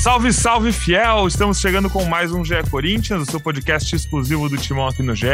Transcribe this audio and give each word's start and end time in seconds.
Salve, 0.00 0.32
salve, 0.32 0.72
fiel! 0.72 1.26
Estamos 1.28 1.60
chegando 1.60 1.90
com 1.90 2.06
mais 2.06 2.32
um 2.32 2.42
GE 2.42 2.54
Corinthians, 2.70 3.20
o 3.20 3.30
seu 3.30 3.38
podcast 3.38 3.94
exclusivo 3.94 4.48
do 4.48 4.56
Timão 4.56 4.88
aqui 4.88 5.02
no 5.02 5.14
GE. 5.14 5.26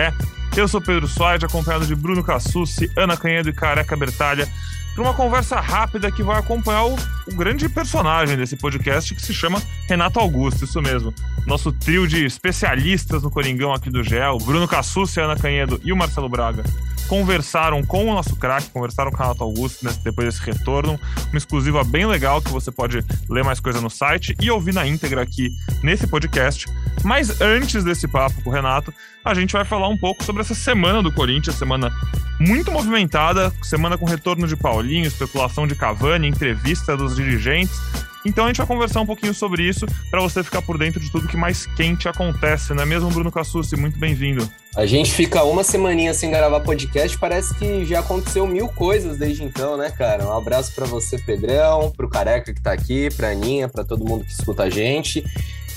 Eu 0.56 0.66
sou 0.66 0.80
Pedro 0.80 1.06
Soares, 1.06 1.44
acompanhado 1.44 1.86
de 1.86 1.94
Bruno 1.94 2.24
Cassucci, 2.24 2.90
Ana 2.96 3.16
Canhedo 3.16 3.48
e 3.48 3.52
Careca 3.52 3.96
Bertalha, 3.96 4.48
para 4.92 5.04
uma 5.04 5.14
conversa 5.14 5.60
rápida 5.60 6.10
que 6.10 6.20
vai 6.20 6.40
acompanhar 6.40 6.84
o, 6.84 6.96
o, 7.28 7.36
grande 7.36 7.68
personagem 7.68 8.36
desse 8.36 8.56
podcast, 8.56 9.14
que 9.14 9.22
se 9.22 9.32
chama 9.32 9.62
Renato 9.88 10.18
Augusto, 10.18 10.64
isso 10.64 10.82
mesmo. 10.82 11.14
Nosso 11.46 11.70
trio 11.70 12.08
de 12.08 12.24
especialistas 12.24 13.22
no 13.22 13.30
Coringão 13.30 13.72
aqui 13.72 13.88
do 13.88 14.02
GE, 14.02 14.18
o 14.34 14.38
Bruno 14.38 14.66
Cassucci, 14.66 15.20
Ana 15.20 15.36
Canhedo 15.36 15.80
e 15.84 15.92
o 15.92 15.96
Marcelo 15.96 16.28
Braga 16.28 16.64
conversaram 17.08 17.82
com 17.82 18.04
o 18.04 18.14
nosso 18.14 18.36
craque, 18.36 18.70
conversaram 18.70 19.10
com 19.10 19.16
o 19.16 19.20
Renato 19.20 19.44
Augusto 19.44 19.84
né, 19.84 19.94
depois 20.02 20.28
desse 20.28 20.44
retorno. 20.44 20.98
Uma 21.30 21.38
exclusiva 21.38 21.84
bem 21.84 22.06
legal 22.06 22.40
que 22.42 22.50
você 22.50 22.70
pode 22.70 23.04
ler 23.28 23.44
mais 23.44 23.60
coisa 23.60 23.80
no 23.80 23.90
site 23.90 24.34
e 24.40 24.50
ouvir 24.50 24.74
na 24.74 24.86
íntegra 24.86 25.22
aqui 25.22 25.50
nesse 25.82 26.06
podcast. 26.06 26.66
Mas 27.04 27.40
antes 27.40 27.84
desse 27.84 28.08
papo 28.08 28.42
com 28.42 28.50
o 28.50 28.52
Renato, 28.52 28.92
a 29.24 29.34
gente 29.34 29.52
vai 29.52 29.64
falar 29.64 29.88
um 29.88 29.96
pouco 29.96 30.24
sobre 30.24 30.42
essa 30.42 30.54
semana 30.54 31.02
do 31.02 31.12
Corinthians, 31.12 31.56
semana 31.56 31.90
muito 32.38 32.70
movimentada, 32.70 33.52
semana 33.62 33.96
com 33.96 34.04
retorno 34.04 34.46
de 34.46 34.56
Paulinho, 34.56 35.06
especulação 35.06 35.66
de 35.66 35.74
Cavani, 35.74 36.28
entrevista 36.28 36.96
dos 36.96 37.16
dirigentes. 37.16 37.80
Então 38.26 38.44
a 38.44 38.48
gente 38.48 38.56
vai 38.56 38.66
conversar 38.66 39.00
um 39.00 39.06
pouquinho 39.06 39.32
sobre 39.32 39.62
isso 39.62 39.86
para 40.10 40.20
você 40.20 40.42
ficar 40.42 40.60
por 40.60 40.76
dentro 40.76 40.98
de 40.98 41.10
tudo 41.12 41.28
que 41.28 41.36
mais 41.36 41.64
quente 41.64 42.08
acontece, 42.08 42.74
não 42.74 42.82
é 42.82 42.86
mesmo, 42.86 43.08
Bruno 43.08 43.30
Cassucci? 43.30 43.76
Muito 43.76 43.98
bem-vindo. 44.00 44.50
A 44.74 44.84
gente 44.84 45.12
fica 45.12 45.44
uma 45.44 45.62
semaninha 45.62 46.12
sem 46.12 46.28
gravar 46.28 46.58
podcast, 46.60 47.16
parece 47.18 47.54
que 47.54 47.84
já 47.84 48.00
aconteceu 48.00 48.44
mil 48.44 48.68
coisas 48.68 49.16
desde 49.16 49.44
então, 49.44 49.76
né, 49.76 49.90
cara? 49.90 50.26
Um 50.26 50.36
abraço 50.36 50.74
para 50.74 50.86
você, 50.86 51.16
Pedrão, 51.18 51.92
pro 51.96 52.08
Careca 52.08 52.52
que 52.52 52.60
tá 52.60 52.72
aqui, 52.72 53.08
pra 53.16 53.30
Aninha, 53.30 53.68
para 53.68 53.84
todo 53.84 54.04
mundo 54.04 54.24
que 54.24 54.32
escuta 54.32 54.64
a 54.64 54.70
gente. 54.70 55.24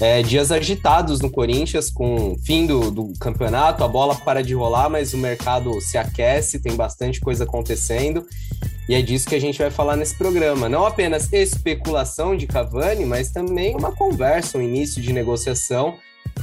É, 0.02 0.22
dias 0.22 0.50
agitados 0.50 1.20
no 1.20 1.30
Corinthians, 1.30 1.90
com 1.90 2.38
fim 2.46 2.66
do, 2.66 2.90
do 2.90 3.14
campeonato, 3.20 3.84
a 3.84 3.88
bola 3.88 4.16
para 4.16 4.42
de 4.42 4.54
rolar, 4.54 4.90
mas 4.90 5.14
o 5.14 5.18
mercado 5.18 5.82
se 5.82 5.98
aquece, 5.98 6.62
tem 6.62 6.74
bastante 6.76 7.20
coisa 7.20 7.44
acontecendo. 7.44 8.26
E 8.88 8.96
é 8.96 9.02
disso 9.02 9.28
que 9.28 9.36
a 9.36 9.42
gente 9.42 9.60
vai 9.60 9.70
falar 9.70 9.98
nesse 9.98 10.18
programa. 10.18 10.70
Não 10.70 10.86
apenas 10.86 11.32
especulação 11.34 12.36
de 12.36 12.48
Cavani, 12.48 13.06
mas 13.06 13.30
também 13.30 13.76
uma 13.76 13.92
conversa, 13.92 14.58
um 14.58 14.62
início 14.62 15.02
de 15.02 15.12
negociação, 15.12 15.98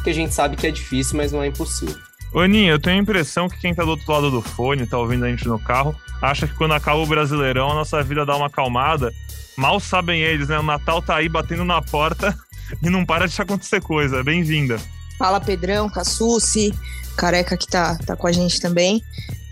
que 0.05 0.11
a 0.11 0.15
gente 0.15 0.35
sabe 0.35 0.55
que 0.55 0.67
é 0.67 0.71
difícil, 0.71 1.17
mas 1.17 1.33
não 1.33 1.43
é 1.43 1.47
impossível. 1.47 1.97
Aninha, 2.35 2.73
eu 2.73 2.79
tenho 2.79 2.99
a 2.99 3.03
impressão 3.03 3.49
que 3.49 3.59
quem 3.59 3.75
tá 3.75 3.83
do 3.83 3.91
outro 3.91 4.13
lado 4.13 4.31
do 4.31 4.43
fone, 4.43 4.87
tá 4.87 4.99
ouvindo 4.99 5.25
a 5.25 5.31
gente 5.31 5.49
no 5.49 5.59
carro, 5.59 5.97
acha 6.21 6.47
que 6.47 6.55
quando 6.55 6.75
acaba 6.75 6.99
o 6.99 7.07
Brasileirão 7.07 7.71
a 7.71 7.75
nossa 7.75 8.03
vida 8.03 8.27
dá 8.27 8.37
uma 8.37 8.49
acalmada. 8.49 9.13
Mal 9.57 9.81
sabem 9.81 10.21
eles, 10.21 10.49
né? 10.49 10.59
O 10.59 10.63
Natal 10.63 11.01
tá 11.01 11.17
aí 11.17 11.29
batendo 11.29 11.65
na 11.65 11.81
porta 11.81 12.37
e 12.83 12.91
não 12.91 13.05
para 13.05 13.27
de 13.27 13.41
acontecer 13.41 13.81
coisa. 13.81 14.23
Bem-vinda. 14.23 14.79
Fala 15.19 15.41
Pedrão, 15.41 15.89
Cassucci, 15.89 16.75
Careca 17.17 17.57
que 17.57 17.67
tá, 17.67 17.97
tá 18.05 18.17
com 18.17 18.27
a 18.27 18.33
gente 18.33 18.61
também 18.61 19.03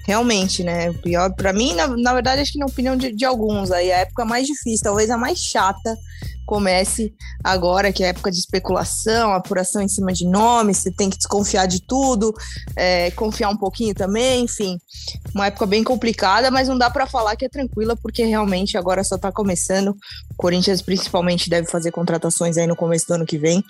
realmente, 0.07 0.63
né? 0.63 0.91
O 0.91 0.95
pior, 0.95 1.33
para 1.35 1.53
mim, 1.53 1.75
na, 1.75 1.89
na, 1.89 2.13
verdade, 2.13 2.43
acho 2.43 2.53
que 2.53 2.59
na 2.59 2.67
opinião 2.67 2.97
de, 2.97 3.11
de, 3.11 3.25
alguns, 3.25 3.71
aí 3.71 3.91
a 3.91 3.99
época 3.99 4.25
mais 4.25 4.47
difícil, 4.47 4.85
talvez 4.85 5.11
a 5.11 5.17
mais 5.17 5.39
chata, 5.39 5.97
comece 6.45 7.15
agora, 7.43 7.93
que 7.93 8.05
é 8.05 8.09
época 8.09 8.31
de 8.31 8.39
especulação, 8.39 9.33
apuração 9.33 9.83
em 9.83 9.89
cima 9.89 10.13
de 10.13 10.27
nomes, 10.27 10.79
você 10.79 10.91
tem 10.91 11.11
que 11.11 11.17
desconfiar 11.17 11.67
de 11.67 11.81
tudo, 11.81 12.35
é, 12.77 13.11
confiar 13.13 13.49
um 13.51 13.57
pouquinho 13.57 13.95
também, 13.95 14.45
enfim, 14.45 14.79
uma 15.35 15.47
época 15.47 15.67
bem 15.67 15.83
complicada, 15.83 16.51
mas 16.51 16.69
não 16.69 16.77
dá 16.77 16.91
para 16.91 17.07
falar 17.07 17.37
que 17.37 17.45
é 17.45 17.49
tranquila, 17.49 17.97
porque 17.97 18.25
realmente 18.25 18.77
agora 18.77 19.03
só 19.03 19.17
está 19.17 19.33
começando. 19.33 19.89
O 19.89 20.37
Corinthians, 20.37 20.83
principalmente, 20.83 21.51
deve 21.51 21.69
fazer 21.69 21.91
contratações 21.91 22.57
aí 22.57 22.67
no 22.67 22.77
começo 22.77 23.07
do 23.07 23.15
ano 23.15 23.27
que 23.27 23.39
vem, 23.39 23.63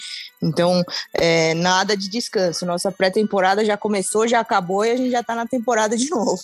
então 0.42 0.82
é, 1.14 1.54
nada 1.54 1.96
de 1.96 2.08
descanso. 2.08 2.66
Nossa 2.66 2.90
pré-temporada 2.90 3.64
já 3.64 3.76
começou, 3.76 4.26
já 4.26 4.40
acabou 4.40 4.84
e 4.84 4.90
a 4.90 4.96
gente 4.96 5.10
já 5.10 5.20
está 5.20 5.34
na 5.34 5.46
temporada 5.46 5.96
de 5.96 6.08
novo. 6.10 6.40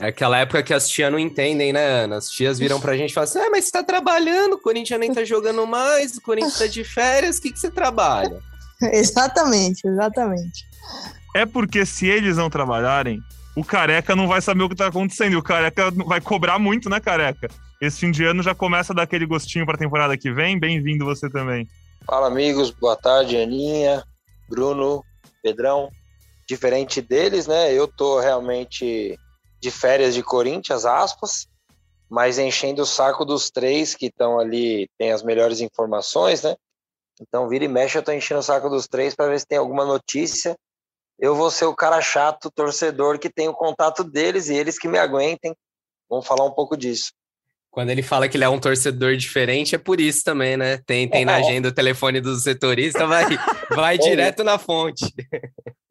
É 0.00 0.08
aquela 0.08 0.38
época 0.38 0.62
que 0.62 0.72
as 0.72 0.88
tias 0.88 1.10
não 1.10 1.18
entendem, 1.18 1.72
né, 1.72 1.84
Ana? 1.84 2.18
As 2.18 2.28
tias 2.28 2.58
viram 2.58 2.80
pra 2.80 2.96
gente 2.96 3.10
e 3.10 3.14
falam 3.14 3.28
assim: 3.28 3.38
ah, 3.40 3.50
mas 3.50 3.64
você 3.64 3.72
tá 3.72 3.82
trabalhando, 3.82 4.52
o 4.52 4.60
Corinthians 4.60 5.00
nem 5.00 5.12
tá 5.12 5.24
jogando 5.24 5.66
mais, 5.66 6.16
o 6.16 6.22
Corinthians 6.22 6.58
tá 6.58 6.66
de 6.68 6.84
férias, 6.84 7.38
o 7.38 7.42
que, 7.42 7.50
que 7.50 7.58
você 7.58 7.70
trabalha? 7.70 8.38
exatamente, 8.92 9.86
exatamente. 9.86 10.64
É 11.34 11.44
porque 11.44 11.84
se 11.84 12.06
eles 12.06 12.36
não 12.36 12.48
trabalharem, 12.48 13.20
o 13.56 13.64
careca 13.64 14.14
não 14.14 14.28
vai 14.28 14.40
saber 14.40 14.62
o 14.62 14.68
que 14.68 14.76
tá 14.76 14.86
acontecendo. 14.86 15.32
E 15.32 15.36
o 15.36 15.42
careca 15.42 15.90
vai 15.90 16.20
cobrar 16.20 16.60
muito, 16.60 16.88
né, 16.88 17.00
careca? 17.00 17.48
Esse 17.80 17.98
fim 17.98 18.12
de 18.12 18.24
ano 18.24 18.40
já 18.40 18.54
começa 18.54 18.92
a 18.92 18.96
dar 18.96 19.02
aquele 19.02 19.26
gostinho 19.26 19.66
pra 19.66 19.76
temporada 19.76 20.16
que 20.16 20.32
vem. 20.32 20.58
Bem-vindo 20.58 21.04
você 21.04 21.28
também. 21.28 21.66
Fala, 22.06 22.28
amigos. 22.28 22.70
Boa 22.70 22.96
tarde, 22.96 23.36
Aninha, 23.36 24.04
Bruno, 24.48 25.04
Pedrão. 25.42 25.88
Diferente 26.48 27.02
deles, 27.02 27.48
né? 27.48 27.72
Eu 27.72 27.88
tô 27.88 28.20
realmente 28.20 29.18
de 29.60 29.70
férias 29.70 30.14
de 30.14 30.22
Corinthians, 30.22 30.84
aspas, 30.84 31.48
mas 32.08 32.38
enchendo 32.38 32.82
o 32.82 32.86
saco 32.86 33.24
dos 33.24 33.50
três 33.50 33.94
que 33.94 34.06
estão 34.06 34.38
ali, 34.38 34.88
tem 34.96 35.12
as 35.12 35.22
melhores 35.22 35.60
informações, 35.60 36.42
né? 36.42 36.56
Então, 37.20 37.48
vira 37.48 37.64
e 37.64 37.68
mexe, 37.68 37.98
eu 37.98 38.02
tô 38.02 38.12
enchendo 38.12 38.40
o 38.40 38.44
saco 38.44 38.68
dos 38.70 38.86
três 38.86 39.14
para 39.14 39.28
ver 39.28 39.40
se 39.40 39.46
tem 39.46 39.58
alguma 39.58 39.84
notícia. 39.84 40.56
Eu 41.18 41.34
vou 41.34 41.50
ser 41.50 41.64
o 41.64 41.74
cara 41.74 42.00
chato, 42.00 42.50
torcedor, 42.50 43.18
que 43.18 43.28
tem 43.28 43.48
o 43.48 43.54
contato 43.54 44.04
deles 44.04 44.48
e 44.48 44.54
eles 44.54 44.78
que 44.78 44.86
me 44.86 44.98
aguentem. 44.98 45.54
Vamos 46.08 46.26
falar 46.26 46.44
um 46.44 46.52
pouco 46.52 46.76
disso. 46.76 47.12
Quando 47.70 47.90
ele 47.90 48.02
fala 48.02 48.28
que 48.28 48.36
ele 48.36 48.44
é 48.44 48.48
um 48.48 48.58
torcedor 48.58 49.16
diferente, 49.16 49.74
é 49.74 49.78
por 49.78 50.00
isso 50.00 50.24
também, 50.24 50.56
né? 50.56 50.78
Tem, 50.86 51.08
tem 51.08 51.24
na 51.24 51.36
agenda 51.36 51.68
o 51.68 51.72
telefone 51.72 52.20
do 52.20 52.36
setorista, 52.36 53.06
vai, 53.06 53.24
vai 53.74 53.96
é 53.96 53.98
direto 53.98 54.42
na 54.42 54.58
fonte. 54.58 55.12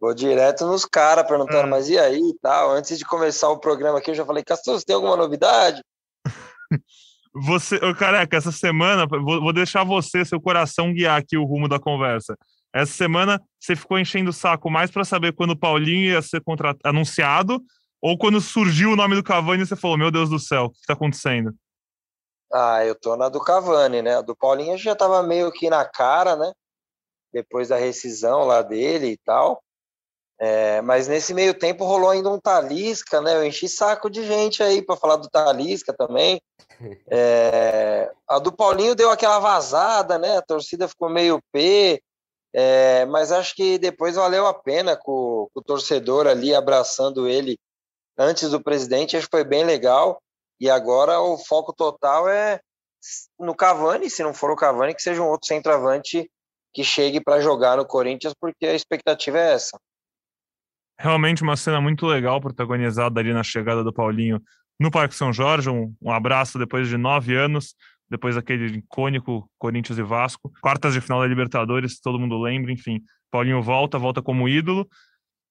Vou 0.08 0.14
direto 0.14 0.66
nos 0.66 0.86
caras 0.86 1.28
perguntando, 1.28 1.66
ah. 1.66 1.68
mas 1.68 1.90
e 1.90 2.00
aí 2.00 2.18
e 2.18 2.34
tal? 2.42 2.72
Antes 2.72 2.98
de 2.98 3.04
começar 3.04 3.50
o 3.50 3.60
programa 3.60 3.98
aqui, 3.98 4.12
eu 4.12 4.16
já 4.16 4.26
falei, 4.26 4.42
Castor, 4.42 4.80
você 4.80 4.86
tem 4.86 4.96
alguma 4.96 5.18
novidade? 5.18 5.82
Você, 7.46 7.78
careca, 7.94 8.36
essa 8.36 8.52
semana, 8.52 9.06
vou, 9.06 9.42
vou 9.42 9.54
deixar 9.54 9.84
você, 9.84 10.26
seu 10.26 10.42
coração, 10.42 10.92
guiar 10.92 11.20
aqui 11.20 11.38
o 11.38 11.44
rumo 11.44 11.68
da 11.68 11.78
conversa. 11.80 12.36
Essa 12.74 12.94
semana 12.94 13.40
você 13.60 13.76
ficou 13.76 14.00
enchendo 14.00 14.32
o 14.32 14.34
saco 14.34 14.72
mais 14.72 14.90
para 14.90 15.06
saber 15.06 15.34
quando 15.34 15.52
o 15.52 15.60
Paulinho 15.60 16.14
ia 16.14 16.22
ser 16.22 16.42
anunciado 16.84 17.62
ou 18.02 18.18
quando 18.18 18.42
surgiu 18.42 18.94
o 18.94 18.96
nome 18.96 19.14
do 19.14 19.22
Cavani 19.22 19.68
você 19.68 19.76
falou, 19.76 20.00
meu 20.00 20.10
Deus 20.10 20.32
do 20.32 20.40
céu, 20.40 20.64
o 20.64 20.72
que 20.72 20.80
está 20.80 20.94
acontecendo? 20.94 21.54
Ah, 22.52 22.84
eu 22.84 22.96
tô 22.96 23.16
na 23.16 23.30
do 23.30 23.40
Cavani, 23.40 24.02
né? 24.02 24.18
A 24.18 24.22
do 24.22 24.36
Paulinho 24.36 24.76
já 24.76 24.96
tava 24.96 25.22
meio 25.22 25.52
que 25.52 25.70
na 25.70 25.86
cara, 25.86 26.36
né? 26.36 26.52
Depois 27.32 27.68
da 27.68 27.78
rescisão 27.78 28.46
lá 28.46 28.64
dele 28.64 29.10
e 29.12 29.18
tal. 29.18 29.62
É, 30.40 30.82
mas 30.82 31.08
nesse 31.08 31.34
meio 31.34 31.54
tempo 31.54 31.84
rolou 31.84 32.12
ainda 32.12 32.30
um 32.30 32.40
Talisca, 32.40 33.20
né? 33.22 33.36
Eu 33.36 33.46
enchi 33.46 33.68
saco 33.68 34.10
de 34.10 34.24
gente 34.26 34.62
aí 34.62 34.84
para 34.84 34.96
falar 34.96 35.16
do 35.16 35.30
Talisca 35.30 35.94
também. 35.94 36.42
É, 37.10 38.12
a 38.28 38.38
do 38.38 38.52
Paulinho 38.52 38.94
deu 38.94 39.10
aquela 39.10 39.40
vazada, 39.40 40.20
né? 40.20 40.38
A 40.38 40.44
torcida 40.44 40.88
ficou 40.88 41.10
meio 41.10 41.42
P, 41.52 42.00
é, 42.54 43.04
mas 43.06 43.32
acho 43.32 43.56
que 43.56 43.80
depois 43.80 44.16
valeu 44.16 44.46
a 44.46 44.54
pena 44.54 44.96
com, 44.96 45.48
com, 45.52 45.60
o 45.60 45.64
torcedor 45.64 46.28
ali 46.28 46.54
abraçando 46.54 47.28
ele 47.28 47.58
antes 48.16 48.52
do 48.52 48.62
presidente. 48.62 49.18
Acho 49.18 49.26
que 49.26 49.38
foi 49.38 49.44
bem 49.44 49.64
legal. 49.64 50.22
E 50.60 50.70
agora 50.70 51.20
o 51.20 51.36
foco 51.38 51.74
total 51.74 52.30
é 52.30 52.60
no 53.40 53.56
Cavani, 53.56 54.10
se 54.10 54.22
não 54.22 54.34
for 54.34 54.52
o 54.52 54.56
Cavani, 54.56 54.94
que 54.94 55.02
seja 55.02 55.22
um 55.22 55.30
outro 55.30 55.48
centroavante 55.48 56.30
que 56.74 56.84
chegue 56.84 57.20
para 57.20 57.42
jogar 57.42 57.78
no 57.78 57.86
Corinthians, 57.86 58.34
porque 58.40 58.68
a 58.68 58.74
expectativa 58.74 59.40
é 59.40 59.54
essa. 59.54 59.80
Realmente 61.00 61.44
uma 61.44 61.56
cena 61.56 61.80
muito 61.80 62.06
legal 62.06 62.42
protagonizada 62.42 63.20
ali 63.20 63.32
na 63.32 63.44
chegada 63.44 63.84
do 63.84 63.94
Paulinho 63.94 64.42
no 64.80 64.92
Parque 64.92 65.16
São 65.16 65.32
Jorge. 65.32 65.70
Um, 65.70 65.94
um 66.02 66.12
abraço 66.12 66.58
depois 66.58 66.88
de 66.88 66.98
nove 66.98 67.36
anos, 67.36 67.76
depois 68.10 68.36
daquele 68.36 68.78
icônico 68.78 69.50
Corinthians 69.58 69.98
e 69.98 70.04
Vasco. 70.04 70.52
Quartas 70.62 70.94
de 70.94 71.02
final 71.02 71.22
da 71.22 71.28
Libertadores, 71.28 72.00
todo 72.00 72.20
mundo 72.20 72.40
lembra, 72.40 72.72
enfim. 72.72 73.02
Paulinho 73.30 73.62
volta, 73.62 73.98
volta 73.98 74.22
como 74.22 74.48
ídolo 74.48 74.88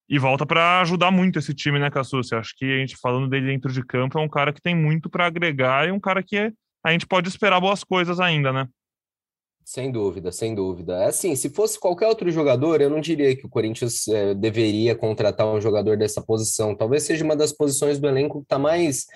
e 0.08 0.18
volta 0.18 0.46
para 0.46 0.80
ajudar 0.80 1.10
muito 1.10 1.38
esse 1.38 1.52
time, 1.52 1.78
né, 1.78 1.90
Cassucci? 1.90 2.34
Acho 2.34 2.54
que 2.56 2.64
a 2.64 2.78
gente 2.78 2.96
falando 2.96 3.28
dele 3.28 3.46
dentro 3.46 3.72
de 3.72 3.84
campo 3.84 4.18
é 4.18 4.22
um 4.22 4.28
cara 4.28 4.52
que 4.52 4.62
tem 4.62 4.74
muito 4.74 5.10
para 5.10 5.26
agregar 5.26 5.88
e 5.88 5.92
um 5.92 6.00
cara 6.00 6.22
que 6.22 6.52
a 6.84 6.92
gente 6.92 7.06
pode 7.06 7.28
esperar 7.28 7.60
boas 7.60 7.82
coisas 7.82 8.20
ainda, 8.20 8.52
né? 8.52 8.68
Sem 9.68 9.90
dúvida, 9.90 10.30
sem 10.30 10.54
dúvida. 10.54 11.02
É 11.02 11.06
assim, 11.06 11.34
se 11.34 11.50
fosse 11.50 11.76
qualquer 11.76 12.06
outro 12.06 12.30
jogador, 12.30 12.80
eu 12.80 12.88
não 12.88 13.00
diria 13.00 13.34
que 13.34 13.44
o 13.44 13.48
Corinthians 13.48 14.06
é, 14.06 14.32
deveria 14.32 14.94
contratar 14.94 15.44
um 15.44 15.60
jogador 15.60 15.96
dessa 15.96 16.22
posição. 16.22 16.72
Talvez 16.72 17.02
seja 17.02 17.24
uma 17.24 17.34
das 17.34 17.50
posições 17.50 17.98
do 17.98 18.06
elenco 18.06 18.38
que 18.38 18.44
está 18.44 18.60
mais, 18.60 19.06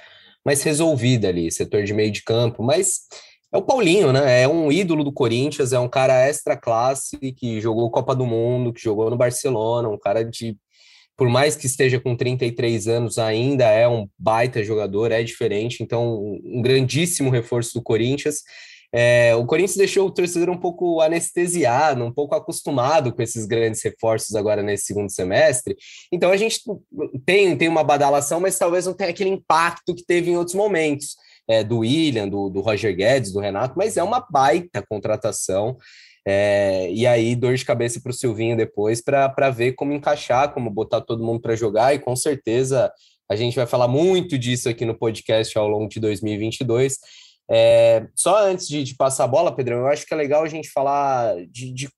mais 0.44 0.60
resolvida 0.64 1.28
ali, 1.28 1.52
setor 1.52 1.84
de 1.84 1.94
meio 1.94 2.10
de 2.10 2.24
campo, 2.24 2.64
mas 2.64 3.02
é 3.52 3.58
o 3.58 3.62
Paulinho, 3.62 4.12
né? 4.12 4.42
É 4.42 4.48
um 4.48 4.72
ídolo 4.72 5.04
do 5.04 5.12
Corinthians, 5.12 5.72
é 5.72 5.78
um 5.78 5.88
cara 5.88 6.26
extra 6.26 6.56
classe 6.56 7.16
que 7.16 7.60
jogou 7.60 7.88
Copa 7.88 8.12
do 8.12 8.26
Mundo, 8.26 8.72
que 8.72 8.82
jogou 8.82 9.08
no 9.08 9.16
Barcelona, 9.16 9.88
um 9.88 9.98
cara 9.98 10.24
de 10.24 10.58
por 11.16 11.28
mais 11.28 11.54
que 11.54 11.66
esteja 11.66 12.00
com 12.00 12.16
33 12.16 12.88
anos, 12.88 13.18
ainda 13.18 13.66
é 13.66 13.86
um 13.86 14.08
baita 14.18 14.64
jogador, 14.64 15.12
é 15.12 15.22
diferente, 15.22 15.80
então 15.80 16.20
um 16.42 16.60
grandíssimo 16.60 17.30
reforço 17.30 17.74
do 17.74 17.82
Corinthians. 17.82 18.42
É, 18.92 19.34
o 19.36 19.46
Corinthians 19.46 19.76
deixou 19.76 20.06
o 20.06 20.10
torcedor 20.10 20.50
um 20.50 20.58
pouco 20.58 21.00
anestesiado, 21.00 22.04
um 22.04 22.12
pouco 22.12 22.34
acostumado 22.34 23.12
com 23.12 23.22
esses 23.22 23.46
grandes 23.46 23.82
reforços 23.82 24.34
agora 24.34 24.62
nesse 24.62 24.86
segundo 24.86 25.10
semestre. 25.10 25.76
Então 26.12 26.30
a 26.30 26.36
gente 26.36 26.60
tem, 27.24 27.56
tem 27.56 27.68
uma 27.68 27.84
badalação, 27.84 28.40
mas 28.40 28.58
talvez 28.58 28.86
não 28.86 28.94
tenha 28.94 29.10
aquele 29.10 29.30
impacto 29.30 29.94
que 29.94 30.04
teve 30.04 30.30
em 30.30 30.36
outros 30.36 30.54
momentos. 30.54 31.16
É, 31.48 31.64
do 31.64 31.78
William, 31.78 32.28
do, 32.28 32.48
do 32.48 32.60
Roger 32.60 32.94
Guedes, 32.94 33.32
do 33.32 33.40
Renato, 33.40 33.74
mas 33.76 33.96
é 33.96 34.02
uma 34.04 34.24
baita 34.30 34.84
contratação. 34.88 35.76
É, 36.24 36.88
e 36.92 37.06
aí, 37.08 37.34
dor 37.34 37.56
de 37.56 37.64
cabeça 37.64 38.00
para 38.00 38.10
o 38.10 38.14
Silvinho 38.14 38.56
depois 38.56 39.02
para 39.02 39.50
ver 39.50 39.72
como 39.72 39.92
encaixar, 39.92 40.52
como 40.52 40.70
botar 40.70 41.00
todo 41.00 41.24
mundo 41.24 41.40
para 41.40 41.56
jogar, 41.56 41.92
e 41.92 41.98
com 41.98 42.14
certeza 42.14 42.92
a 43.28 43.36
gente 43.36 43.56
vai 43.56 43.66
falar 43.66 43.88
muito 43.88 44.36
disso 44.36 44.68
aqui 44.68 44.84
no 44.84 44.96
podcast 44.96 45.56
ao 45.56 45.68
longo 45.68 45.88
de 45.88 45.98
2022. 46.00 46.98
É, 47.50 48.06
só 48.14 48.46
antes 48.46 48.68
de, 48.68 48.84
de, 48.84 48.94
passar 48.94 49.24
a 49.24 49.28
bola, 49.28 49.54
Pedrão, 49.54 49.78
eu 49.78 49.86
acho 49.88 50.06
que 50.06 50.14
é 50.14 50.16
legal 50.16 50.44
a 50.44 50.48
gente 50.48 50.70
falar 50.70 51.34
de, 51.48 51.72
de, 51.72 51.88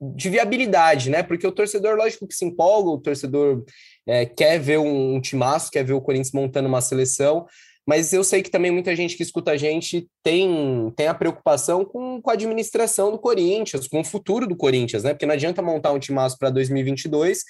de 0.00 0.30
viabilidade, 0.30 1.10
né? 1.10 1.24
Porque 1.24 1.46
o 1.46 1.52
torcedor, 1.52 1.96
lógico 1.96 2.28
que 2.28 2.34
se 2.34 2.44
empolga, 2.44 2.90
o 2.90 3.00
torcedor 3.00 3.64
é, 4.06 4.24
quer 4.24 4.60
ver 4.60 4.78
um, 4.78 5.16
um 5.16 5.20
timaço, 5.20 5.72
quer 5.72 5.84
ver 5.84 5.94
o 5.94 6.00
Corinthians 6.00 6.32
montando 6.32 6.68
uma 6.68 6.80
seleção, 6.80 7.46
mas 7.86 8.12
eu 8.12 8.22
sei 8.22 8.42
que 8.42 8.50
também 8.50 8.70
muita 8.70 8.94
gente 8.94 9.16
que 9.16 9.22
escuta 9.22 9.50
a 9.50 9.56
gente 9.56 10.08
tem, 10.22 10.92
tem 10.96 11.08
a 11.08 11.14
preocupação 11.14 11.84
com, 11.84 12.22
com 12.22 12.30
a 12.30 12.34
administração 12.34 13.10
do 13.10 13.18
Corinthians, 13.18 13.88
com 13.88 14.00
o 14.00 14.04
futuro 14.04 14.46
do 14.46 14.56
Corinthians, 14.56 15.02
né? 15.02 15.12
Porque 15.12 15.26
não 15.26 15.34
adianta 15.34 15.60
montar 15.60 15.92
um 15.92 15.98
timaço 15.98 16.38
para 16.38 16.50
2022 16.50 17.40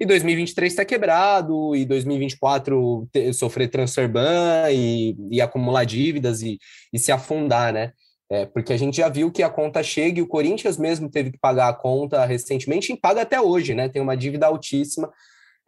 e 0.00 0.06
2023 0.06 0.72
está 0.72 0.84
quebrado, 0.84 1.76
e 1.76 1.84
2024 1.84 3.08
ter, 3.12 3.32
sofrer 3.34 3.68
transfer 3.68 4.08
ban 4.08 4.70
e, 4.70 5.14
e 5.30 5.40
acumular 5.40 5.84
dívidas 5.84 6.40
e, 6.40 6.58
e 6.92 6.98
se 6.98 7.12
afundar, 7.12 7.72
né? 7.72 7.92
É, 8.30 8.46
porque 8.46 8.72
a 8.72 8.78
gente 8.78 8.96
já 8.96 9.10
viu 9.10 9.30
que 9.30 9.42
a 9.42 9.50
conta 9.50 9.82
chega 9.82 10.18
e 10.18 10.22
o 10.22 10.26
Corinthians 10.26 10.78
mesmo 10.78 11.10
teve 11.10 11.32
que 11.32 11.38
pagar 11.38 11.68
a 11.68 11.74
conta 11.74 12.24
recentemente 12.24 12.90
e 12.90 12.96
paga 12.98 13.20
até 13.20 13.38
hoje, 13.38 13.74
né? 13.74 13.90
Tem 13.90 14.00
uma 14.00 14.16
dívida 14.16 14.46
altíssima 14.46 15.12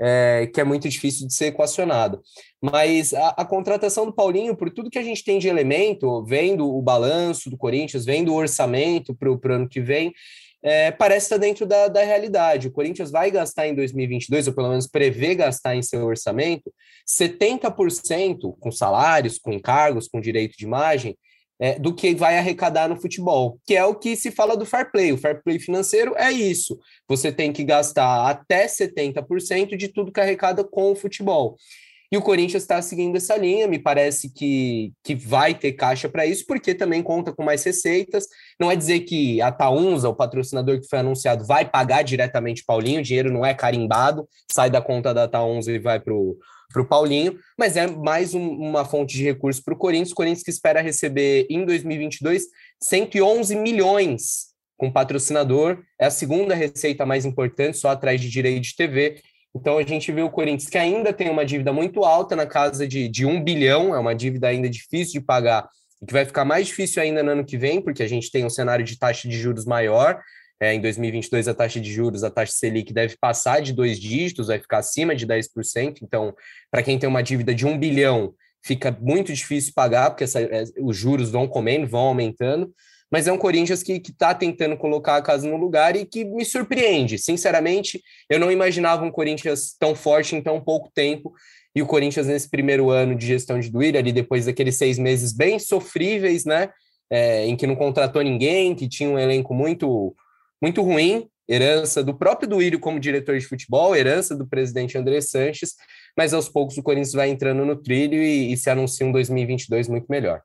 é, 0.00 0.48
que 0.52 0.60
é 0.60 0.64
muito 0.64 0.88
difícil 0.88 1.26
de 1.26 1.34
ser 1.34 1.46
equacionado. 1.46 2.20
Mas 2.60 3.12
a, 3.12 3.28
a, 3.30 3.44
contratação 3.44 4.06
do 4.06 4.14
Paulinho, 4.14 4.56
por 4.56 4.70
tudo 4.70 4.90
que 4.90 4.98
a 4.98 5.02
gente 5.02 5.24
tem 5.24 5.38
de 5.38 5.48
elemento, 5.48 6.24
vendo 6.24 6.66
o 6.66 6.82
balanço 6.82 7.50
do 7.50 7.56
Corinthians, 7.56 8.04
vendo 8.04 8.32
o 8.32 8.36
orçamento 8.36 9.14
para 9.14 9.30
o 9.30 9.40
ano 9.52 9.68
que 9.68 9.80
vem, 9.80 10.12
é, 10.62 10.90
parece 10.90 11.26
estar 11.26 11.36
dentro 11.36 11.66
da, 11.66 11.88
da 11.88 12.02
realidade. 12.02 12.68
O 12.68 12.72
Corinthians 12.72 13.10
vai 13.10 13.30
gastar 13.30 13.68
em 13.68 13.74
2022, 13.74 14.48
ou 14.48 14.54
pelo 14.54 14.70
menos 14.70 14.86
prevê 14.86 15.34
gastar 15.34 15.76
em 15.76 15.82
seu 15.82 16.02
orçamento, 16.06 16.72
70% 17.06 18.56
com 18.58 18.72
salários, 18.72 19.38
com 19.38 19.52
encargos, 19.52 20.08
com 20.08 20.22
direito 20.22 20.56
de 20.56 20.64
imagem, 20.64 21.18
é, 21.64 21.78
do 21.78 21.94
que 21.94 22.14
vai 22.14 22.36
arrecadar 22.36 22.90
no 22.90 23.00
futebol, 23.00 23.58
que 23.64 23.74
é 23.74 23.82
o 23.82 23.94
que 23.94 24.14
se 24.16 24.30
fala 24.30 24.54
do 24.54 24.66
fair 24.66 24.92
play. 24.92 25.12
O 25.12 25.16
fair 25.16 25.42
play 25.42 25.58
financeiro 25.58 26.12
é 26.14 26.30
isso. 26.30 26.78
Você 27.08 27.32
tem 27.32 27.54
que 27.54 27.64
gastar 27.64 28.28
até 28.28 28.66
70% 28.66 29.74
de 29.74 29.88
tudo 29.88 30.12
que 30.12 30.20
arrecada 30.20 30.62
com 30.62 30.92
o 30.92 30.94
futebol. 30.94 31.56
E 32.12 32.18
o 32.18 32.22
Corinthians 32.22 32.62
está 32.62 32.82
seguindo 32.82 33.16
essa 33.16 33.34
linha, 33.34 33.66
me 33.66 33.78
parece 33.78 34.30
que, 34.30 34.92
que 35.02 35.14
vai 35.14 35.54
ter 35.54 35.72
caixa 35.72 36.06
para 36.06 36.26
isso, 36.26 36.44
porque 36.46 36.74
também 36.74 37.02
conta 37.02 37.32
com 37.32 37.42
mais 37.42 37.64
receitas. 37.64 38.26
Não 38.60 38.70
é 38.70 38.76
dizer 38.76 39.00
que 39.00 39.40
a 39.40 39.50
Taunza, 39.50 40.10
o 40.10 40.14
patrocinador 40.14 40.78
que 40.78 40.86
foi 40.86 40.98
anunciado, 40.98 41.46
vai 41.46 41.64
pagar 41.64 42.02
diretamente 42.02 42.62
Paulinho, 42.66 43.00
o 43.00 43.02
dinheiro 43.02 43.32
não 43.32 43.44
é 43.44 43.54
carimbado, 43.54 44.28
sai 44.52 44.68
da 44.68 44.82
conta 44.82 45.14
da 45.14 45.26
Taunza 45.26 45.72
e 45.72 45.78
vai 45.78 45.98
para 45.98 46.12
o 46.12 46.36
para 46.72 46.82
o 46.82 46.86
Paulinho, 46.86 47.38
mas 47.58 47.76
é 47.76 47.86
mais 47.86 48.34
um, 48.34 48.46
uma 48.46 48.84
fonte 48.84 49.16
de 49.16 49.24
recursos 49.24 49.62
para 49.62 49.74
o 49.74 49.78
Corinthians. 49.78 50.12
Corinthians 50.12 50.42
que 50.42 50.50
espera 50.50 50.80
receber 50.80 51.46
em 51.48 51.64
2022 51.64 52.44
111 52.80 53.56
milhões 53.56 54.54
com 54.76 54.90
patrocinador, 54.90 55.82
é 55.98 56.06
a 56.06 56.10
segunda 56.10 56.54
receita 56.54 57.06
mais 57.06 57.24
importante, 57.24 57.78
só 57.78 57.90
atrás 57.90 58.20
de 58.20 58.28
direito 58.28 58.62
de 58.62 58.76
TV. 58.76 59.20
Então 59.54 59.78
a 59.78 59.82
gente 59.82 60.10
vê 60.10 60.22
o 60.22 60.30
Corinthians 60.30 60.68
que 60.68 60.78
ainda 60.78 61.12
tem 61.12 61.30
uma 61.30 61.44
dívida 61.44 61.72
muito 61.72 62.04
alta, 62.04 62.34
na 62.34 62.46
casa 62.46 62.86
de, 62.86 63.08
de 63.08 63.24
um 63.24 63.42
bilhão, 63.42 63.94
é 63.94 63.98
uma 63.98 64.14
dívida 64.14 64.48
ainda 64.48 64.68
difícil 64.68 65.20
de 65.20 65.26
pagar, 65.26 65.68
e 66.02 66.06
que 66.06 66.12
vai 66.12 66.24
ficar 66.24 66.44
mais 66.44 66.66
difícil 66.66 67.02
ainda 67.02 67.22
no 67.22 67.30
ano 67.30 67.44
que 67.44 67.56
vem, 67.56 67.80
porque 67.80 68.02
a 68.02 68.08
gente 68.08 68.30
tem 68.30 68.44
um 68.44 68.50
cenário 68.50 68.84
de 68.84 68.98
taxa 68.98 69.28
de 69.28 69.38
juros 69.38 69.64
maior, 69.64 70.20
é, 70.60 70.72
em 70.74 70.80
2022, 70.80 71.48
a 71.48 71.54
taxa 71.54 71.80
de 71.80 71.92
juros, 71.92 72.24
a 72.24 72.30
taxa 72.30 72.52
Selic 72.52 72.92
deve 72.92 73.16
passar 73.20 73.60
de 73.60 73.72
dois 73.72 73.98
dígitos, 73.98 74.46
vai 74.46 74.58
ficar 74.58 74.78
acima 74.78 75.14
de 75.14 75.26
10%. 75.26 75.98
Então, 76.02 76.34
para 76.70 76.82
quem 76.82 76.98
tem 76.98 77.08
uma 77.08 77.22
dívida 77.22 77.54
de 77.54 77.66
um 77.66 77.78
bilhão, 77.78 78.34
fica 78.64 78.96
muito 79.00 79.32
difícil 79.32 79.72
pagar, 79.74 80.10
porque 80.10 80.24
essa, 80.24 80.40
é, 80.40 80.64
os 80.80 80.96
juros 80.96 81.30
vão 81.30 81.46
comendo, 81.46 81.86
vão 81.86 82.08
aumentando. 82.08 82.72
Mas 83.10 83.28
é 83.28 83.32
um 83.32 83.38
Corinthians 83.38 83.82
que 83.82 83.92
está 83.92 84.34
tentando 84.34 84.76
colocar 84.76 85.16
a 85.16 85.22
casa 85.22 85.48
no 85.48 85.56
lugar 85.56 85.94
e 85.94 86.04
que 86.04 86.24
me 86.24 86.44
surpreende. 86.44 87.18
Sinceramente, 87.18 88.02
eu 88.28 88.40
não 88.40 88.50
imaginava 88.50 89.04
um 89.04 89.10
Corinthians 89.10 89.76
tão 89.78 89.94
forte 89.94 90.34
em 90.34 90.42
tão 90.42 90.60
pouco 90.60 90.90
tempo. 90.92 91.32
E 91.76 91.82
o 91.82 91.86
Corinthians, 91.86 92.26
nesse 92.26 92.48
primeiro 92.48 92.90
ano 92.90 93.14
de 93.14 93.26
gestão 93.26 93.60
de 93.60 93.70
Duílio, 93.70 94.00
ali 94.00 94.12
depois 94.12 94.46
daqueles 94.46 94.76
seis 94.76 94.98
meses 94.98 95.32
bem 95.32 95.58
sofríveis, 95.58 96.44
né? 96.44 96.70
É, 97.10 97.46
em 97.46 97.54
que 97.54 97.66
não 97.66 97.76
contratou 97.76 98.22
ninguém, 98.22 98.74
que 98.74 98.88
tinha 98.88 99.08
um 99.08 99.18
elenco 99.18 99.52
muito 99.52 100.14
muito 100.64 100.80
ruim, 100.80 101.28
herança 101.46 102.02
do 102.02 102.14
próprio 102.14 102.48
Duírio 102.48 102.80
como 102.80 102.98
diretor 102.98 103.38
de 103.38 103.46
futebol, 103.46 103.94
herança 103.94 104.34
do 104.34 104.48
presidente 104.48 104.96
André 104.96 105.20
Sanches, 105.20 105.74
mas 106.16 106.32
aos 106.32 106.48
poucos 106.48 106.78
o 106.78 106.82
Corinthians 106.82 107.12
vai 107.12 107.28
entrando 107.28 107.66
no 107.66 107.76
trilho 107.76 108.14
e, 108.14 108.50
e 108.50 108.56
se 108.56 108.70
anuncia 108.70 109.06
um 109.06 109.12
2022 109.12 109.88
muito 109.88 110.06
melhor. 110.08 110.40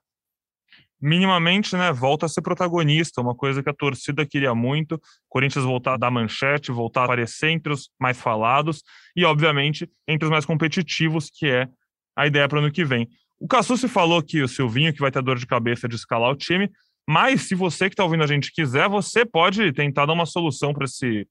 Minimamente, 1.01 1.73
né, 1.77 1.93
volta 1.93 2.25
a 2.25 2.29
ser 2.29 2.41
protagonista, 2.41 3.21
uma 3.21 3.33
coisa 3.33 3.63
que 3.63 3.69
a 3.69 3.73
torcida 3.73 4.25
queria 4.25 4.53
muito, 4.53 4.99
Corinthians 5.29 5.63
voltar 5.63 5.93
a 5.93 5.97
dar 5.97 6.11
manchete, 6.11 6.69
voltar 6.69 7.03
a 7.03 7.05
aparecer 7.05 7.51
entre 7.51 7.71
os 7.71 7.89
mais 7.97 8.19
falados 8.19 8.83
e, 9.15 9.23
obviamente, 9.23 9.89
entre 10.05 10.25
os 10.25 10.29
mais 10.29 10.45
competitivos, 10.45 11.29
que 11.33 11.47
é 11.47 11.65
a 12.13 12.27
ideia 12.27 12.45
para 12.49 12.57
o 12.57 12.61
ano 12.61 12.73
que 12.73 12.83
vem. 12.83 13.07
O 13.39 13.47
Cassucci 13.47 13.87
falou 13.87 14.21
que 14.21 14.41
o 14.41 14.49
Silvinho, 14.49 14.91
que 14.91 14.99
vai 14.99 15.11
ter 15.11 15.23
dor 15.23 15.37
de 15.37 15.47
cabeça 15.47 15.87
de 15.87 15.95
escalar 15.95 16.29
o 16.29 16.35
time, 16.35 16.69
mas 17.09 17.47
se 17.47 17.55
você 17.55 17.89
que 17.89 17.93
está 17.95 18.03
ouvindo 18.03 18.23
a 18.23 18.27
gente 18.27 18.51
quiser, 18.51 18.87
você 18.87 19.25
pode 19.25 19.73
tentar 19.73 20.05
dar 20.05 20.13
uma 20.13 20.27
solução 20.27 20.75
para 20.75 20.85
esse, 20.85 21.27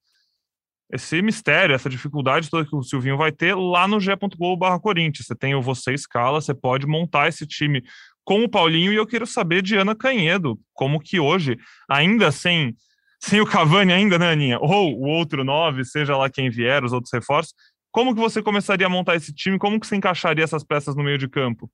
esse 0.93 1.23
mistério, 1.23 1.73
essa 1.73 1.89
dificuldade 1.89 2.51
toda 2.51 2.69
que 2.69 2.75
o 2.75 2.83
Silvinho 2.83 3.17
vai 3.17 3.31
ter 3.31 3.55
lá 3.55 3.87
no 3.87 4.01
g.globo 4.01 4.81
Corinthians. 4.81 5.29
Você 5.29 5.37
tem 5.37 5.55
o 5.55 5.63
Você 5.63 5.95
Escala, 5.95 6.41
você 6.41 6.53
pode 6.53 6.85
montar 6.85 7.29
esse 7.29 7.47
time 7.47 7.81
com 8.25 8.43
o 8.43 8.49
Paulinho 8.49 8.93
e 8.93 8.97
eu 8.97 9.07
quero 9.07 9.25
saber 9.25 9.63
de 9.63 9.77
Ana 9.77 9.95
Canhedo, 9.95 10.59
como 10.75 10.99
que 10.99 11.21
hoje, 11.21 11.57
ainda 11.89 12.33
sem, 12.33 12.75
sem 13.21 13.41
o 13.41 13.47
Cavani 13.47 13.93
ainda, 13.93 14.19
né, 14.19 14.33
Aninha? 14.33 14.59
Ou 14.59 14.99
o 14.99 15.07
outro 15.07 15.45
nove, 15.45 15.85
seja 15.85 16.17
lá 16.17 16.29
quem 16.29 16.51
vier, 16.51 16.83
os 16.83 16.93
outros 16.93 17.13
reforços, 17.13 17.55
como 17.93 18.17
que 18.17 18.21
você 18.21 18.43
começaria 18.43 18.89
a 18.89 18.91
montar 18.91 19.15
esse 19.15 19.33
time? 19.33 19.61
Como 19.61 19.79
que 19.79 19.87
você 19.87 19.95
encaixaria 19.95 20.43
essas 20.43 20.65
peças 20.65 20.97
no 20.97 21.05
meio 21.05 21.19
de 21.19 21.29
campo? 21.29 21.71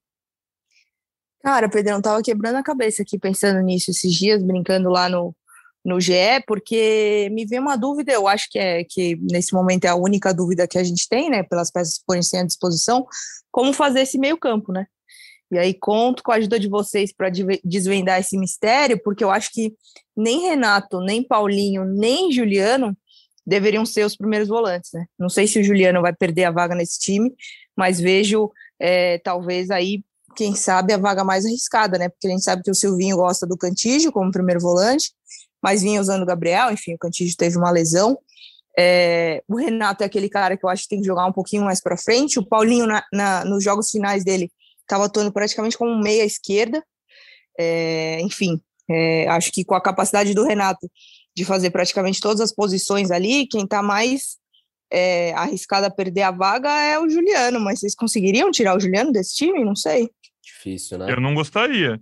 Cara, 1.45 1.69
Pedrão, 1.69 2.01
tava 2.01 2.23
quebrando 2.23 2.55
a 2.55 2.63
cabeça 2.63 3.03
aqui 3.03 3.19
pensando 3.19 3.61
nisso 3.61 3.91
esses 3.91 4.11
dias, 4.11 4.41
brincando 4.41 4.89
lá 4.89 5.07
no, 5.07 5.31
no 5.85 6.01
GE, 6.01 6.41
porque 6.47 7.29
me 7.31 7.45
veio 7.45 7.61
uma 7.61 7.75
dúvida, 7.75 8.11
eu 8.11 8.27
acho 8.27 8.49
que 8.49 8.57
é 8.57 8.83
que 8.83 9.15
nesse 9.31 9.53
momento 9.53 9.85
é 9.85 9.89
a 9.89 9.95
única 9.95 10.33
dúvida 10.33 10.67
que 10.67 10.79
a 10.79 10.83
gente 10.83 11.07
tem, 11.07 11.29
né, 11.29 11.43
pelas 11.43 11.69
peças 11.69 11.99
que 11.99 12.03
forem 12.03 12.23
à 12.41 12.43
disposição, 12.43 13.05
como 13.51 13.73
fazer 13.73 14.01
esse 14.01 14.17
meio 14.17 14.39
campo, 14.39 14.71
né? 14.71 14.87
E 15.51 15.59
aí 15.59 15.75
conto 15.75 16.23
com 16.23 16.31
a 16.31 16.35
ajuda 16.37 16.59
de 16.59 16.67
vocês 16.67 17.13
para 17.13 17.29
desvendar 17.63 18.19
esse 18.19 18.39
mistério, 18.39 18.99
porque 19.03 19.23
eu 19.23 19.29
acho 19.29 19.51
que 19.51 19.71
nem 20.17 20.47
Renato, 20.47 20.99
nem 20.99 21.23
Paulinho, 21.23 21.85
nem 21.85 22.31
Juliano 22.31 22.97
deveriam 23.45 23.85
ser 23.85 24.03
os 24.03 24.17
primeiros 24.17 24.47
volantes, 24.47 24.89
né? 24.91 25.05
Não 25.15 25.29
sei 25.29 25.45
se 25.45 25.59
o 25.59 25.63
Juliano 25.63 26.01
vai 26.01 26.11
perder 26.11 26.45
a 26.45 26.51
vaga 26.51 26.73
nesse 26.73 26.99
time, 26.99 27.31
mas 27.77 27.99
vejo 27.99 28.51
é, 28.79 29.19
talvez 29.19 29.69
aí 29.69 30.03
quem 30.35 30.55
sabe, 30.55 30.93
a 30.93 30.97
vaga 30.97 31.23
mais 31.23 31.45
arriscada, 31.45 31.97
né? 31.97 32.09
Porque 32.09 32.27
a 32.27 32.31
gente 32.31 32.43
sabe 32.43 32.63
que 32.63 32.71
o 32.71 32.75
Silvinho 32.75 33.17
gosta 33.17 33.45
do 33.47 33.57
Cantígio 33.57 34.11
como 34.11 34.31
primeiro 34.31 34.59
volante, 34.59 35.11
mas 35.61 35.81
vinha 35.81 36.01
usando 36.01 36.23
o 36.23 36.25
Gabriel, 36.25 36.71
enfim, 36.71 36.93
o 36.93 36.97
Cantígio 36.97 37.35
teve 37.37 37.57
uma 37.57 37.71
lesão. 37.71 38.17
É, 38.77 39.41
o 39.47 39.55
Renato 39.55 40.03
é 40.03 40.05
aquele 40.05 40.29
cara 40.29 40.57
que 40.57 40.65
eu 40.65 40.69
acho 40.69 40.83
que 40.83 40.89
tem 40.89 40.99
que 40.99 41.07
jogar 41.07 41.25
um 41.25 41.31
pouquinho 41.31 41.63
mais 41.63 41.81
para 41.81 41.97
frente. 41.97 42.37
O 42.37 42.45
Paulinho, 42.45 42.85
na, 42.85 43.03
na, 43.11 43.45
nos 43.45 43.63
jogos 43.63 43.89
finais 43.89 44.23
dele, 44.23 44.51
estava 44.81 45.05
atuando 45.05 45.31
praticamente 45.31 45.77
como 45.77 45.97
meia 45.97 46.25
esquerda. 46.25 46.83
É, 47.57 48.19
enfim, 48.21 48.61
é, 48.89 49.27
acho 49.29 49.51
que 49.51 49.63
com 49.63 49.75
a 49.75 49.81
capacidade 49.81 50.33
do 50.33 50.43
Renato 50.43 50.89
de 51.35 51.45
fazer 51.45 51.69
praticamente 51.69 52.19
todas 52.19 52.41
as 52.41 52.53
posições 52.53 53.11
ali, 53.11 53.47
quem 53.47 53.63
está 53.63 53.81
mais 53.81 54.37
é, 54.91 55.33
arriscado 55.33 55.85
a 55.85 55.89
perder 55.89 56.21
a 56.21 56.31
vaga 56.31 56.69
é 56.69 56.99
o 56.99 57.09
Juliano, 57.09 57.59
mas 57.59 57.79
vocês 57.79 57.95
conseguiriam 57.95 58.51
tirar 58.51 58.75
o 58.75 58.79
Juliano 58.79 59.11
desse 59.11 59.35
time? 59.35 59.63
Não 59.63 59.75
sei. 59.75 60.09
Difícil, 60.45 60.97
né? 60.99 61.11
Eu 61.11 61.19
não 61.19 61.33
gostaria. 61.33 61.99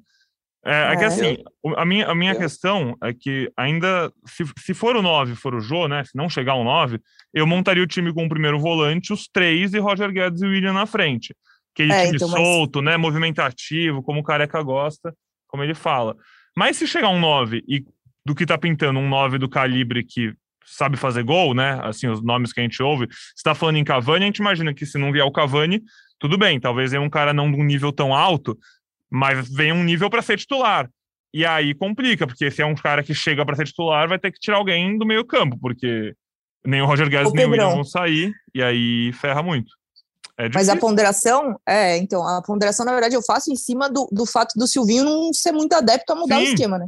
É, 0.65 0.71
é, 0.71 0.93
é 0.93 0.97
que 0.97 1.03
assim, 1.03 1.37
a 1.75 1.85
minha, 1.85 2.07
a 2.07 2.15
minha 2.15 2.31
é. 2.31 2.35
questão 2.35 2.95
é 3.03 3.13
que 3.13 3.51
ainda, 3.55 4.11
se, 4.25 4.45
se 4.59 4.73
for 4.73 4.95
o 4.95 5.01
9, 5.01 5.35
for 5.35 5.55
o 5.55 5.59
Jô, 5.59 5.87
né? 5.87 6.03
Se 6.03 6.15
não 6.15 6.29
chegar 6.29 6.55
um 6.55 6.63
9, 6.63 6.99
eu 7.33 7.45
montaria 7.45 7.83
o 7.83 7.87
time 7.87 8.13
com 8.13 8.25
o 8.25 8.29
primeiro 8.29 8.59
volante, 8.59 9.11
os 9.11 9.27
três 9.27 9.73
e 9.73 9.79
Roger 9.79 10.11
Guedes 10.11 10.41
e 10.41 10.47
William 10.47 10.73
na 10.73 10.85
frente. 10.85 11.35
Aquele 11.73 11.91
é, 11.91 12.05
time 12.05 12.15
então, 12.15 12.29
solto, 12.29 12.81
mas... 12.81 12.85
né? 12.85 12.97
Movimentativo, 12.97 14.01
como 14.03 14.19
o 14.19 14.23
Careca 14.23 14.61
gosta, 14.61 15.13
como 15.47 15.63
ele 15.63 15.73
fala. 15.73 16.15
Mas 16.55 16.77
se 16.77 16.87
chegar 16.87 17.09
um 17.09 17.19
9 17.19 17.63
e 17.67 17.85
do 18.25 18.33
que 18.33 18.45
tá 18.45 18.57
pintando 18.57 18.99
um 18.99 19.09
9 19.09 19.37
do 19.37 19.49
calibre 19.49 20.03
que 20.03 20.33
sabe 20.65 20.95
fazer 20.95 21.23
gol, 21.23 21.53
né? 21.53 21.79
Assim, 21.83 22.07
os 22.07 22.21
nomes 22.23 22.53
que 22.53 22.59
a 22.59 22.63
gente 22.63 22.81
ouve. 22.81 23.07
Se 23.35 23.43
tá 23.43 23.53
falando 23.53 23.77
em 23.77 23.83
Cavani, 23.83 24.23
a 24.23 24.27
gente 24.27 24.37
imagina 24.37 24.73
que 24.73 24.85
se 24.85 24.97
não 24.97 25.11
vier 25.11 25.25
o 25.25 25.31
Cavani, 25.31 25.81
tudo 26.23 26.37
bem, 26.37 26.57
talvez 26.57 26.91
venha 26.91 27.01
um 27.01 27.09
cara 27.09 27.33
não 27.33 27.51
de 27.51 27.59
um 27.59 27.65
nível 27.65 27.91
tão 27.91 28.15
alto, 28.15 28.57
mas 29.11 29.45
venha 29.49 29.75
um 29.75 29.83
nível 29.83 30.09
para 30.09 30.21
ser 30.21 30.37
titular. 30.37 30.89
E 31.33 31.45
aí 31.45 31.75
complica, 31.75 32.25
porque 32.25 32.49
se 32.49 32.61
é 32.61 32.65
um 32.65 32.75
cara 32.75 33.03
que 33.03 33.13
chega 33.13 33.45
para 33.45 33.57
ser 33.57 33.65
titular, 33.65 34.07
vai 34.07 34.17
ter 34.17 34.31
que 34.31 34.39
tirar 34.39 34.55
alguém 34.55 34.97
do 34.97 35.05
meio 35.05 35.25
campo, 35.25 35.57
porque 35.59 36.15
nem 36.65 36.81
o 36.81 36.85
Roger 36.85 37.09
Guedes 37.09 37.33
nem 37.33 37.45
o 37.45 37.49
William 37.49 37.71
vão 37.71 37.83
sair, 37.83 38.31
e 38.55 38.63
aí 38.63 39.11
ferra 39.19 39.43
muito. 39.43 39.69
É 40.37 40.47
Mas 40.53 40.69
a 40.69 40.77
ponderação, 40.77 41.59
é, 41.67 41.97
então, 41.97 42.25
a 42.25 42.41
ponderação, 42.41 42.85
na 42.85 42.93
verdade, 42.93 43.15
eu 43.15 43.21
faço 43.21 43.51
em 43.51 43.57
cima 43.57 43.89
do, 43.89 44.07
do 44.09 44.25
fato 44.25 44.57
do 44.57 44.65
Silvinho 44.65 45.03
não 45.03 45.33
ser 45.33 45.51
muito 45.51 45.73
adepto 45.73 46.13
a 46.13 46.15
mudar 46.15 46.37
Sim. 46.37 46.41
o 46.41 46.47
esquema, 46.47 46.79
né? 46.79 46.87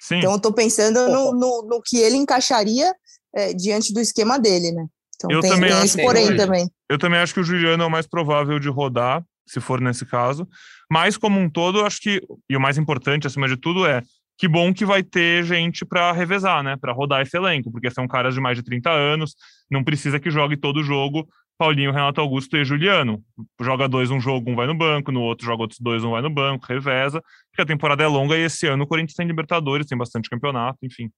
Sim. 0.00 0.18
Então 0.18 0.30
eu 0.30 0.40
tô 0.40 0.52
pensando 0.52 1.08
no, 1.08 1.32
no, 1.32 1.62
no 1.62 1.82
que 1.82 1.98
ele 1.98 2.16
encaixaria 2.16 2.94
é, 3.34 3.52
diante 3.52 3.92
do 3.92 3.98
esquema 3.98 4.38
dele, 4.38 4.70
né? 4.70 4.86
Então 5.16 5.30
eu 5.30 5.40
tem, 5.40 5.50
também 5.50 5.70
tem 5.70 5.84
esse 5.84 6.02
porém 6.02 6.36
também. 6.36 6.70
Eu 6.88 6.98
também 6.98 7.18
acho 7.18 7.34
que 7.34 7.40
o 7.40 7.44
Juliano 7.44 7.82
é 7.82 7.86
o 7.86 7.90
mais 7.90 8.06
provável 8.06 8.58
de 8.58 8.68
rodar, 8.68 9.24
se 9.46 9.60
for 9.60 9.80
nesse 9.80 10.06
caso. 10.06 10.46
Mas, 10.90 11.16
como 11.16 11.40
um 11.40 11.50
todo, 11.50 11.84
acho 11.84 12.00
que, 12.00 12.22
e 12.48 12.56
o 12.56 12.60
mais 12.60 12.78
importante, 12.78 13.26
acima 13.26 13.48
de 13.48 13.56
tudo, 13.56 13.86
é 13.86 14.02
que 14.38 14.46
bom 14.46 14.72
que 14.72 14.84
vai 14.84 15.02
ter 15.02 15.42
gente 15.44 15.84
para 15.84 16.12
revezar, 16.12 16.62
né? 16.62 16.76
Para 16.76 16.92
rodar 16.92 17.22
esse 17.22 17.36
elenco, 17.36 17.72
porque 17.72 17.90
são 17.90 18.06
caras 18.06 18.34
de 18.34 18.40
mais 18.40 18.56
de 18.56 18.62
30 18.62 18.90
anos, 18.90 19.34
não 19.70 19.82
precisa 19.82 20.20
que 20.20 20.30
jogue 20.30 20.56
todo 20.56 20.80
o 20.80 20.84
jogo 20.84 21.26
Paulinho, 21.58 21.90
Renato 21.90 22.20
Augusto 22.20 22.56
e 22.56 22.64
Juliano. 22.64 23.22
Joga 23.60 23.88
dois 23.88 24.10
um 24.10 24.20
jogo, 24.20 24.50
um 24.50 24.54
vai 24.54 24.66
no 24.66 24.74
banco, 24.74 25.10
no 25.10 25.22
outro 25.22 25.46
joga 25.46 25.62
outros 25.62 25.80
dois, 25.80 26.04
um 26.04 26.10
vai 26.10 26.20
no 26.20 26.30
banco, 26.30 26.66
reveza, 26.66 27.22
porque 27.50 27.62
a 27.62 27.66
temporada 27.66 28.04
é 28.04 28.06
longa 28.06 28.36
e 28.36 28.42
esse 28.42 28.66
ano 28.66 28.84
o 28.84 28.86
Corinthians 28.86 29.14
tem 29.14 29.26
Libertadores, 29.26 29.86
tem 29.86 29.96
bastante 29.96 30.28
campeonato, 30.28 30.78
enfim. 30.82 31.10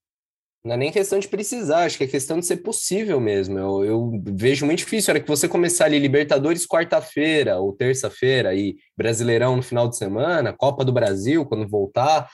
Não 0.65 0.75
é 0.75 0.77
nem 0.77 0.93
questão 0.93 1.19
de 1.19 1.29
precisar, 1.29 1.85
acho 1.85 1.97
que 1.97 2.05
é 2.05 2.09
questão 2.09 2.39
de 2.39 2.47
ser 2.47 2.59
possível 2.59 3.21
mesmo. 3.21 3.59
Eu, 3.59 3.85
eu 3.85 4.23
vejo 4.35 4.67
muito 4.67 4.81
difícil. 4.81 5.11
A 5.11 5.15
hora 5.15 5.23
que 5.23 5.29
você 5.29 5.49
começar 5.49 5.85
ali 5.85 5.99
Libertadores 5.99 6.67
quarta-feira 6.67 7.59
ou 7.59 7.73
terça-feira 7.73 8.55
e 8.55 8.77
Brasileirão 8.97 9.57
no 9.57 9.63
final 9.63 9.89
de 9.89 9.97
semana, 9.97 10.53
Copa 10.53 10.85
do 10.85 10.93
Brasil 10.93 11.47
quando 11.47 11.69
voltar, 11.69 12.29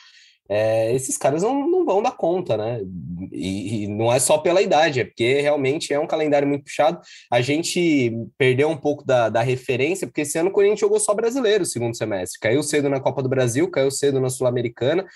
é, 0.49 0.95
esses 0.95 1.17
caras 1.17 1.43
não, 1.43 1.67
não 1.67 1.85
vão 1.85 2.03
dar 2.03 2.13
conta, 2.13 2.57
né? 2.57 2.81
E, 3.33 3.85
e, 3.85 3.89
não 3.89 4.13
é 4.13 4.19
só 4.19 4.39
pela 4.39 4.61
idade, 4.61 5.01
é 5.01 5.05
porque 5.05 5.41
realmente 5.41 5.93
é 5.93 5.99
um 5.99 6.07
calendário 6.07 6.47
muito 6.47 6.65
puxado. 6.65 7.01
A 7.31 7.41
gente 7.41 8.13
perdeu 8.37 8.69
um 8.69 8.77
pouco 8.77 9.05
da, 9.05 9.31
da 9.31 9.43
referência, 9.43 10.07
porque 10.07 10.21
esse 10.21 10.39
ano 10.39 10.51
o 10.51 10.53
Corinthians 10.53 10.81
jogou 10.81 11.01
só 11.01 11.15
brasileiro 11.15 11.65
segundo 11.65 11.97
semestre. 11.97 12.39
Caiu 12.41 12.63
cedo 12.63 12.91
na 12.91 13.01
Copa 13.01 13.23
do 13.23 13.29
Brasil, 13.29 13.71
caiu 13.71 13.91
cedo 13.91 14.21
na 14.21 14.29
Sul-Americana, 14.29 15.07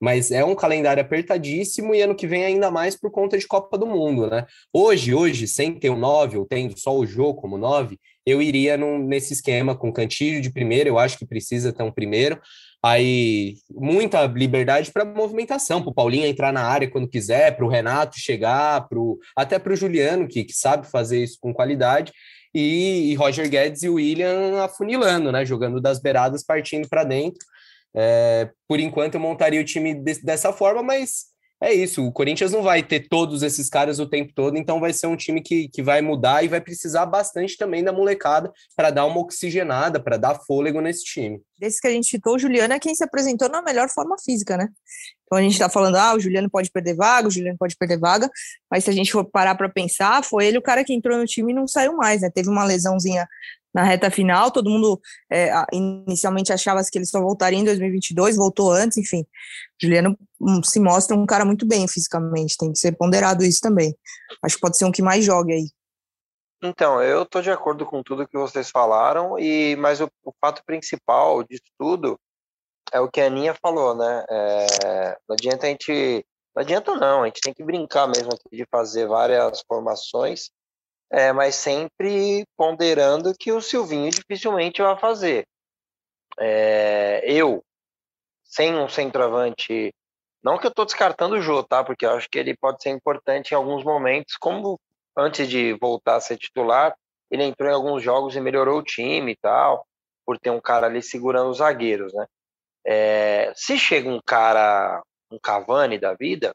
mas 0.00 0.30
é 0.30 0.44
um 0.44 0.54
calendário 0.54 1.02
apertadíssimo 1.02 1.94
e 1.94 2.00
ano 2.00 2.14
que 2.14 2.26
vem 2.26 2.44
ainda 2.44 2.70
mais 2.70 2.96
por 2.96 3.10
conta 3.10 3.36
de 3.36 3.46
Copa 3.46 3.76
do 3.76 3.86
Mundo, 3.86 4.28
né? 4.28 4.46
Hoje, 4.72 5.14
hoje, 5.14 5.46
sem 5.48 5.74
ter 5.74 5.90
um 5.90 5.98
9 5.98 6.38
ou 6.38 6.46
tendo 6.46 6.78
só 6.78 6.96
o 6.96 7.06
jogo 7.06 7.40
como 7.40 7.58
9, 7.58 7.98
eu 8.26 8.40
iria 8.42 8.76
num, 8.76 8.98
nesse 8.98 9.32
esquema 9.32 9.74
com 9.74 9.92
Cantillo 9.92 10.40
de 10.40 10.50
primeiro, 10.52 10.90
eu 10.90 10.98
acho 10.98 11.18
que 11.18 11.26
precisa 11.26 11.72
ter 11.72 11.82
um 11.82 11.90
primeiro, 11.90 12.40
aí 12.82 13.54
muita 13.70 14.26
liberdade 14.26 14.92
para 14.92 15.04
movimentação, 15.04 15.80
para 15.80 15.90
o 15.90 15.94
Paulinho 15.94 16.26
entrar 16.26 16.52
na 16.52 16.62
área 16.62 16.90
quando 16.90 17.08
quiser, 17.08 17.56
para 17.56 17.64
o 17.64 17.68
Renato 17.68 18.20
chegar, 18.20 18.88
pro, 18.88 19.18
até 19.34 19.58
para 19.58 19.72
o 19.72 19.76
Juliano, 19.76 20.28
que, 20.28 20.44
que 20.44 20.52
sabe 20.52 20.86
fazer 20.88 21.22
isso 21.22 21.38
com 21.40 21.52
qualidade, 21.52 22.12
e, 22.54 23.14
Roger 23.16 23.48
Guedes 23.48 23.82
e 23.82 23.88
William 23.88 24.62
afunilando, 24.62 25.30
né? 25.30 25.44
Jogando 25.44 25.80
das 25.80 26.00
beiradas, 26.00 26.42
partindo 26.42 26.88
para 26.88 27.04
dentro. 27.04 27.38
É, 27.94 28.50
por 28.66 28.78
enquanto 28.78 29.14
eu 29.14 29.20
montaria 29.20 29.60
o 29.60 29.64
time 29.64 29.94
de, 29.94 30.22
dessa 30.22 30.52
forma, 30.52 30.82
mas 30.82 31.26
é 31.60 31.74
isso. 31.74 32.06
O 32.06 32.12
Corinthians 32.12 32.52
não 32.52 32.62
vai 32.62 32.84
ter 32.84 33.08
todos 33.08 33.42
esses 33.42 33.68
caras 33.68 33.98
o 33.98 34.08
tempo 34.08 34.32
todo, 34.32 34.56
então 34.56 34.78
vai 34.78 34.92
ser 34.92 35.08
um 35.08 35.16
time 35.16 35.42
que, 35.42 35.68
que 35.68 35.82
vai 35.82 36.00
mudar 36.00 36.44
e 36.44 36.48
vai 36.48 36.60
precisar 36.60 37.04
bastante 37.04 37.56
também 37.56 37.82
da 37.82 37.92
molecada 37.92 38.52
para 38.76 38.90
dar 38.90 39.04
uma 39.06 39.20
oxigenada, 39.20 40.00
para 40.00 40.16
dar 40.16 40.36
fôlego 40.46 40.80
nesse 40.80 41.02
time. 41.02 41.40
Desses 41.58 41.80
que 41.80 41.88
a 41.88 41.90
gente 41.90 42.06
citou, 42.06 42.36
o 42.36 42.38
Juliano 42.38 42.74
é 42.74 42.78
quem 42.78 42.94
se 42.94 43.02
apresentou 43.02 43.48
na 43.48 43.60
melhor 43.60 43.88
forma 43.88 44.16
física, 44.24 44.56
né? 44.56 44.68
Então 45.24 45.36
a 45.36 45.42
gente 45.42 45.52
está 45.52 45.68
falando, 45.68 45.96
ah, 45.96 46.14
o 46.14 46.20
Juliano 46.20 46.48
pode 46.48 46.70
perder 46.70 46.94
vaga, 46.94 47.26
o 47.26 47.30
Juliano 47.30 47.58
pode 47.58 47.76
perder 47.76 47.98
vaga, 47.98 48.30
mas 48.70 48.84
se 48.84 48.90
a 48.90 48.92
gente 48.92 49.10
for 49.10 49.24
parar 49.24 49.56
para 49.56 49.68
pensar, 49.68 50.22
foi 50.22 50.46
ele 50.46 50.58
o 50.58 50.62
cara 50.62 50.84
que 50.84 50.94
entrou 50.94 51.18
no 51.18 51.26
time 51.26 51.52
e 51.52 51.54
não 51.54 51.66
saiu 51.66 51.96
mais, 51.96 52.22
né? 52.22 52.30
Teve 52.32 52.48
uma 52.48 52.64
lesãozinha 52.64 53.26
na 53.74 53.82
reta 53.82 54.10
final. 54.10 54.50
Todo 54.50 54.70
mundo 54.70 55.00
é, 55.30 55.50
inicialmente 55.72 56.52
achava 56.52 56.80
que 56.90 56.98
ele 56.98 57.06
só 57.06 57.20
voltaria 57.20 57.58
em 57.58 57.64
2022, 57.64 58.36
voltou 58.36 58.70
antes, 58.72 58.98
enfim. 58.98 59.26
Juliano 59.80 60.16
hum, 60.40 60.62
se 60.62 60.80
mostra 60.80 61.16
um 61.16 61.26
cara 61.26 61.44
muito 61.44 61.66
bem 61.66 61.86
fisicamente, 61.86 62.56
tem 62.56 62.72
que 62.72 62.78
ser 62.78 62.96
ponderado 62.96 63.44
isso 63.44 63.60
também. 63.60 63.96
Acho 64.42 64.56
que 64.56 64.60
pode 64.60 64.76
ser 64.76 64.84
um 64.84 64.92
que 64.92 65.02
mais 65.02 65.24
jogue 65.24 65.52
aí. 65.52 65.68
Então, 66.62 67.00
eu 67.00 67.22
estou 67.22 67.40
de 67.40 67.50
acordo 67.50 67.86
com 67.86 68.02
tudo 68.02 68.26
que 68.26 68.36
vocês 68.36 68.68
falaram, 68.68 69.38
e 69.38 69.76
mas 69.76 70.00
o, 70.00 70.10
o 70.24 70.32
fato 70.40 70.62
principal 70.64 71.44
disso 71.44 71.62
tudo 71.78 72.18
é 72.92 72.98
o 72.98 73.08
que 73.08 73.20
a 73.20 73.26
Aninha 73.26 73.54
falou, 73.54 73.94
né? 73.94 74.24
É, 74.28 75.16
não 75.28 75.34
adianta 75.34 75.66
a 75.66 75.68
gente. 75.70 76.26
Não 76.56 76.62
adianta 76.62 76.96
não, 76.96 77.22
a 77.22 77.26
gente 77.26 77.40
tem 77.40 77.54
que 77.54 77.62
brincar 77.62 78.08
mesmo 78.08 78.30
de 78.52 78.66
fazer 78.68 79.06
várias 79.06 79.62
formações 79.68 80.50
é, 81.10 81.32
mas 81.32 81.54
sempre 81.54 82.44
ponderando 82.56 83.34
que 83.38 83.52
o 83.52 83.60
Silvinho 83.60 84.10
dificilmente 84.10 84.82
vai 84.82 84.98
fazer. 84.98 85.46
É, 86.38 87.22
eu, 87.24 87.62
sem 88.44 88.74
um 88.74 88.88
centroavante, 88.88 89.92
não 90.42 90.58
que 90.58 90.66
eu 90.66 90.70
estou 90.70 90.84
descartando 90.84 91.36
o 91.36 91.40
Jô, 91.40 91.62
tá? 91.62 91.82
Porque 91.82 92.06
eu 92.06 92.12
acho 92.12 92.28
que 92.30 92.38
ele 92.38 92.56
pode 92.56 92.82
ser 92.82 92.90
importante 92.90 93.52
em 93.52 93.54
alguns 93.54 93.82
momentos, 93.84 94.36
como 94.36 94.78
antes 95.16 95.48
de 95.48 95.76
voltar 95.80 96.16
a 96.16 96.20
ser 96.20 96.36
titular, 96.36 96.94
ele 97.30 97.44
entrou 97.44 97.68
em 97.68 97.74
alguns 97.74 98.02
jogos 98.02 98.36
e 98.36 98.40
melhorou 98.40 98.78
o 98.78 98.84
time 98.84 99.32
e 99.32 99.36
tal, 99.36 99.86
por 100.24 100.38
ter 100.38 100.50
um 100.50 100.60
cara 100.60 100.86
ali 100.86 101.02
segurando 101.02 101.50
os 101.50 101.58
zagueiros, 101.58 102.12
né? 102.14 102.26
É, 102.86 103.52
se 103.54 103.78
chega 103.78 104.08
um 104.08 104.20
cara, 104.24 105.02
um 105.30 105.38
Cavani 105.38 105.98
da 105.98 106.14
vida, 106.14 106.52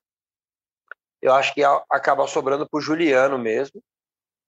eu 1.21 1.33
acho 1.33 1.53
que 1.53 1.61
acaba 1.63 2.27
sobrando 2.27 2.67
para 2.67 2.77
o 2.77 2.81
Juliano 2.81 3.37
mesmo, 3.37 3.81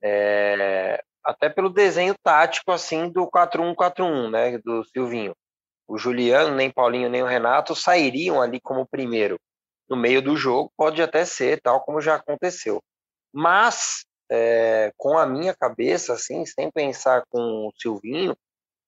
é, 0.03 1.01
até 1.23 1.49
pelo 1.49 1.69
desenho 1.69 2.15
tático 2.23 2.71
assim 2.71 3.09
do 3.09 3.27
4-1-4-1, 3.27 4.29
né, 4.29 4.57
do 4.59 4.83
Silvinho. 4.85 5.35
O 5.87 5.97
Juliano, 5.97 6.55
nem 6.55 6.71
Paulinho, 6.71 7.09
nem 7.09 7.23
o 7.23 7.27
Renato 7.27 7.75
sairiam 7.75 8.41
ali 8.41 8.59
como 8.59 8.87
primeiro. 8.87 9.39
No 9.87 9.95
meio 9.95 10.21
do 10.21 10.35
jogo 10.35 10.71
pode 10.75 11.01
até 11.01 11.25
ser, 11.25 11.61
tal 11.61 11.81
como 11.81 12.01
já 12.01 12.15
aconteceu. 12.15 12.81
Mas 13.33 14.05
é, 14.31 14.91
com 14.97 15.17
a 15.17 15.25
minha 15.25 15.53
cabeça, 15.55 16.13
assim, 16.13 16.45
sem 16.45 16.71
pensar 16.71 17.23
com 17.29 17.67
o 17.67 17.73
Silvinho, 17.79 18.35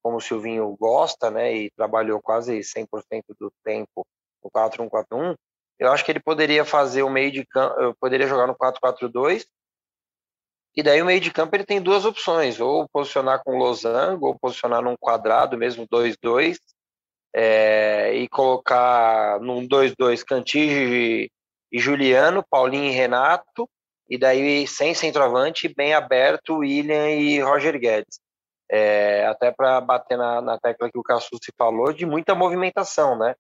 como 0.02 0.18
o 0.18 0.22
Silvinho 0.22 0.76
gosta, 0.80 1.30
né, 1.30 1.54
e 1.54 1.72
trabalhou 1.72 2.22
quase 2.22 2.60
100% 2.60 3.24
do 3.40 3.52
tempo 3.64 4.06
no 4.44 4.50
4-1-4-1, 4.50 5.36
eu 5.80 5.92
acho 5.92 6.04
que 6.04 6.12
ele 6.12 6.20
poderia 6.20 6.66
fazer 6.66 7.04
o 7.04 7.10
meio 7.10 7.32
de 7.32 7.46
campo, 7.46 7.96
poderia 8.00 8.28
jogar 8.28 8.48
no 8.48 8.56
4-4-2 8.56 9.46
e 10.78 10.84
daí 10.84 11.02
o 11.02 11.06
meio 11.06 11.20
de 11.20 11.32
campo 11.32 11.56
ele 11.56 11.66
tem 11.66 11.82
duas 11.82 12.06
opções, 12.06 12.60
ou 12.60 12.88
posicionar 12.88 13.42
com 13.44 13.58
losango, 13.58 14.28
ou 14.28 14.38
posicionar 14.38 14.80
num 14.80 14.96
quadrado, 14.96 15.58
mesmo 15.58 15.88
2-2, 15.88 16.60
é, 17.36 18.14
e 18.14 18.30
colocar 18.30 19.40
num 19.40 19.68
2-2 19.68 20.24
Cantige 20.24 21.32
e 21.72 21.80
Juliano, 21.80 22.46
Paulinho 22.48 22.92
e 22.92 22.96
Renato, 22.96 23.68
e 24.08 24.20
daí 24.20 24.68
sem 24.68 24.94
centroavante, 24.94 25.68
bem 25.68 25.96
aberto, 25.96 26.58
William 26.58 27.10
e 27.10 27.40
Roger 27.40 27.80
Guedes. 27.80 28.20
É, 28.70 29.26
até 29.26 29.50
para 29.52 29.82
bater 29.82 30.16
na, 30.16 30.42
na, 30.42 30.60
tecla 30.60 30.92
que 30.92 31.00
o 31.00 31.20
se 31.20 31.52
falou, 31.58 31.92
de 31.92 32.06
muita 32.06 32.36
movimentação, 32.36 33.18
né? 33.18 33.34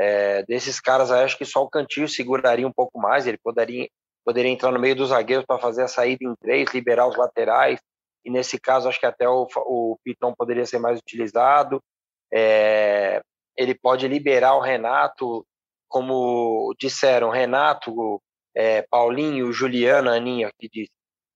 É, 0.00 0.42
desses 0.44 0.80
caras, 0.80 1.10
acho 1.10 1.36
que 1.36 1.44
só 1.44 1.62
o 1.62 1.68
Cantillo 1.68 2.08
seguraria 2.08 2.66
um 2.66 2.72
pouco 2.72 2.98
mais, 2.98 3.26
ele 3.26 3.38
poderia, 3.38 3.88
poderia 4.28 4.52
entrar 4.52 4.70
no 4.70 4.78
meio 4.78 4.94
dos 4.94 5.08
zagueiros 5.08 5.46
para 5.46 5.58
fazer 5.58 5.84
a 5.84 5.88
saída 5.88 6.22
em 6.22 6.34
três, 6.38 6.68
liberar 6.74 7.08
os 7.08 7.16
laterais, 7.16 7.80
e 8.22 8.30
nesse 8.30 8.60
caso 8.60 8.86
acho 8.86 9.00
que 9.00 9.06
até 9.06 9.26
o, 9.26 9.48
o 9.56 9.96
Piton 10.04 10.34
poderia 10.36 10.66
ser 10.66 10.78
mais 10.78 10.98
utilizado. 10.98 11.82
É, 12.30 13.22
ele 13.56 13.74
pode 13.74 14.06
liberar 14.06 14.54
o 14.54 14.60
Renato, 14.60 15.46
como 15.88 16.74
disseram, 16.78 17.30
Renato, 17.30 18.20
é, 18.54 18.82
Paulinho, 18.90 19.50
Juliana, 19.50 20.16
Aninha, 20.16 20.50
que 20.58 20.68
diz, 20.68 20.88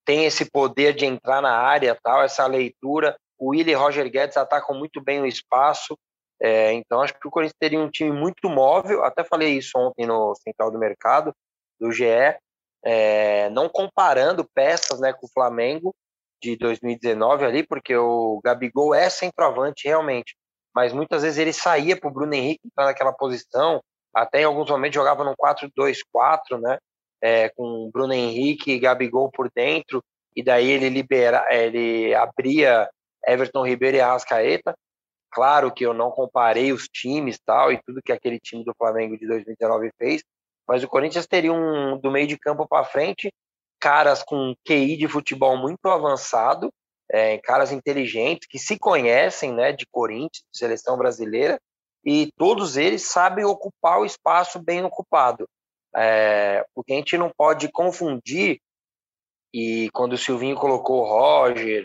tem 0.04 0.26
esse 0.26 0.50
poder 0.50 0.92
de 0.92 1.06
entrar 1.06 1.40
na 1.40 1.56
área, 1.56 1.98
tal, 2.02 2.22
essa 2.22 2.46
leitura. 2.46 3.16
O 3.38 3.52
Willi 3.52 3.70
e 3.70 3.74
Roger 3.74 4.10
Guedes 4.10 4.36
atacam 4.36 4.78
muito 4.78 5.00
bem 5.00 5.22
o 5.22 5.26
espaço. 5.26 5.96
É, 6.42 6.74
então, 6.74 7.00
acho 7.00 7.18
que 7.18 7.26
o 7.26 7.30
Corinthians 7.30 7.56
teria 7.58 7.80
um 7.80 7.90
time 7.90 8.12
muito 8.12 8.50
móvel. 8.50 9.02
Até 9.02 9.24
falei 9.24 9.56
isso 9.56 9.78
ontem 9.78 10.04
no 10.04 10.34
Central 10.34 10.70
do 10.70 10.78
Mercado, 10.78 11.32
do 11.80 11.90
GE 11.90 12.36
é, 12.84 13.48
não 13.50 13.68
comparando 13.68 14.48
peças 14.54 15.00
né, 15.00 15.12
com 15.12 15.26
o 15.26 15.30
Flamengo 15.32 15.94
de 16.42 16.56
2019 16.56 17.44
ali, 17.44 17.66
porque 17.66 17.96
o 17.96 18.40
Gabigol 18.44 18.94
é 18.94 19.08
centroavante 19.08 19.86
realmente, 19.86 20.34
mas 20.74 20.92
muitas 20.92 21.22
vezes 21.22 21.38
ele 21.38 21.52
saía 21.52 21.96
para 21.96 22.08
o 22.08 22.12
Bruno 22.12 22.34
Henrique 22.34 22.66
entrar 22.66 22.86
naquela 22.86 23.12
posição, 23.12 23.80
até 24.14 24.40
em 24.40 24.44
alguns 24.44 24.68
momentos 24.68 24.94
jogava 24.94 25.24
num 25.24 25.34
4-2-4, 25.34 26.60
né? 26.60 26.78
É, 27.24 27.48
com 27.50 27.88
Bruno 27.92 28.12
Henrique 28.12 28.72
e 28.72 28.80
Gabigol 28.80 29.30
por 29.30 29.48
dentro, 29.54 30.02
e 30.34 30.42
daí 30.42 30.68
ele 30.68 30.88
libera, 30.88 31.46
ele 31.50 32.12
abria 32.14 32.88
Everton 33.26 33.64
Ribeiro 33.64 33.96
e 33.96 34.00
Arrascaeta. 34.00 34.74
Claro 35.30 35.72
que 35.72 35.86
eu 35.86 35.94
não 35.94 36.10
comparei 36.10 36.72
os 36.72 36.88
times 36.88 37.38
tal 37.38 37.72
e 37.72 37.80
tudo 37.86 38.02
que 38.02 38.12
aquele 38.12 38.40
time 38.40 38.64
do 38.64 38.74
Flamengo 38.76 39.16
de 39.16 39.26
2019 39.26 39.90
fez, 39.96 40.22
mas 40.66 40.82
o 40.82 40.88
Corinthians 40.88 41.26
teria 41.26 41.52
um 41.52 41.98
do 41.98 42.10
meio 42.10 42.26
de 42.26 42.38
campo 42.38 42.66
para 42.66 42.84
frente 42.84 43.32
caras 43.82 44.22
com 44.22 44.54
QI 44.64 44.96
de 44.96 45.08
futebol 45.08 45.56
muito 45.56 45.88
avançado, 45.88 46.72
é, 47.10 47.36
caras 47.38 47.72
inteligentes 47.72 48.46
que 48.48 48.56
se 48.56 48.78
conhecem, 48.78 49.52
né, 49.52 49.72
de 49.72 49.84
Corinthians, 49.86 50.44
de 50.52 50.58
seleção 50.58 50.96
brasileira, 50.96 51.60
e 52.04 52.30
todos 52.36 52.76
eles 52.76 53.02
sabem 53.02 53.44
ocupar 53.44 53.98
o 53.98 54.04
espaço 54.04 54.62
bem 54.62 54.84
ocupado. 54.84 55.48
É, 55.94 56.64
porque 56.72 56.92
a 56.92 56.96
gente 56.96 57.18
não 57.18 57.28
pode 57.36 57.70
confundir, 57.72 58.60
e 59.52 59.90
quando 59.92 60.12
o 60.12 60.18
Silvinho 60.18 60.56
colocou 60.56 61.00
o 61.00 61.04
Roger, 61.04 61.84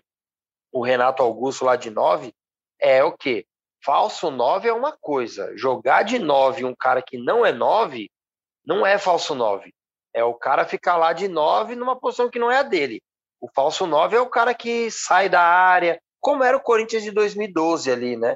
o 0.72 0.84
Renato 0.84 1.24
Augusto 1.24 1.66
lá 1.66 1.76
de 1.76 1.90
nove, 1.90 2.32
é 2.80 3.04
o 3.04 3.12
que? 3.12 3.44
Falso 3.84 4.30
nove 4.30 4.70
é 4.70 4.74
uma 4.74 4.96
coisa. 4.96 5.52
Jogar 5.58 6.04
de 6.04 6.20
nove 6.20 6.64
um 6.64 6.76
cara 6.76 7.02
que 7.02 7.18
não 7.18 7.44
é 7.44 7.52
nove, 7.52 8.10
não 8.68 8.86
é 8.86 8.98
falso 8.98 9.34
nove. 9.34 9.74
É 10.14 10.24
o 10.24 10.34
cara 10.34 10.66
ficar 10.66 10.98
lá 10.98 11.14
de 11.14 11.30
nove 11.30 11.76
numa 11.76 11.98
posição 11.98 12.30
que 12.30 12.38
não 12.38 12.52
é 12.52 12.58
a 12.58 12.64
dele. 12.64 13.02
O 13.40 13.48
falso 13.50 13.88
nove 13.88 14.18
é 14.18 14.20
o 14.20 14.30
cara 14.30 14.54
que 14.54 14.92
sai 14.92 15.30
da 15.30 15.42
área, 15.42 16.00
como 16.20 16.44
era 16.44 16.58
o 16.58 16.62
Corinthians 16.62 17.04
de 17.04 17.12
2012 17.12 17.90
ali, 17.90 18.18
né? 18.18 18.36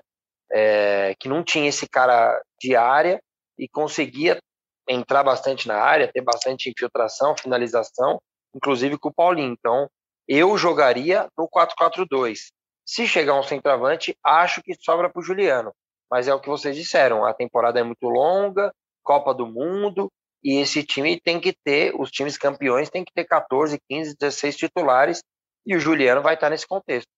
É, 0.49 1.15
que 1.19 1.27
não 1.27 1.43
tinha 1.43 1.67
esse 1.67 1.87
cara 1.87 2.41
de 2.59 2.75
área 2.75 3.21
e 3.57 3.67
conseguia 3.67 4.39
entrar 4.87 5.23
bastante 5.23 5.67
na 5.67 5.77
área, 5.77 6.11
ter 6.11 6.21
bastante 6.21 6.69
infiltração, 6.69 7.35
finalização, 7.35 8.21
inclusive 8.55 8.97
com 8.97 9.09
o 9.09 9.13
Paulinho. 9.13 9.55
Então, 9.57 9.89
eu 10.27 10.57
jogaria 10.57 11.27
no 11.37 11.49
4-4-2. 11.49 12.51
Se 12.85 13.07
chegar 13.07 13.39
um 13.39 13.43
centroavante, 13.43 14.15
acho 14.23 14.61
que 14.61 14.75
sobra 14.75 15.09
para 15.09 15.19
o 15.19 15.23
Juliano. 15.23 15.73
Mas 16.09 16.27
é 16.27 16.33
o 16.33 16.39
que 16.39 16.49
vocês 16.49 16.75
disseram, 16.75 17.25
a 17.25 17.33
temporada 17.33 17.79
é 17.79 17.83
muito 17.83 18.07
longa, 18.07 18.71
Copa 19.03 19.33
do 19.33 19.47
Mundo, 19.47 20.11
e 20.43 20.59
esse 20.61 20.83
time 20.83 21.19
tem 21.19 21.39
que 21.39 21.53
ter, 21.63 21.93
os 21.95 22.09
times 22.09 22.37
campeões 22.37 22.89
tem 22.89 23.03
que 23.03 23.13
ter 23.13 23.25
14, 23.25 23.79
15, 23.89 24.15
16 24.19 24.57
titulares, 24.57 25.21
e 25.65 25.75
o 25.75 25.79
Juliano 25.79 26.21
vai 26.21 26.33
estar 26.33 26.49
nesse 26.49 26.67
contexto. 26.67 27.09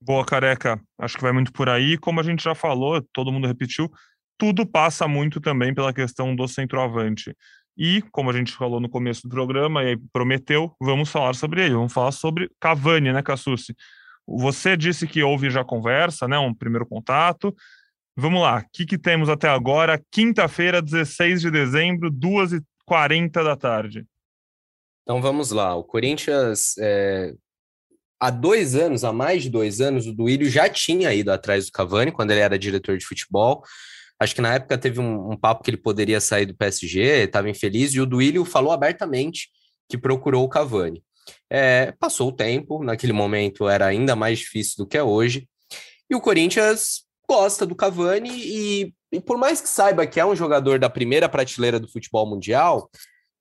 Boa, 0.00 0.24
careca. 0.24 0.80
Acho 0.98 1.16
que 1.16 1.22
vai 1.22 1.32
muito 1.32 1.52
por 1.52 1.68
aí. 1.68 1.96
Como 1.96 2.20
a 2.20 2.22
gente 2.22 2.44
já 2.44 2.54
falou, 2.54 3.02
todo 3.12 3.32
mundo 3.32 3.46
repetiu, 3.46 3.90
tudo 4.38 4.66
passa 4.66 5.08
muito 5.08 5.40
também 5.40 5.74
pela 5.74 5.92
questão 5.92 6.36
do 6.36 6.46
centroavante. 6.46 7.34
E, 7.76 8.02
como 8.12 8.30
a 8.30 8.32
gente 8.32 8.52
falou 8.52 8.80
no 8.80 8.88
começo 8.88 9.22
do 9.22 9.28
programa 9.28 9.84
e 9.84 9.98
prometeu, 10.12 10.74
vamos 10.80 11.10
falar 11.10 11.34
sobre 11.34 11.64
ele. 11.64 11.74
Vamos 11.74 11.92
falar 11.92 12.12
sobre 12.12 12.50
Cavani, 12.60 13.12
né, 13.12 13.22
Cassucci? 13.22 13.74
Você 14.26 14.76
disse 14.76 15.06
que 15.06 15.22
houve 15.22 15.50
já 15.50 15.64
conversa, 15.64 16.26
né, 16.26 16.38
um 16.38 16.54
primeiro 16.54 16.86
contato. 16.86 17.54
Vamos 18.16 18.40
lá, 18.40 18.58
o 18.58 18.70
que, 18.72 18.86
que 18.86 18.96
temos 18.96 19.28
até 19.28 19.48
agora? 19.48 20.02
Quinta-feira, 20.10 20.80
16 20.80 21.42
de 21.42 21.50
dezembro, 21.50 22.10
2h40 22.10 23.44
da 23.44 23.54
tarde. 23.54 24.06
Então 25.02 25.20
vamos 25.20 25.50
lá, 25.50 25.74
o 25.76 25.84
Corinthians, 25.84 26.76
é... 26.78 27.34
há 28.18 28.30
dois 28.30 28.74
anos, 28.74 29.04
há 29.04 29.12
mais 29.12 29.42
de 29.42 29.50
dois 29.50 29.80
anos, 29.80 30.06
o 30.06 30.14
Duílio 30.14 30.48
já 30.48 30.68
tinha 30.68 31.12
ido 31.12 31.30
atrás 31.30 31.66
do 31.66 31.72
Cavani, 31.72 32.10
quando 32.10 32.30
ele 32.30 32.40
era 32.40 32.58
diretor 32.58 32.96
de 32.96 33.04
futebol, 33.04 33.62
Acho 34.18 34.34
que 34.34 34.40
na 34.40 34.54
época 34.54 34.78
teve 34.78 34.98
um, 34.98 35.32
um 35.32 35.36
papo 35.36 35.62
que 35.62 35.70
ele 35.70 35.76
poderia 35.76 36.20
sair 36.20 36.46
do 36.46 36.54
PSG, 36.54 37.24
estava 37.24 37.50
infeliz, 37.50 37.92
e 37.92 38.00
o 38.00 38.06
Duílio 38.06 38.44
falou 38.44 38.72
abertamente 38.72 39.50
que 39.88 39.98
procurou 39.98 40.44
o 40.44 40.48
Cavani. 40.48 41.02
É, 41.50 41.92
passou 41.92 42.28
o 42.28 42.32
tempo, 42.32 42.82
naquele 42.82 43.12
momento 43.12 43.68
era 43.68 43.86
ainda 43.86 44.16
mais 44.16 44.38
difícil 44.38 44.76
do 44.78 44.86
que 44.86 44.96
é 44.96 45.02
hoje, 45.02 45.46
e 46.08 46.14
o 46.14 46.20
Corinthians 46.20 47.05
gosta 47.28 47.66
do 47.66 47.74
Cavani, 47.74 48.30
e, 48.32 48.94
e 49.12 49.20
por 49.20 49.36
mais 49.36 49.60
que 49.60 49.68
saiba 49.68 50.06
que 50.06 50.20
é 50.20 50.26
um 50.26 50.36
jogador 50.36 50.78
da 50.78 50.90
primeira 50.90 51.28
prateleira 51.28 51.80
do 51.80 51.90
futebol 51.90 52.26
mundial, 52.26 52.90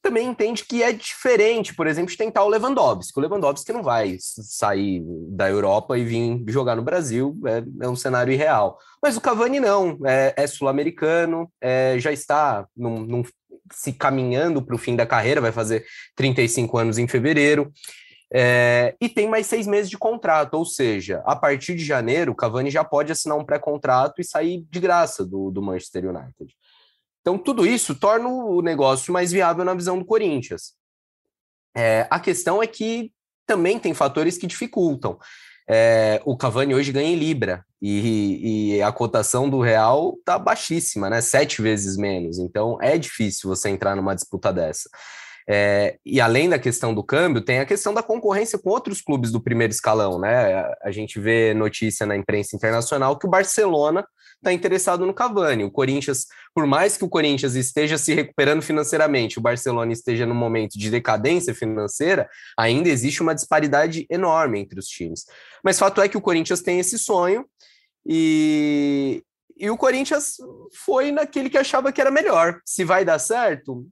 também 0.05 0.27
entende 0.27 0.63
que 0.63 0.83
é 0.83 0.91
diferente, 0.93 1.73
por 1.73 1.87
exemplo, 1.87 2.11
de 2.11 2.17
tentar 2.17 2.43
o 2.43 2.47
Lewandowski. 2.47 3.17
O 3.17 3.21
Lewandowski 3.21 3.73
não 3.73 3.81
vai 3.81 4.17
sair 4.19 5.01
da 5.29 5.49
Europa 5.49 5.97
e 5.97 6.05
vir 6.05 6.43
jogar 6.47 6.75
no 6.75 6.83
Brasil, 6.83 7.35
é, 7.47 7.63
é 7.85 7.89
um 7.89 7.95
cenário 7.95 8.31
irreal. 8.31 8.77
Mas 9.01 9.17
o 9.17 9.21
Cavani 9.21 9.59
não, 9.59 9.97
é, 10.05 10.31
é 10.37 10.45
sul-americano, 10.45 11.51
é, 11.59 11.95
já 11.97 12.11
está 12.11 12.67
num, 12.77 12.99
num, 12.99 13.23
se 13.73 13.91
caminhando 13.93 14.61
para 14.61 14.75
o 14.75 14.77
fim 14.77 14.95
da 14.95 15.07
carreira, 15.07 15.41
vai 15.41 15.51
fazer 15.51 15.83
35 16.15 16.77
anos 16.77 16.97
em 16.99 17.07
fevereiro. 17.07 17.73
É, 18.33 18.95
e 18.99 19.07
tem 19.07 19.29
mais 19.29 19.45
seis 19.45 19.67
meses 19.67 19.89
de 19.89 19.97
contrato, 19.97 20.55
ou 20.55 20.65
seja, 20.65 21.21
a 21.25 21.35
partir 21.35 21.75
de 21.75 21.85
janeiro, 21.85 22.31
o 22.31 22.35
Cavani 22.35 22.71
já 22.71 22.83
pode 22.83 23.11
assinar 23.11 23.37
um 23.37 23.45
pré-contrato 23.45 24.19
e 24.19 24.25
sair 24.25 24.65
de 24.69 24.79
graça 24.79 25.25
do, 25.25 25.51
do 25.51 25.61
Manchester 25.61 26.09
United. 26.09 26.55
Então, 27.21 27.37
tudo 27.37 27.65
isso 27.65 27.95
torna 27.95 28.27
o 28.27 28.61
negócio 28.61 29.13
mais 29.13 29.31
viável 29.31 29.63
na 29.65 29.73
visão 29.73 29.97
do 29.97 30.05
Corinthians. 30.05 30.73
É, 31.75 32.07
a 32.09 32.19
questão 32.19 32.61
é 32.61 32.67
que 32.67 33.11
também 33.45 33.79
tem 33.79 33.93
fatores 33.93 34.37
que 34.37 34.47
dificultam. 34.47 35.17
É, 35.67 36.21
o 36.25 36.37
Cavani 36.37 36.75
hoje 36.75 36.91
ganha 36.91 37.09
em 37.09 37.15
Libra 37.15 37.65
e, 37.81 38.75
e 38.75 38.81
a 38.81 38.91
cotação 38.91 39.49
do 39.49 39.59
real 39.59 40.15
está 40.19 40.37
baixíssima, 40.37 41.09
né? 41.09 41.21
Sete 41.21 41.61
vezes 41.61 41.97
menos. 41.97 42.37
Então 42.37 42.77
é 42.81 42.97
difícil 42.97 43.49
você 43.49 43.69
entrar 43.69 43.95
numa 43.95 44.15
disputa 44.15 44.53
dessa. 44.53 44.89
É, 45.47 45.97
e 46.03 46.19
além 46.19 46.49
da 46.49 46.57
questão 46.57 46.93
do 46.93 47.03
câmbio, 47.03 47.41
tem 47.41 47.59
a 47.59 47.65
questão 47.65 47.93
da 47.93 48.01
concorrência 48.01 48.57
com 48.57 48.69
outros 48.69 48.99
clubes 49.01 49.31
do 49.31 49.41
primeiro 49.41 49.71
escalão, 49.71 50.19
né? 50.19 50.63
A 50.83 50.91
gente 50.91 51.19
vê 51.19 51.53
notícia 51.53 52.05
na 52.05 52.15
imprensa 52.15 52.55
internacional 52.55 53.17
que 53.17 53.27
o 53.27 53.29
Barcelona 53.29 54.05
está 54.37 54.51
interessado 54.51 55.05
no 55.05 55.13
Cavani. 55.13 55.63
O 55.63 55.71
Corinthians, 55.71 56.25
por 56.53 56.65
mais 56.65 56.97
que 56.97 57.03
o 57.03 57.09
Corinthians 57.09 57.55
esteja 57.55 57.97
se 57.97 58.13
recuperando 58.13 58.61
financeiramente, 58.61 59.37
o 59.37 59.41
Barcelona 59.41 59.93
esteja 59.93 60.25
num 60.25 60.35
momento 60.35 60.79
de 60.79 60.89
decadência 60.89 61.53
financeira, 61.53 62.27
ainda 62.57 62.89
existe 62.89 63.21
uma 63.21 63.35
disparidade 63.35 64.05
enorme 64.09 64.59
entre 64.59 64.79
os 64.79 64.87
times. 64.87 65.25
Mas 65.63 65.77
fato 65.77 66.01
é 66.01 66.09
que 66.09 66.17
o 66.17 66.21
Corinthians 66.21 66.61
tem 66.61 66.79
esse 66.79 66.97
sonho 66.97 67.45
e, 68.05 69.23
e 69.57 69.69
o 69.69 69.77
Corinthians 69.77 70.37
foi 70.85 71.11
naquele 71.11 71.49
que 71.49 71.57
achava 71.57 71.91
que 71.91 72.01
era 72.01 72.11
melhor. 72.11 72.59
Se 72.65 72.83
vai 72.83 73.05
dar 73.05 73.19
certo, 73.19 73.87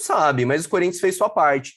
sabe, 0.00 0.44
mas 0.44 0.64
o 0.64 0.68
Corinthians 0.68 1.00
fez 1.00 1.16
sua 1.16 1.28
parte. 1.28 1.74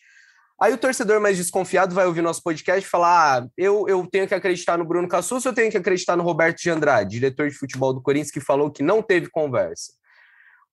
Aí 0.62 0.72
o 0.74 0.78
torcedor 0.78 1.20
mais 1.20 1.38
desconfiado 1.38 1.94
vai 1.94 2.06
ouvir 2.06 2.22
nosso 2.22 2.42
podcast 2.42 2.86
e 2.86 2.90
falar: 2.90 3.44
ah, 3.44 3.48
eu, 3.58 3.88
eu 3.88 4.08
tenho 4.08 4.28
que 4.28 4.34
acreditar 4.34 4.78
no 4.78 4.86
Bruno 4.86 5.08
Cassus, 5.08 5.44
eu 5.44 5.54
tenho 5.54 5.70
que 5.70 5.78
acreditar 5.78 6.16
no 6.16 6.24
Roberto 6.24 6.62
de 6.62 6.70
Andrade, 6.70 7.12
diretor 7.12 7.50
de 7.50 7.56
futebol 7.56 7.94
do 7.94 8.02
Corinthians, 8.02 8.32
que 8.32 8.40
falou 8.40 8.72
que 8.72 8.84
não 8.84 9.02
teve 9.02 9.30
conversa. 9.30 9.94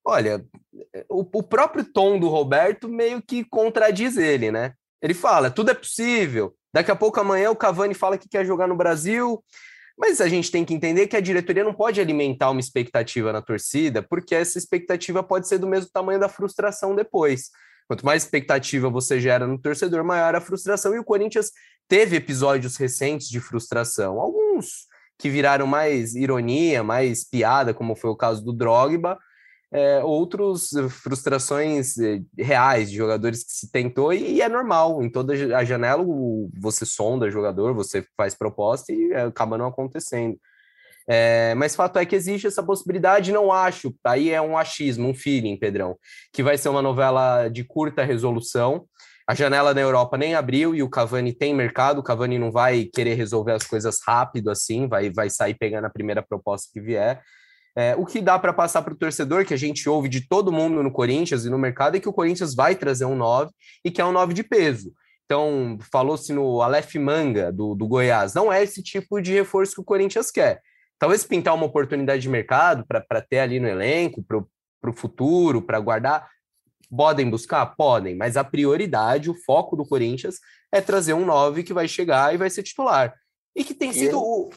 Olha, 0.04 0.44
o, 1.08 1.20
o 1.38 1.42
próprio 1.42 1.84
tom 1.84 2.18
do 2.18 2.28
Roberto 2.28 2.88
meio 2.88 3.20
que 3.20 3.44
contradiz 3.44 4.16
ele, 4.16 4.50
né? 4.52 4.74
Ele 5.02 5.14
fala: 5.14 5.50
tudo 5.50 5.70
é 5.70 5.74
possível. 5.74 6.54
Daqui 6.72 6.90
a 6.90 6.96
pouco 6.96 7.18
amanhã 7.18 7.50
o 7.50 7.56
Cavani 7.56 7.94
fala 7.94 8.16
que 8.16 8.28
quer 8.28 8.44
jogar 8.44 8.68
no 8.68 8.76
Brasil. 8.76 9.42
Mas 10.00 10.18
a 10.18 10.28
gente 10.28 10.50
tem 10.50 10.64
que 10.64 10.72
entender 10.72 11.06
que 11.08 11.16
a 11.16 11.20
diretoria 11.20 11.62
não 11.62 11.74
pode 11.74 12.00
alimentar 12.00 12.50
uma 12.50 12.58
expectativa 12.58 13.34
na 13.34 13.42
torcida, 13.42 14.02
porque 14.02 14.34
essa 14.34 14.56
expectativa 14.56 15.22
pode 15.22 15.46
ser 15.46 15.58
do 15.58 15.66
mesmo 15.66 15.90
tamanho 15.92 16.18
da 16.18 16.26
frustração 16.26 16.96
depois. 16.96 17.50
Quanto 17.86 18.06
mais 18.06 18.22
expectativa 18.22 18.88
você 18.88 19.20
gera 19.20 19.46
no 19.46 19.58
torcedor, 19.58 20.02
maior 20.02 20.34
a 20.34 20.40
frustração. 20.40 20.94
E 20.94 20.98
o 20.98 21.04
Corinthians 21.04 21.50
teve 21.86 22.16
episódios 22.16 22.78
recentes 22.78 23.28
de 23.28 23.40
frustração. 23.40 24.18
Alguns 24.18 24.86
que 25.18 25.28
viraram 25.28 25.66
mais 25.66 26.14
ironia, 26.14 26.82
mais 26.82 27.22
piada, 27.22 27.74
como 27.74 27.94
foi 27.94 28.08
o 28.08 28.16
caso 28.16 28.42
do 28.42 28.54
Drogba, 28.54 29.18
é, 29.72 30.02
outros 30.02 30.72
eh, 30.72 30.88
frustrações 30.88 31.96
eh, 31.98 32.20
reais 32.36 32.90
de 32.90 32.96
jogadores 32.96 33.44
que 33.44 33.52
se 33.52 33.70
tentou, 33.70 34.12
e, 34.12 34.40
é 34.42 34.48
normal, 34.48 35.02
em 35.02 35.08
toda 35.10 35.32
a 35.56 35.64
janela 35.64 36.04
você 36.60 36.84
sonda 36.84 37.30
jogador, 37.30 37.72
você 37.72 38.04
faz 38.16 38.34
proposta 38.34 38.92
e 38.92 39.12
é, 39.12 39.22
acaba 39.22 39.56
não 39.56 39.66
acontecendo. 39.66 40.36
É, 41.08 41.54
mas 41.54 41.74
fato 41.74 41.98
é 41.98 42.06
que 42.06 42.16
existe 42.16 42.46
essa 42.46 42.62
possibilidade, 42.62 43.32
não 43.32 43.52
acho, 43.52 43.94
aí 44.04 44.30
é 44.30 44.40
um 44.40 44.56
achismo, 44.58 45.08
um 45.08 45.14
feeling, 45.14 45.56
Pedrão, 45.56 45.96
que 46.32 46.42
vai 46.42 46.58
ser 46.58 46.68
uma 46.68 46.82
novela 46.82 47.48
de 47.48 47.64
curta 47.64 48.04
resolução. 48.04 48.86
A 49.26 49.34
janela 49.34 49.72
na 49.72 49.80
Europa 49.80 50.18
nem 50.18 50.34
abriu 50.34 50.74
e 50.74 50.82
o 50.82 50.90
Cavani 50.90 51.32
tem 51.32 51.54
mercado, 51.54 51.98
o 51.98 52.02
Cavani 52.02 52.38
não 52.38 52.50
vai 52.50 52.84
querer 52.92 53.14
resolver 53.14 53.52
as 53.52 53.64
coisas 53.64 54.00
rápido 54.04 54.50
assim, 54.50 54.88
vai, 54.88 55.10
vai 55.10 55.30
sair 55.30 55.54
pegando 55.54 55.84
a 55.84 55.90
primeira 55.90 56.22
proposta 56.22 56.68
que 56.72 56.80
vier. 56.80 57.22
É, 57.76 57.94
o 57.96 58.04
que 58.04 58.20
dá 58.20 58.38
para 58.38 58.52
passar 58.52 58.82
para 58.82 58.92
o 58.92 58.96
torcedor, 58.96 59.44
que 59.44 59.54
a 59.54 59.56
gente 59.56 59.88
ouve 59.88 60.08
de 60.08 60.26
todo 60.26 60.52
mundo 60.52 60.82
no 60.82 60.90
Corinthians 60.90 61.44
e 61.44 61.50
no 61.50 61.58
mercado, 61.58 61.96
é 61.96 62.00
que 62.00 62.08
o 62.08 62.12
Corinthians 62.12 62.54
vai 62.54 62.74
trazer 62.74 63.04
um 63.04 63.16
9 63.16 63.50
e 63.84 63.90
que 63.90 64.00
é 64.00 64.04
um 64.04 64.12
9 64.12 64.34
de 64.34 64.42
peso. 64.42 64.92
Então, 65.24 65.78
falou-se 65.92 66.32
no 66.32 66.60
Aleph 66.60 66.96
Manga, 66.96 67.52
do, 67.52 67.74
do 67.74 67.86
Goiás. 67.86 68.34
Não 68.34 68.52
é 68.52 68.62
esse 68.62 68.82
tipo 68.82 69.20
de 69.20 69.32
reforço 69.32 69.74
que 69.74 69.80
o 69.80 69.84
Corinthians 69.84 70.30
quer 70.30 70.60
talvez 71.00 71.24
pintar 71.24 71.54
uma 71.54 71.64
oportunidade 71.64 72.20
de 72.20 72.28
mercado 72.28 72.84
para 72.86 73.22
ter 73.22 73.38
ali 73.38 73.58
no 73.58 73.66
elenco, 73.66 74.22
o 74.84 74.92
futuro, 74.92 75.62
para 75.62 75.80
guardar. 75.80 76.28
Podem 76.94 77.28
buscar? 77.28 77.64
Podem, 77.74 78.14
mas 78.14 78.36
a 78.36 78.44
prioridade, 78.44 79.30
o 79.30 79.34
foco 79.34 79.74
do 79.74 79.86
Corinthians 79.86 80.36
é 80.70 80.80
trazer 80.80 81.14
um 81.14 81.24
9 81.24 81.62
que 81.62 81.72
vai 81.72 81.88
chegar 81.88 82.34
e 82.34 82.36
vai 82.36 82.50
ser 82.50 82.62
titular. 82.62 83.14
E 83.56 83.64
que 83.64 83.74
tem 83.74 83.92
sido 83.92 84.20
o. 84.20 84.50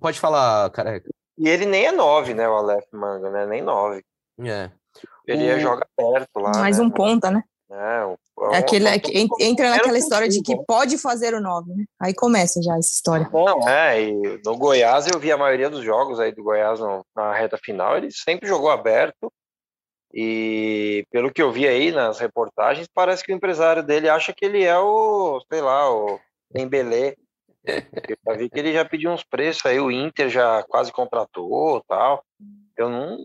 Pode 0.00 0.18
falar, 0.18 0.68
careca. 0.70 1.08
E 1.38 1.48
ele 1.48 1.66
nem 1.66 1.86
é 1.86 1.92
9, 1.92 2.34
né, 2.34 2.48
o 2.48 2.54
Aleph 2.54 2.86
Manga, 2.92 3.30
né? 3.30 3.46
Nem 3.46 3.62
9. 3.62 4.02
É. 4.40 4.70
Ele 5.26 5.54
o... 5.54 5.60
joga 5.60 5.86
perto 5.96 6.40
lá. 6.40 6.52
Mais 6.58 6.78
né? 6.78 6.84
um 6.84 6.90
ponta, 6.90 7.30
né? 7.30 7.42
É, 7.70 8.06
um, 8.06 8.16
é 8.54 8.56
aquele, 8.56 8.88
é, 8.88 8.98
entra 9.40 9.68
naquela 9.68 9.98
história 9.98 10.26
de 10.26 10.40
que 10.40 10.56
pode 10.64 10.96
fazer 10.96 11.34
o 11.34 11.40
9, 11.40 11.74
né? 11.74 11.84
Aí 12.00 12.14
começa 12.14 12.62
já 12.62 12.72
essa 12.78 12.88
história. 12.88 13.28
Não, 13.30 13.68
é, 13.68 14.02
e 14.02 14.40
no 14.42 14.56
Goiás 14.56 15.06
eu 15.06 15.20
vi 15.20 15.30
a 15.30 15.36
maioria 15.36 15.68
dos 15.68 15.84
jogos 15.84 16.18
aí 16.18 16.32
do 16.32 16.42
Goiás 16.42 16.80
no, 16.80 17.04
na 17.14 17.34
reta 17.34 17.58
final, 17.58 17.96
ele 17.96 18.10
sempre 18.10 18.48
jogou 18.48 18.70
aberto. 18.70 19.30
E 20.14 21.04
pelo 21.10 21.30
que 21.30 21.42
eu 21.42 21.52
vi 21.52 21.68
aí 21.68 21.92
nas 21.92 22.18
reportagens, 22.18 22.88
parece 22.92 23.22
que 23.22 23.30
o 23.30 23.36
empresário 23.36 23.82
dele 23.82 24.08
acha 24.08 24.32
que 24.32 24.46
ele 24.46 24.64
é 24.64 24.78
o, 24.78 25.38
sei 25.52 25.60
lá, 25.60 25.92
o 25.92 26.18
Embelê. 26.54 27.14
Eu 27.64 28.16
já 28.26 28.32
vi 28.34 28.48
que 28.48 28.58
ele 28.58 28.72
já 28.72 28.84
pediu 28.84 29.10
uns 29.10 29.24
preços 29.24 29.66
aí, 29.66 29.80
o 29.80 29.90
Inter 29.90 30.28
já 30.28 30.62
quase 30.64 30.92
contratou 30.92 31.82
tal. 31.86 32.24
Eu 32.76 32.88
não. 32.88 33.24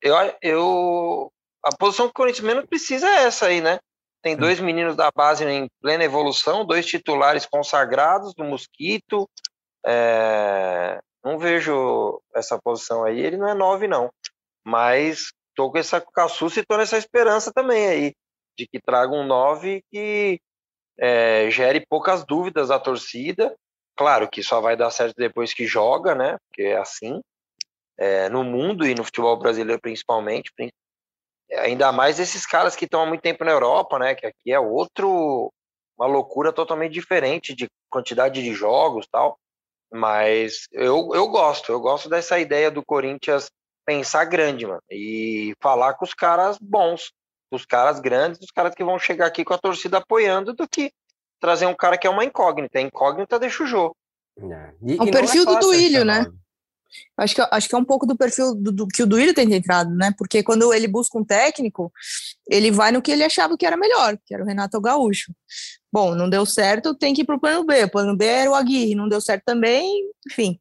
Eu, 0.00 0.14
eu 0.42 1.32
a 1.62 1.74
posição 1.76 2.06
que 2.06 2.10
o 2.10 2.14
Corinthians 2.14 2.46
menos 2.46 2.66
precisa 2.66 3.08
é 3.08 3.24
essa 3.24 3.46
aí, 3.46 3.60
né? 3.60 3.78
Tem 4.22 4.36
dois 4.36 4.58
meninos 4.58 4.96
da 4.96 5.10
base 5.14 5.44
em 5.44 5.68
plena 5.82 6.04
evolução, 6.04 6.64
dois 6.64 6.86
titulares 6.86 7.44
consagrados 7.44 8.34
do 8.34 8.44
Mosquito. 8.44 9.28
É... 9.84 10.98
Não 11.22 11.38
vejo 11.38 12.22
essa 12.34 12.58
posição 12.58 13.04
aí. 13.04 13.20
Ele 13.20 13.36
não 13.36 13.48
é 13.48 13.54
nove, 13.54 13.86
não. 13.86 14.10
Mas 14.64 15.32
tô 15.54 15.70
com 15.70 15.78
essa 15.78 16.00
caçuça 16.00 16.60
e 16.60 16.64
tô 16.64 16.76
nessa 16.76 16.96
esperança 16.96 17.52
também 17.52 17.86
aí, 17.86 18.14
de 18.58 18.66
que 18.66 18.80
traga 18.80 19.12
um 19.12 19.26
nove 19.26 19.82
que 19.90 20.40
é, 20.98 21.50
gere 21.50 21.84
poucas 21.86 22.24
dúvidas 22.24 22.70
à 22.70 22.78
torcida. 22.78 23.54
Claro 23.96 24.28
que 24.28 24.42
só 24.42 24.60
vai 24.60 24.76
dar 24.76 24.90
certo 24.90 25.14
depois 25.16 25.52
que 25.52 25.66
joga, 25.66 26.14
né? 26.14 26.36
Porque 26.48 26.62
é 26.62 26.76
assim. 26.76 27.20
É, 27.96 28.28
no 28.28 28.42
mundo 28.42 28.84
e 28.86 28.94
no 28.94 29.04
futebol 29.04 29.36
brasileiro 29.38 29.80
principalmente, 29.80 30.52
ainda 31.58 31.92
mais 31.92 32.18
esses 32.18 32.44
caras 32.44 32.74
que 32.74 32.86
estão 32.86 33.02
há 33.02 33.06
muito 33.06 33.20
tempo 33.20 33.44
na 33.44 33.52
Europa, 33.52 33.98
né? 33.98 34.14
Que 34.14 34.26
aqui 34.26 34.52
é 34.52 34.58
outro, 34.58 35.52
uma 35.96 36.06
loucura 36.06 36.52
totalmente 36.52 36.92
diferente 36.92 37.54
de 37.54 37.68
quantidade 37.88 38.42
de 38.42 38.52
jogos 38.52 39.06
tal. 39.10 39.38
Mas 39.92 40.66
eu, 40.72 41.10
eu 41.14 41.28
gosto, 41.28 41.70
eu 41.70 41.80
gosto 41.80 42.08
dessa 42.08 42.38
ideia 42.38 42.70
do 42.70 42.84
Corinthians 42.84 43.48
pensar 43.86 44.24
grande, 44.24 44.66
mano, 44.66 44.82
e 44.90 45.54
falar 45.60 45.94
com 45.94 46.04
os 46.04 46.14
caras 46.14 46.58
bons, 46.58 47.12
os 47.50 47.64
caras 47.64 48.00
grandes, 48.00 48.40
os 48.40 48.50
caras 48.50 48.74
que 48.74 48.82
vão 48.82 48.98
chegar 48.98 49.26
aqui 49.26 49.44
com 49.44 49.54
a 49.54 49.58
torcida 49.58 49.98
apoiando, 49.98 50.54
do 50.54 50.66
que 50.66 50.90
trazer 51.40 51.66
um 51.66 51.74
cara 51.74 51.98
que 51.98 52.06
é 52.06 52.10
uma 52.10 52.24
incógnita. 52.24 52.78
A 52.78 52.82
incógnita 52.82 53.38
deixa 53.38 53.62
o 53.62 53.66
jogo. 53.66 53.96
É. 54.38 54.70
E, 54.82 54.94
o 54.94 55.10
perfil 55.10 55.42
é 55.42 55.46
do 55.46 55.58
Duílio, 55.58 56.04
né? 56.04 56.26
Acho 57.16 57.34
que, 57.34 57.48
acho 57.50 57.68
que 57.68 57.74
é 57.74 57.78
um 57.78 57.84
pouco 57.84 58.06
do 58.06 58.16
perfil 58.16 58.54
do, 58.54 58.72
do, 58.72 58.88
que 58.88 59.02
o 59.02 59.06
Duílio 59.06 59.34
tem 59.34 59.52
entrado, 59.52 59.94
né? 59.94 60.12
Porque 60.16 60.42
quando 60.42 60.72
ele 60.72 60.86
busca 60.86 61.18
um 61.18 61.24
técnico, 61.24 61.92
ele 62.48 62.70
vai 62.70 62.92
no 62.92 63.02
que 63.02 63.10
ele 63.10 63.24
achava 63.24 63.56
que 63.56 63.66
era 63.66 63.76
melhor, 63.76 64.16
que 64.24 64.34
era 64.34 64.42
o 64.42 64.46
Renato 64.46 64.80
Gaúcho. 64.80 65.32
Bom, 65.92 66.14
não 66.14 66.28
deu 66.28 66.44
certo, 66.44 66.94
tem 66.94 67.14
que 67.14 67.22
ir 67.22 67.24
para 67.24 67.36
o 67.36 67.40
plano 67.40 67.64
B. 67.64 67.84
O 67.84 67.90
plano 67.90 68.16
B 68.16 68.24
era 68.24 68.50
o 68.50 68.54
Aguirre, 68.54 68.94
não 68.94 69.08
deu 69.08 69.20
certo 69.20 69.42
também, 69.44 70.04
enfim. 70.30 70.58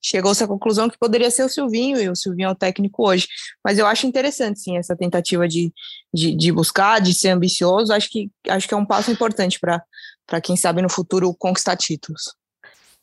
Chegou-se 0.00 0.42
à 0.42 0.46
conclusão 0.46 0.88
que 0.88 0.98
poderia 0.98 1.30
ser 1.30 1.42
o 1.42 1.48
Silvinho, 1.48 2.00
e 2.00 2.08
o 2.08 2.14
Silvinho 2.14 2.48
é 2.48 2.52
o 2.52 2.54
técnico 2.54 3.08
hoje. 3.08 3.26
Mas 3.64 3.78
eu 3.78 3.86
acho 3.86 4.06
interessante, 4.06 4.60
sim, 4.60 4.76
essa 4.76 4.96
tentativa 4.96 5.48
de, 5.48 5.72
de, 6.14 6.36
de 6.36 6.52
buscar, 6.52 7.00
de 7.00 7.12
ser 7.12 7.30
ambicioso. 7.30 7.92
Acho 7.92 8.08
que, 8.08 8.30
acho 8.48 8.68
que 8.68 8.74
é 8.74 8.76
um 8.76 8.86
passo 8.86 9.10
importante 9.10 9.58
para 9.58 9.82
quem 10.40 10.56
sabe 10.56 10.82
no 10.82 10.90
futuro 10.90 11.34
conquistar 11.34 11.76
títulos. 11.76 12.36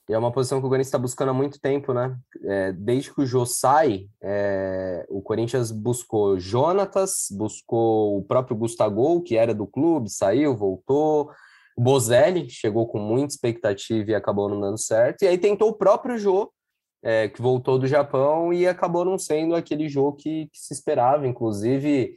E 0.08 0.14
é 0.14 0.18
uma 0.18 0.32
posição 0.32 0.60
que 0.60 0.68
o 0.68 0.70
Corinthians 0.70 0.88
está 0.88 1.00
buscando 1.00 1.30
há 1.30 1.34
muito 1.34 1.60
tempo, 1.60 1.92
né? 1.92 2.16
É, 2.44 2.72
desde 2.72 3.12
que 3.12 3.22
o 3.22 3.26
Jô 3.26 3.44
sai, 3.44 4.08
é, 4.22 5.04
o 5.10 5.20
Corinthians 5.20 5.72
buscou 5.72 6.40
Jonatas, 6.40 7.28
buscou 7.32 8.20
o 8.20 8.24
próprio 8.24 8.56
Gustavo, 8.56 9.24
que 9.24 9.36
era 9.36 9.54
do 9.54 9.66
clube, 9.66 10.10
saiu, 10.10 10.56
voltou. 10.56 11.32
O 11.76 11.82
Bozelli 11.82 12.48
chegou 12.52 12.88
com 12.88 13.00
muita 13.00 13.34
expectativa 13.34 14.12
e 14.12 14.16
acabou 14.16 14.48
não 14.48 14.62
dando 14.62 14.78
certo. 14.78 15.24
E 15.24 15.28
aí 15.28 15.40
tentou 15.40 15.70
o 15.70 15.76
próprio 15.76 16.20
Jô, 16.20 16.52
é, 17.04 17.28
que 17.28 17.42
voltou 17.42 17.80
do 17.80 17.88
Japão 17.88 18.54
e 18.54 18.68
acabou 18.68 19.04
não 19.04 19.18
sendo 19.18 19.56
aquele 19.56 19.90
jogo 19.90 20.18
que, 20.18 20.48
que 20.52 20.60
se 20.60 20.74
esperava. 20.74 21.28
Inclusive, 21.28 22.16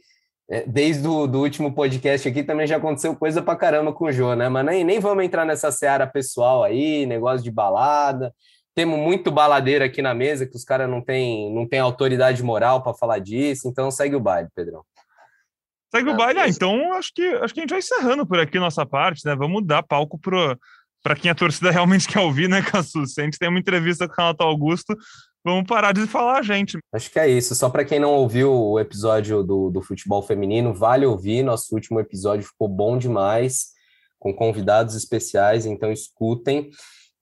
desde 0.67 1.07
o 1.07 1.27
do 1.27 1.41
último 1.41 1.73
podcast 1.73 2.27
aqui 2.27 2.43
também 2.43 2.65
já 2.65 2.77
aconteceu 2.77 3.15
coisa 3.15 3.41
pra 3.41 3.55
caramba 3.55 3.93
com 3.93 4.05
o 4.05 4.11
Jô, 4.11 4.33
né? 4.35 4.49
Mas 4.49 4.65
nem, 4.65 4.83
nem 4.83 4.99
vamos 4.99 5.23
entrar 5.23 5.45
nessa 5.45 5.71
seara 5.71 6.07
pessoal 6.07 6.63
aí, 6.63 7.05
negócio 7.05 7.43
de 7.43 7.51
balada. 7.51 8.33
Temos 8.73 8.99
muito 8.99 9.31
baladeiro 9.31 9.83
aqui 9.83 10.01
na 10.01 10.13
mesa, 10.13 10.47
que 10.47 10.55
os 10.55 10.63
caras 10.63 10.89
não 10.89 11.01
têm 11.01 11.53
não 11.53 11.67
tem 11.67 11.79
autoridade 11.79 12.41
moral 12.41 12.81
para 12.81 12.95
falar 12.95 13.19
disso, 13.19 13.67
então 13.67 13.91
segue 13.91 14.15
o 14.15 14.19
baile, 14.19 14.49
Pedrão. 14.55 14.83
Segue 15.93 16.09
o 16.09 16.15
baile, 16.15 16.39
ah, 16.39 16.47
então 16.47 16.93
acho 16.93 17.11
que, 17.13 17.23
acho 17.23 17.53
que 17.53 17.59
a 17.59 17.63
gente 17.63 17.71
vai 17.71 17.79
encerrando 17.79 18.25
por 18.25 18.39
aqui 18.39 18.59
nossa 18.59 18.85
parte, 18.85 19.25
né? 19.25 19.35
Vamos 19.35 19.65
dar 19.65 19.83
palco 19.83 20.19
pro, 20.19 20.57
para 21.03 21.15
quem 21.15 21.29
a 21.29 21.35
torcida 21.35 21.69
realmente 21.71 22.07
quer 22.07 22.19
ouvir, 22.19 22.49
né, 22.49 22.61
Cassu? 22.61 23.05
Se 23.05 23.21
a 23.21 23.23
gente 23.23 23.37
tem 23.37 23.49
uma 23.49 23.59
entrevista 23.59 24.07
com 24.07 24.13
o 24.13 24.15
Renato 24.17 24.43
Augusto, 24.43 24.95
vamos 25.43 25.65
parar 25.67 25.93
de 25.93 26.05
falar, 26.07 26.43
gente. 26.43 26.77
Acho 26.93 27.11
que 27.11 27.19
é 27.19 27.27
isso. 27.27 27.55
Só 27.55 27.69
para 27.69 27.85
quem 27.85 27.99
não 27.99 28.13
ouviu 28.13 28.53
o 28.53 28.79
episódio 28.79 29.43
do, 29.43 29.69
do 29.69 29.81
futebol 29.81 30.21
feminino, 30.21 30.73
vale 30.73 31.05
ouvir. 31.05 31.43
Nosso 31.43 31.73
último 31.73 31.99
episódio 31.99 32.47
ficou 32.47 32.67
bom 32.67 32.97
demais, 32.97 33.67
com 34.19 34.33
convidados 34.33 34.95
especiais, 34.95 35.65
então 35.65 35.91
escutem. 35.91 36.69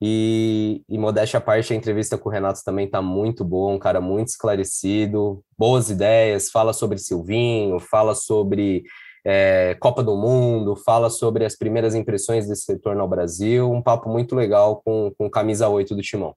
E, 0.01 0.83
e 0.87 0.97
modéstia 0.97 1.39
à 1.39 1.41
parte, 1.41 1.73
a 1.73 1.75
entrevista 1.75 2.17
com 2.17 2.29
o 2.29 2.31
Renato 2.31 2.63
também 2.63 2.85
está 2.85 3.01
muito 3.01 3.43
boa, 3.43 3.73
um 3.73 3.79
cara 3.79 3.99
muito 3.99 4.27
esclarecido, 4.27 5.43
boas 5.57 5.89
ideias, 5.89 6.51
fala 6.51 6.71
sobre 6.71 6.99
Silvinho, 6.99 7.79
fala 7.79 8.13
sobre 8.13 8.83
é, 9.25 9.75
Copa 9.79 10.03
do 10.03 10.15
Mundo, 10.15 10.75
fala 10.75 11.09
sobre 11.09 11.45
as 11.45 11.55
primeiras 11.55 11.95
impressões 11.95 12.47
desse 12.47 12.71
retorno 12.71 13.01
ao 13.01 13.07
Brasil. 13.07 13.71
Um 13.71 13.81
papo 13.81 14.07
muito 14.07 14.35
legal 14.35 14.81
com, 14.85 15.11
com 15.17 15.29
camisa 15.29 15.67
8 15.67 15.95
do 15.95 16.01
Timão. 16.01 16.35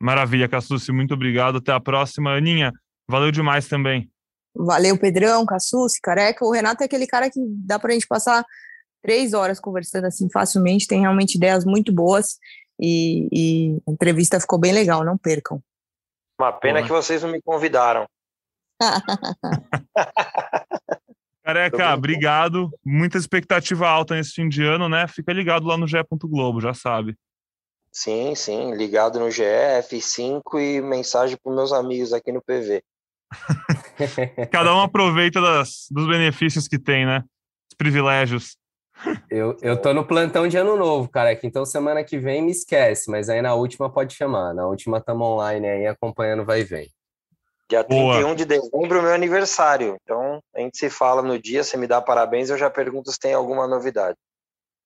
Maravilha, 0.00 0.48
Cassucci, 0.48 0.92
muito 0.92 1.14
obrigado. 1.14 1.58
Até 1.58 1.72
a 1.72 1.80
próxima. 1.80 2.34
Aninha, 2.34 2.72
valeu 3.08 3.30
demais 3.30 3.68
também. 3.68 4.10
Valeu, 4.54 4.98
Pedrão, 4.98 5.44
Cassucci, 5.44 6.00
Careca. 6.00 6.44
O 6.44 6.50
Renato 6.50 6.82
é 6.82 6.86
aquele 6.86 7.06
cara 7.06 7.30
que 7.30 7.40
dá 7.64 7.78
para 7.78 7.90
a 7.90 7.92
gente 7.92 8.06
passar 8.06 8.44
três 9.02 9.32
horas 9.32 9.60
conversando 9.60 10.06
assim 10.06 10.28
facilmente, 10.30 10.86
tem 10.86 11.00
realmente 11.00 11.36
ideias 11.36 11.64
muito 11.64 11.92
boas 11.92 12.38
e, 12.78 13.28
e 13.32 13.82
a 13.86 13.90
entrevista 13.90 14.40
ficou 14.40 14.58
bem 14.58 14.72
legal, 14.72 15.04
não 15.04 15.18
percam. 15.18 15.62
Uma 16.40 16.52
pena 16.52 16.80
Boa. 16.80 16.86
que 16.86 16.92
vocês 16.92 17.22
não 17.22 17.30
me 17.30 17.40
convidaram. 17.42 18.06
Careca, 21.44 21.94
obrigado. 21.94 22.70
Muita 22.84 23.18
expectativa 23.18 23.88
alta 23.88 24.14
nesse 24.14 24.32
fim 24.32 24.48
de 24.48 24.64
ano, 24.64 24.88
né? 24.88 25.06
Fica 25.06 25.32
ligado 25.32 25.66
lá 25.66 25.76
no 25.76 25.86
GE. 25.86 25.98
Globo, 26.24 26.60
já 26.60 26.72
sabe. 26.72 27.14
Sim, 27.92 28.34
sim, 28.34 28.74
ligado 28.74 29.18
no 29.18 29.30
GE, 29.30 29.42
F5 29.42 30.60
e 30.60 30.80
mensagem 30.80 31.36
para 31.42 31.52
meus 31.52 31.72
amigos 31.72 32.12
aqui 32.12 32.30
no 32.30 32.42
PV. 32.42 32.82
Cada 34.50 34.74
um 34.74 34.80
aproveita 34.80 35.40
das, 35.40 35.86
dos 35.90 36.06
benefícios 36.06 36.68
que 36.68 36.78
tem, 36.78 37.04
né? 37.04 37.24
Os 37.70 37.76
privilégios. 37.76 38.56
Eu, 39.30 39.56
eu 39.62 39.80
tô 39.80 39.94
no 39.94 40.06
plantão 40.06 40.46
de 40.46 40.56
ano 40.56 40.76
novo, 40.76 41.08
careca. 41.08 41.46
Então 41.46 41.64
semana 41.64 42.04
que 42.04 42.18
vem 42.18 42.42
me 42.42 42.50
esquece, 42.50 43.10
mas 43.10 43.28
aí 43.28 43.40
na 43.40 43.54
última 43.54 43.90
pode 43.90 44.14
chamar. 44.14 44.54
Na 44.54 44.66
última 44.66 44.98
estamos 44.98 45.26
online 45.26 45.66
aí 45.66 45.86
acompanhando 45.86 46.44
vai 46.44 46.60
e 46.60 46.64
vem. 46.64 46.90
Dia 47.68 47.84
Boa. 47.84 48.14
31 48.14 48.34
de 48.34 48.44
dezembro, 48.44 48.98
é 48.98 49.02
meu 49.02 49.14
aniversário. 49.14 49.96
Então, 50.02 50.40
a 50.54 50.60
gente 50.60 50.76
se 50.76 50.90
fala 50.90 51.22
no 51.22 51.38
dia, 51.38 51.62
você 51.62 51.76
me 51.76 51.86
dá 51.86 52.00
parabéns, 52.00 52.50
eu 52.50 52.58
já 52.58 52.68
pergunto 52.68 53.12
se 53.12 53.18
tem 53.18 53.32
alguma 53.32 53.66
novidade. 53.66 54.18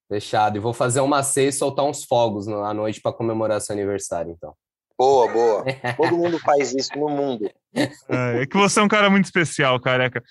Fechado. 0.09 0.57
E 0.57 0.61
vou 0.61 0.73
fazer 0.73 1.01
uma 1.01 1.23
ceia 1.23 1.49
e 1.49 1.53
soltar 1.53 1.85
uns 1.85 2.05
fogos 2.05 2.49
à 2.49 2.75
noite 2.75 3.01
para 3.01 3.13
comemorar 3.13 3.61
seu 3.61 3.75
aniversário, 3.75 4.33
então. 4.33 4.55
Boa, 4.99 5.33
boa. 5.33 5.65
Todo 5.97 6.17
mundo 6.17 6.39
faz 6.39 6.73
isso 6.75 6.97
no 6.97 7.09
mundo. 7.09 7.51
É, 7.75 8.43
é 8.43 8.47
que 8.47 8.57
você 8.57 8.81
é 8.81 8.83
um 8.83 8.89
cara 8.89 9.11
muito 9.11 9.25
especial, 9.25 9.81
careca. 9.81 10.23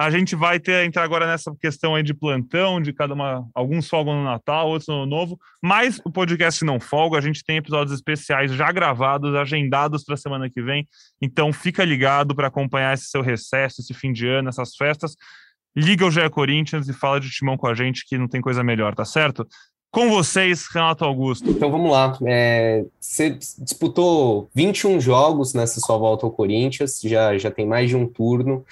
A 0.00 0.08
gente 0.08 0.34
vai 0.34 0.58
ter 0.58 0.86
entrar 0.86 1.04
agora 1.04 1.26
nessa 1.26 1.54
questão 1.60 1.94
aí 1.94 2.02
de 2.02 2.14
plantão, 2.14 2.80
de 2.80 2.90
cada 2.90 3.12
uma. 3.12 3.46
Alguns 3.54 3.86
folgam 3.86 4.14
no 4.14 4.24
Natal, 4.24 4.66
outros 4.66 4.88
no 4.88 5.04
Novo, 5.04 5.38
mas 5.62 6.00
o 6.02 6.10
podcast 6.10 6.64
não 6.64 6.80
folga. 6.80 7.18
A 7.18 7.20
gente 7.20 7.44
tem 7.44 7.58
episódios 7.58 7.94
especiais 7.94 8.50
já 8.50 8.72
gravados, 8.72 9.34
agendados 9.34 10.02
para 10.02 10.14
a 10.14 10.16
semana 10.16 10.48
que 10.48 10.62
vem. 10.62 10.88
Então 11.20 11.52
fica 11.52 11.84
ligado 11.84 12.34
para 12.34 12.48
acompanhar 12.48 12.94
esse 12.94 13.10
seu 13.10 13.20
recesso, 13.20 13.82
esse 13.82 13.92
fim 13.92 14.10
de 14.10 14.26
ano, 14.26 14.48
essas 14.48 14.74
festas. 14.74 15.14
Liga 15.76 16.06
o 16.06 16.10
GE 16.10 16.28
Corinthians 16.30 16.88
e 16.88 16.92
fala 16.92 17.20
de 17.20 17.30
timão 17.30 17.56
com 17.56 17.66
a 17.66 17.74
gente, 17.74 18.04
que 18.06 18.18
não 18.18 18.28
tem 18.28 18.40
coisa 18.40 18.62
melhor, 18.62 18.94
tá 18.94 19.04
certo? 19.04 19.46
Com 19.92 20.08
vocês, 20.08 20.66
Renato 20.72 21.04
Augusto. 21.04 21.50
Então 21.50 21.70
vamos 21.70 21.90
lá. 21.90 22.16
É, 22.26 22.84
você 22.98 23.30
disputou 23.58 24.48
21 24.54 25.00
jogos 25.00 25.52
nessa 25.52 25.80
sua 25.80 25.96
volta 25.96 26.24
ao 26.24 26.32
Corinthians, 26.32 27.00
já, 27.02 27.36
já 27.36 27.50
tem 27.50 27.66
mais 27.66 27.88
de 27.88 27.96
um 27.96 28.06
turno. 28.06 28.64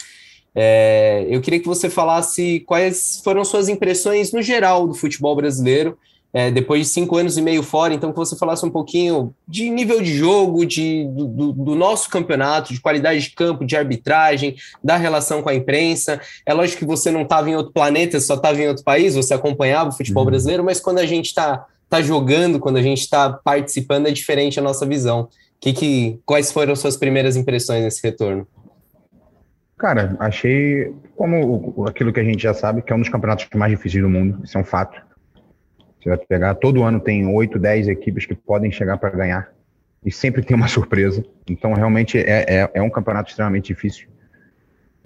É, 0.54 1.26
eu 1.28 1.40
queria 1.40 1.60
que 1.60 1.66
você 1.66 1.90
falasse 1.90 2.60
quais 2.60 3.20
foram 3.22 3.44
suas 3.44 3.68
impressões 3.68 4.32
no 4.32 4.42
geral 4.42 4.86
do 4.86 4.94
futebol 4.94 5.34
brasileiro, 5.34 5.98
é, 6.32 6.50
depois 6.50 6.82
de 6.82 6.92
cinco 6.92 7.16
anos 7.16 7.38
e 7.38 7.42
meio 7.42 7.62
fora, 7.62 7.94
então 7.94 8.12
que 8.12 8.18
você 8.18 8.36
falasse 8.36 8.64
um 8.64 8.70
pouquinho 8.70 9.34
de 9.46 9.70
nível 9.70 10.02
de 10.02 10.12
jogo, 10.14 10.66
de, 10.66 11.06
do, 11.06 11.52
do, 11.52 11.74
nosso 11.74 12.10
campeonato, 12.10 12.72
de 12.72 12.80
qualidade 12.80 13.20
de 13.20 13.30
campo, 13.30 13.64
de 13.64 13.76
arbitragem, 13.76 14.54
da 14.84 14.96
relação 14.96 15.42
com 15.42 15.48
a 15.48 15.54
imprensa. 15.54 16.20
É 16.44 16.52
lógico 16.52 16.80
que 16.80 16.84
você 16.84 17.10
não 17.10 17.22
estava 17.22 17.48
em 17.48 17.56
outro 17.56 17.72
planeta, 17.72 18.20
só 18.20 18.34
estava 18.34 18.60
em 18.60 18.68
outro 18.68 18.84
país, 18.84 19.14
você 19.14 19.32
acompanhava 19.32 19.88
o 19.90 19.92
futebol 19.92 20.24
uhum. 20.24 20.30
brasileiro, 20.30 20.62
mas 20.62 20.80
quando 20.80 20.98
a 20.98 21.06
gente 21.06 21.26
está 21.26 21.66
tá 21.88 22.02
jogando, 22.02 22.60
quando 22.60 22.76
a 22.76 22.82
gente 22.82 23.00
está 23.00 23.30
participando, 23.32 24.06
é 24.06 24.10
diferente 24.10 24.58
a 24.58 24.62
nossa 24.62 24.84
visão. 24.84 25.28
Que, 25.58 25.72
que, 25.72 26.20
quais 26.26 26.52
foram 26.52 26.76
suas 26.76 26.96
primeiras 26.96 27.36
impressões 27.36 27.82
nesse 27.82 28.06
retorno? 28.06 28.46
Cara, 29.78 30.14
achei 30.20 30.92
como 31.16 31.84
aquilo 31.86 32.12
que 32.12 32.20
a 32.20 32.24
gente 32.24 32.42
já 32.42 32.52
sabe, 32.52 32.82
que 32.82 32.92
é 32.92 32.96
um 32.96 33.00
dos 33.00 33.08
campeonatos 33.08 33.46
mais 33.54 33.72
difíceis 33.72 34.02
do 34.02 34.10
mundo, 34.10 34.40
isso 34.44 34.58
é 34.58 34.60
um 34.60 34.64
fato. 34.64 35.07
Você 36.00 36.08
vai 36.08 36.18
pegar, 36.18 36.54
todo 36.54 36.84
ano 36.84 37.00
tem 37.00 37.26
8, 37.26 37.58
10 37.58 37.88
equipes 37.88 38.26
que 38.26 38.34
podem 38.34 38.70
chegar 38.70 38.98
para 38.98 39.10
ganhar. 39.10 39.52
E 40.04 40.12
sempre 40.12 40.42
tem 40.42 40.56
uma 40.56 40.68
surpresa. 40.68 41.24
Então, 41.48 41.72
realmente, 41.74 42.18
é, 42.18 42.44
é, 42.48 42.70
é 42.74 42.82
um 42.82 42.90
campeonato 42.90 43.30
extremamente 43.30 43.68
difícil. 43.68 44.08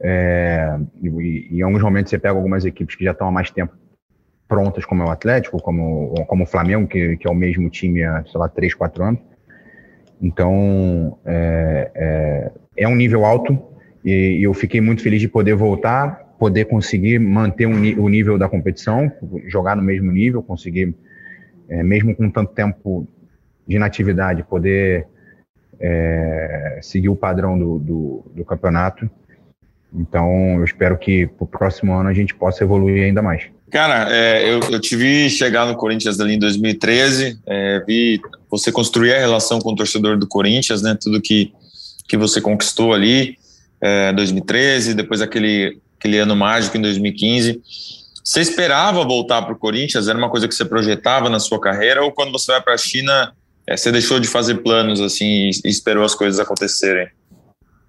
É, 0.00 0.76
e, 1.02 1.48
em 1.50 1.62
alguns 1.62 1.82
momentos 1.82 2.10
você 2.10 2.18
pega 2.18 2.34
algumas 2.34 2.64
equipes 2.64 2.96
que 2.96 3.04
já 3.04 3.12
estão 3.12 3.28
há 3.28 3.30
mais 3.30 3.50
tempo 3.50 3.72
prontas, 4.48 4.84
como 4.84 5.02
é 5.02 5.06
o 5.06 5.10
Atlético, 5.10 5.62
como, 5.62 6.12
como 6.26 6.42
o 6.42 6.46
Flamengo, 6.46 6.86
que, 6.86 7.16
que 7.16 7.26
é 7.26 7.30
o 7.30 7.34
mesmo 7.34 7.70
time 7.70 8.02
há, 8.02 8.22
sei 8.26 8.38
lá, 8.38 8.48
3, 8.48 8.74
4 8.74 9.02
anos. 9.02 9.20
Então, 10.20 11.18
é, 11.24 11.90
é, 11.94 12.52
é 12.76 12.88
um 12.88 12.94
nível 12.94 13.24
alto 13.24 13.58
e, 14.04 14.38
e 14.40 14.42
eu 14.42 14.52
fiquei 14.52 14.80
muito 14.80 15.02
feliz 15.02 15.20
de 15.20 15.28
poder 15.28 15.54
voltar 15.54 16.21
poder 16.42 16.64
conseguir 16.64 17.20
manter 17.20 17.66
um, 17.66 18.02
o 18.02 18.08
nível 18.08 18.36
da 18.36 18.48
competição, 18.48 19.12
jogar 19.46 19.76
no 19.76 19.82
mesmo 19.82 20.10
nível, 20.10 20.42
conseguir, 20.42 20.92
é, 21.68 21.84
mesmo 21.84 22.16
com 22.16 22.28
tanto 22.28 22.52
tempo 22.52 23.06
de 23.64 23.76
inatividade, 23.76 24.42
poder 24.42 25.06
é, 25.78 26.80
seguir 26.82 27.10
o 27.10 27.14
padrão 27.14 27.56
do, 27.56 27.78
do, 27.78 28.24
do, 28.34 28.44
campeonato. 28.44 29.08
Então, 29.94 30.56
eu 30.56 30.64
espero 30.64 30.98
que 30.98 31.28
para 31.28 31.44
o 31.44 31.46
próximo 31.46 31.94
ano 31.94 32.08
a 32.08 32.12
gente 32.12 32.34
possa 32.34 32.64
evoluir 32.64 33.04
ainda 33.04 33.22
mais. 33.22 33.44
Cara, 33.70 34.12
é, 34.12 34.52
eu, 34.52 34.58
eu 34.68 34.80
te 34.80 34.96
vi 34.96 35.30
chegar 35.30 35.64
no 35.64 35.76
Corinthians 35.76 36.18
ali 36.18 36.34
em 36.34 36.40
2013, 36.40 37.38
é, 37.46 37.84
vi 37.86 38.20
você 38.50 38.72
construir 38.72 39.14
a 39.14 39.20
relação 39.20 39.60
com 39.60 39.70
o 39.70 39.76
torcedor 39.76 40.18
do 40.18 40.26
Corinthians, 40.26 40.82
né? 40.82 40.98
Tudo 41.00 41.22
que, 41.22 41.52
que 42.08 42.16
você 42.16 42.40
conquistou 42.40 42.92
ali, 42.92 43.38
é, 43.80 44.12
2013, 44.12 44.94
depois 44.94 45.22
aquele 45.22 45.80
aquele 46.02 46.18
ano 46.18 46.34
mágico 46.34 46.76
em 46.76 46.82
2015. 46.82 47.62
Você 48.24 48.40
esperava 48.40 49.04
voltar 49.04 49.42
para 49.42 49.52
o 49.52 49.58
Corinthians? 49.58 50.08
Era 50.08 50.18
uma 50.18 50.28
coisa 50.28 50.48
que 50.48 50.54
você 50.54 50.64
projetava 50.64 51.30
na 51.30 51.38
sua 51.38 51.60
carreira? 51.60 52.02
Ou 52.02 52.10
quando 52.10 52.32
você 52.32 52.50
vai 52.50 52.60
para 52.60 52.74
a 52.74 52.78
China, 52.78 53.32
é, 53.66 53.76
você 53.76 53.92
deixou 53.92 54.18
de 54.18 54.26
fazer 54.26 54.56
planos 54.56 55.00
assim 55.00 55.50
e 55.64 55.68
esperou 55.68 56.04
as 56.04 56.14
coisas 56.14 56.40
acontecerem? 56.40 57.08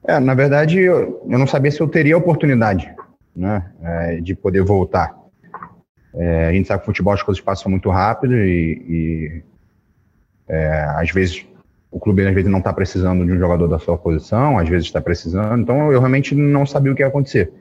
É, 0.05 0.19
na 0.19 0.35
verdade, 0.35 0.79
eu, 0.79 1.25
eu 1.27 1.39
não 1.39 1.47
sabia 1.47 1.71
se 1.71 1.81
eu 1.81 1.87
teria 1.87 2.13
a 2.13 2.17
oportunidade 2.17 2.93
né, 3.35 3.65
é, 3.81 4.21
de 4.21 4.35
poder 4.35 4.63
voltar. 4.63 5.15
É, 6.15 6.47
a 6.47 6.53
gente 6.53 6.67
sabe 6.67 6.81
que 6.81 6.85
futebol 6.85 7.13
as 7.13 7.23
coisas 7.23 7.41
passam 7.41 7.71
muito 7.71 7.89
rápido 7.89 8.35
e, 8.35 8.85
e 8.87 9.43
é, 10.47 10.85
às 10.97 11.09
vezes 11.09 11.45
o 11.89 11.99
clube 11.99 12.27
às 12.27 12.33
vezes 12.33 12.49
não 12.49 12.59
está 12.59 12.73
precisando 12.73 13.25
de 13.25 13.31
um 13.31 13.39
jogador 13.39 13.67
da 13.67 13.79
sua 13.79 13.97
posição, 13.97 14.57
às 14.57 14.67
vezes 14.69 14.87
está 14.87 15.01
precisando. 15.01 15.61
Então 15.61 15.91
eu 15.91 15.99
realmente 15.99 16.35
não 16.35 16.65
sabia 16.65 16.91
o 16.91 16.95
que 16.95 17.01
ia 17.01 17.07
acontecer. 17.07 17.51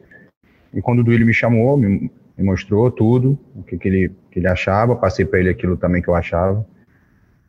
E 0.73 0.81
quando 0.81 1.01
o 1.01 1.05
Duílio 1.05 1.27
me 1.27 1.35
chamou, 1.35 1.77
me, 1.77 2.11
me, 2.37 2.45
mostrou 2.45 2.91
tudo, 2.91 3.39
o 3.55 3.63
que, 3.63 3.77
que, 3.77 3.89
ele, 3.89 4.13
que 4.31 4.39
ele 4.39 4.49
achava, 4.49 4.97
passei 4.97 5.25
para 5.25 5.41
ele 5.41 5.51
aquilo 5.51 5.77
também 5.77 6.03
que 6.03 6.09
eu 6.09 6.15
achava. 6.15 6.67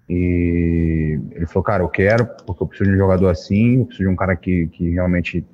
E 0.09 1.19
ele 1.31 1.45
falou, 1.45 1.63
cara, 1.63 1.83
eu 1.83 1.89
quero, 1.89 2.25
porque 2.45 2.61
eu 2.61 2.67
preciso 2.67 2.89
de 2.89 2.95
um 2.95 2.99
jogador 2.99 3.29
assim, 3.29 3.79
eu 3.79 3.85
preciso 3.85 4.09
de 4.09 4.13
um 4.13 4.15
cara 4.15 4.35
que, 4.35 4.67
que 4.67 4.89
realmente 4.89 5.45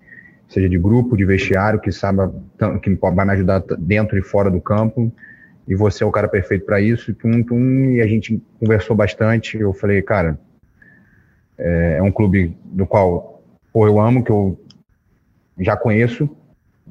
seja 0.47 0.67
de 0.67 0.77
grupo, 0.79 1.15
de 1.15 1.23
vestiário, 1.25 1.79
que 1.79 1.91
saiba, 1.91 2.33
que 2.81 2.95
vai 2.95 3.25
me 3.25 3.33
ajudar 3.33 3.63
dentro 3.77 4.17
e 4.17 4.21
fora 4.21 4.49
do 4.49 4.59
campo. 4.59 5.13
E 5.67 5.75
você 5.75 6.03
é 6.03 6.07
o 6.07 6.11
cara 6.11 6.27
perfeito 6.27 6.65
para 6.65 6.81
isso. 6.81 7.11
E, 7.11 7.13
tum, 7.13 7.43
tum, 7.43 7.91
e 7.91 8.01
a 8.01 8.07
gente 8.07 8.41
conversou 8.59 8.95
bastante. 8.95 9.59
Eu 9.59 9.71
falei, 9.71 10.01
cara, 10.01 10.39
é, 11.55 11.97
é 11.99 12.01
um 12.01 12.11
clube 12.11 12.57
do 12.65 12.87
qual 12.87 13.43
pô, 13.71 13.87
eu 13.87 13.99
amo, 13.99 14.23
que 14.23 14.31
eu 14.31 14.59
já 15.59 15.75
conheço, 15.75 16.29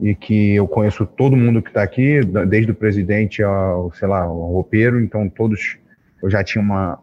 e 0.01 0.15
que 0.15 0.55
eu 0.55 0.67
conheço 0.67 1.05
todo 1.05 1.37
mundo 1.37 1.61
que 1.61 1.69
está 1.69 1.83
aqui, 1.83 2.21
desde 2.47 2.71
o 2.71 2.75
presidente 2.75 3.43
ao, 3.43 3.93
sei 3.93 4.07
lá, 4.07 4.23
ao 4.23 4.53
roupeiro, 4.53 5.01
então 5.01 5.29
todos 5.29 5.77
eu 6.23 6.31
já 6.31 6.43
tinha 6.43 6.63
uma, 6.63 6.99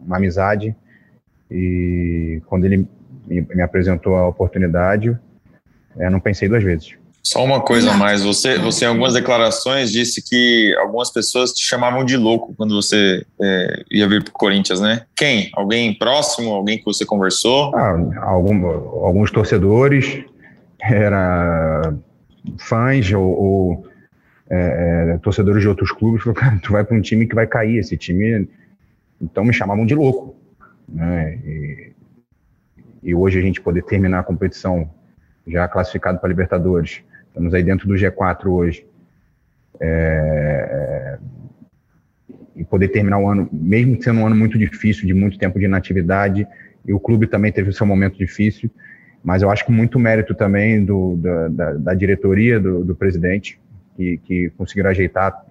uma 0.00 0.16
amizade 0.16 0.74
e 1.50 2.40
quando 2.46 2.64
ele 2.64 2.86
me 3.26 3.62
apresentou 3.62 4.16
a 4.16 4.28
oportunidade, 4.28 5.16
eu 5.96 6.10
não 6.10 6.20
pensei 6.20 6.48
duas 6.48 6.62
vezes. 6.62 6.94
Só 7.22 7.44
uma 7.44 7.60
coisa 7.60 7.90
a 7.90 7.94
mais, 7.94 8.22
você, 8.22 8.58
você 8.58 8.84
em 8.84 8.88
algumas 8.88 9.12
declarações 9.12 9.90
disse 9.90 10.22
que 10.22 10.74
algumas 10.78 11.10
pessoas 11.10 11.52
te 11.52 11.62
chamavam 11.62 12.04
de 12.04 12.16
louco 12.16 12.54
quando 12.56 12.74
você 12.74 13.22
é, 13.40 13.84
ia 13.90 14.08
vir 14.08 14.22
para 14.22 14.30
o 14.30 14.32
Corinthians, 14.32 14.80
né? 14.80 15.04
Quem? 15.14 15.50
Alguém 15.52 15.92
próximo? 15.92 16.52
Alguém 16.54 16.78
que 16.78 16.84
você 16.86 17.04
conversou? 17.04 17.74
Ah, 17.76 17.98
algum, 18.22 18.66
alguns 19.04 19.30
torcedores, 19.30 20.24
era 20.80 21.92
fãs 22.58 23.12
ou, 23.12 23.24
ou 23.24 23.88
é, 24.50 25.14
é, 25.14 25.18
torcedores 25.18 25.62
de 25.62 25.68
outros 25.68 25.92
clubes 25.92 26.22
falaram, 26.22 26.40
cara, 26.40 26.60
tu 26.62 26.72
vai 26.72 26.84
para 26.84 26.96
um 26.96 27.00
time 27.00 27.26
que 27.26 27.34
vai 27.34 27.46
cair, 27.46 27.78
esse 27.78 27.96
time. 27.96 28.48
Então 29.20 29.44
me 29.44 29.52
chamavam 29.52 29.84
de 29.84 29.94
louco. 29.94 30.36
Né? 30.88 31.38
E, 31.44 31.92
e 33.02 33.14
hoje 33.14 33.38
a 33.38 33.42
gente 33.42 33.60
poder 33.60 33.82
terminar 33.82 34.20
a 34.20 34.24
competição 34.24 34.90
já 35.46 35.66
classificado 35.66 36.18
para 36.18 36.28
Libertadores, 36.28 37.02
estamos 37.26 37.54
aí 37.54 37.62
dentro 37.62 37.88
do 37.88 37.94
G4 37.94 38.46
hoje, 38.46 38.86
é, 39.80 41.18
e 42.56 42.64
poder 42.64 42.88
terminar 42.88 43.18
o 43.18 43.28
ano, 43.28 43.48
mesmo 43.52 44.02
sendo 44.02 44.20
um 44.20 44.26
ano 44.26 44.36
muito 44.36 44.58
difícil, 44.58 45.06
de 45.06 45.14
muito 45.14 45.38
tempo 45.38 45.58
de 45.58 45.64
inatividade, 45.64 46.46
e 46.84 46.92
o 46.92 47.00
clube 47.00 47.26
também 47.26 47.52
teve 47.52 47.70
o 47.70 47.72
seu 47.72 47.86
momento 47.86 48.18
difícil, 48.18 48.70
mas 49.22 49.42
eu 49.42 49.50
acho 49.50 49.64
que 49.64 49.72
muito 49.72 49.98
mérito 49.98 50.34
também 50.34 50.84
do, 50.84 51.16
da, 51.16 51.48
da, 51.48 51.72
da 51.74 51.94
diretoria, 51.94 52.58
do, 52.60 52.84
do 52.84 52.94
presidente, 52.94 53.60
que, 53.96 54.18
que 54.18 54.50
conseguiram 54.50 54.90
ajeitar 54.90 55.44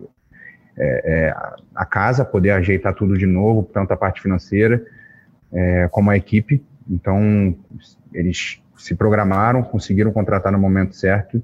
é, 0.77 1.01
é, 1.05 1.35
a 1.75 1.85
casa, 1.85 2.23
poder 2.23 2.51
ajeitar 2.51 2.93
tudo 2.93 3.17
de 3.17 3.25
novo, 3.25 3.63
tanto 3.63 3.93
a 3.93 3.97
parte 3.97 4.21
financeira 4.21 4.85
é, 5.51 5.87
como 5.89 6.09
a 6.09 6.17
equipe. 6.17 6.63
Então, 6.89 7.55
eles 8.13 8.61
se 8.77 8.95
programaram, 8.95 9.63
conseguiram 9.63 10.11
contratar 10.11 10.51
no 10.51 10.59
momento 10.59 10.95
certo 10.95 11.41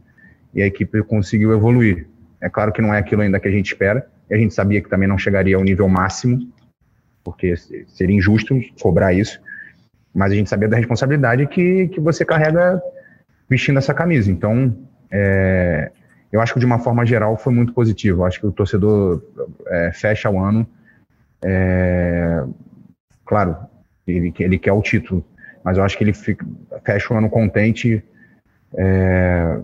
e 0.53 0.61
a 0.61 0.65
equipe 0.65 1.01
conseguiu 1.03 1.51
evoluir. 1.51 2.07
É 2.39 2.49
claro 2.49 2.71
que 2.71 2.81
não 2.81 2.93
é 2.93 2.99
aquilo 2.99 3.21
ainda 3.21 3.39
que 3.39 3.47
a 3.47 3.51
gente 3.51 3.67
espera, 3.67 4.07
e 4.29 4.35
a 4.35 4.37
gente 4.37 4.53
sabia 4.53 4.81
que 4.81 4.89
também 4.89 5.07
não 5.07 5.17
chegaria 5.17 5.55
ao 5.55 5.63
nível 5.63 5.87
máximo, 5.89 6.51
porque 7.23 7.55
seria 7.87 8.15
injusto 8.15 8.59
cobrar 8.81 9.13
isso, 9.13 9.41
mas 10.13 10.31
a 10.31 10.35
gente 10.35 10.49
sabia 10.49 10.67
da 10.67 10.77
responsabilidade 10.77 11.47
que, 11.47 11.87
que 11.87 11.99
você 11.99 12.23
carrega 12.23 12.81
vestindo 13.49 13.77
essa 13.77 13.93
camisa. 13.93 14.31
Então, 14.31 14.75
é, 15.11 15.91
eu 16.31 16.41
acho 16.41 16.53
que 16.53 16.59
de 16.59 16.65
uma 16.65 16.79
forma 16.79 17.05
geral 17.05 17.37
foi 17.37 17.53
muito 17.53 17.73
positivo. 17.73 18.21
Eu 18.21 18.25
acho 18.25 18.39
que 18.39 18.47
o 18.47 18.51
torcedor 18.51 19.23
é, 19.67 19.91
fecha 19.91 20.29
o 20.29 20.39
ano, 20.39 20.67
é, 21.43 22.43
claro, 23.25 23.55
ele, 24.05 24.33
ele 24.39 24.59
quer 24.59 24.71
o 24.71 24.81
título, 24.81 25.25
mas 25.63 25.77
eu 25.77 25.83
acho 25.83 25.97
que 25.97 26.03
ele 26.03 26.13
fica, 26.13 26.45
fecha 26.83 27.13
o 27.13 27.17
ano 27.17 27.29
contente 27.29 28.03
é, 28.75 29.59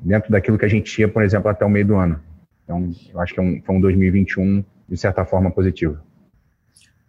dentro 0.00 0.30
daquilo 0.30 0.58
que 0.58 0.64
a 0.64 0.68
gente 0.68 0.92
tinha, 0.92 1.08
por 1.08 1.22
exemplo, 1.22 1.50
até 1.50 1.64
o 1.64 1.70
meio 1.70 1.86
do 1.86 1.96
ano. 1.96 2.20
Então, 2.64 2.90
eu 3.12 3.20
acho 3.20 3.34
que 3.34 3.40
é 3.40 3.42
um, 3.42 3.60
foi 3.62 3.74
um 3.74 3.80
2021 3.80 4.64
de 4.88 4.96
certa 4.96 5.24
forma 5.24 5.50
positivo. 5.50 5.98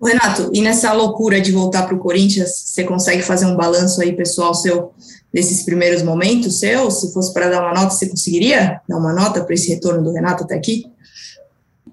Renato, 0.06 0.50
e 0.54 0.62
nessa 0.62 0.92
loucura 0.94 1.40
de 1.40 1.52
voltar 1.52 1.84
para 1.84 1.96
o 1.96 2.00
Corinthians, 2.00 2.50
você 2.66 2.84
consegue 2.84 3.22
fazer 3.22 3.46
um 3.46 3.56
balanço 3.56 4.02
aí, 4.02 4.14
pessoal, 4.14 4.54
seu 4.54 4.92
desses 5.34 5.64
primeiros 5.64 6.04
momentos 6.04 6.60
seus? 6.60 7.02
Se 7.02 7.14
fosse 7.14 7.34
para 7.34 7.50
dar 7.50 7.62
uma 7.62 7.74
nota, 7.74 7.92
você 7.92 8.10
conseguiria 8.10 8.82
dar 8.88 8.98
uma 8.98 9.14
nota 9.14 9.44
para 9.44 9.54
esse 9.54 9.74
retorno 9.74 10.04
do 10.04 10.12
Renato 10.12 10.44
até 10.44 10.56
aqui? 10.56 10.86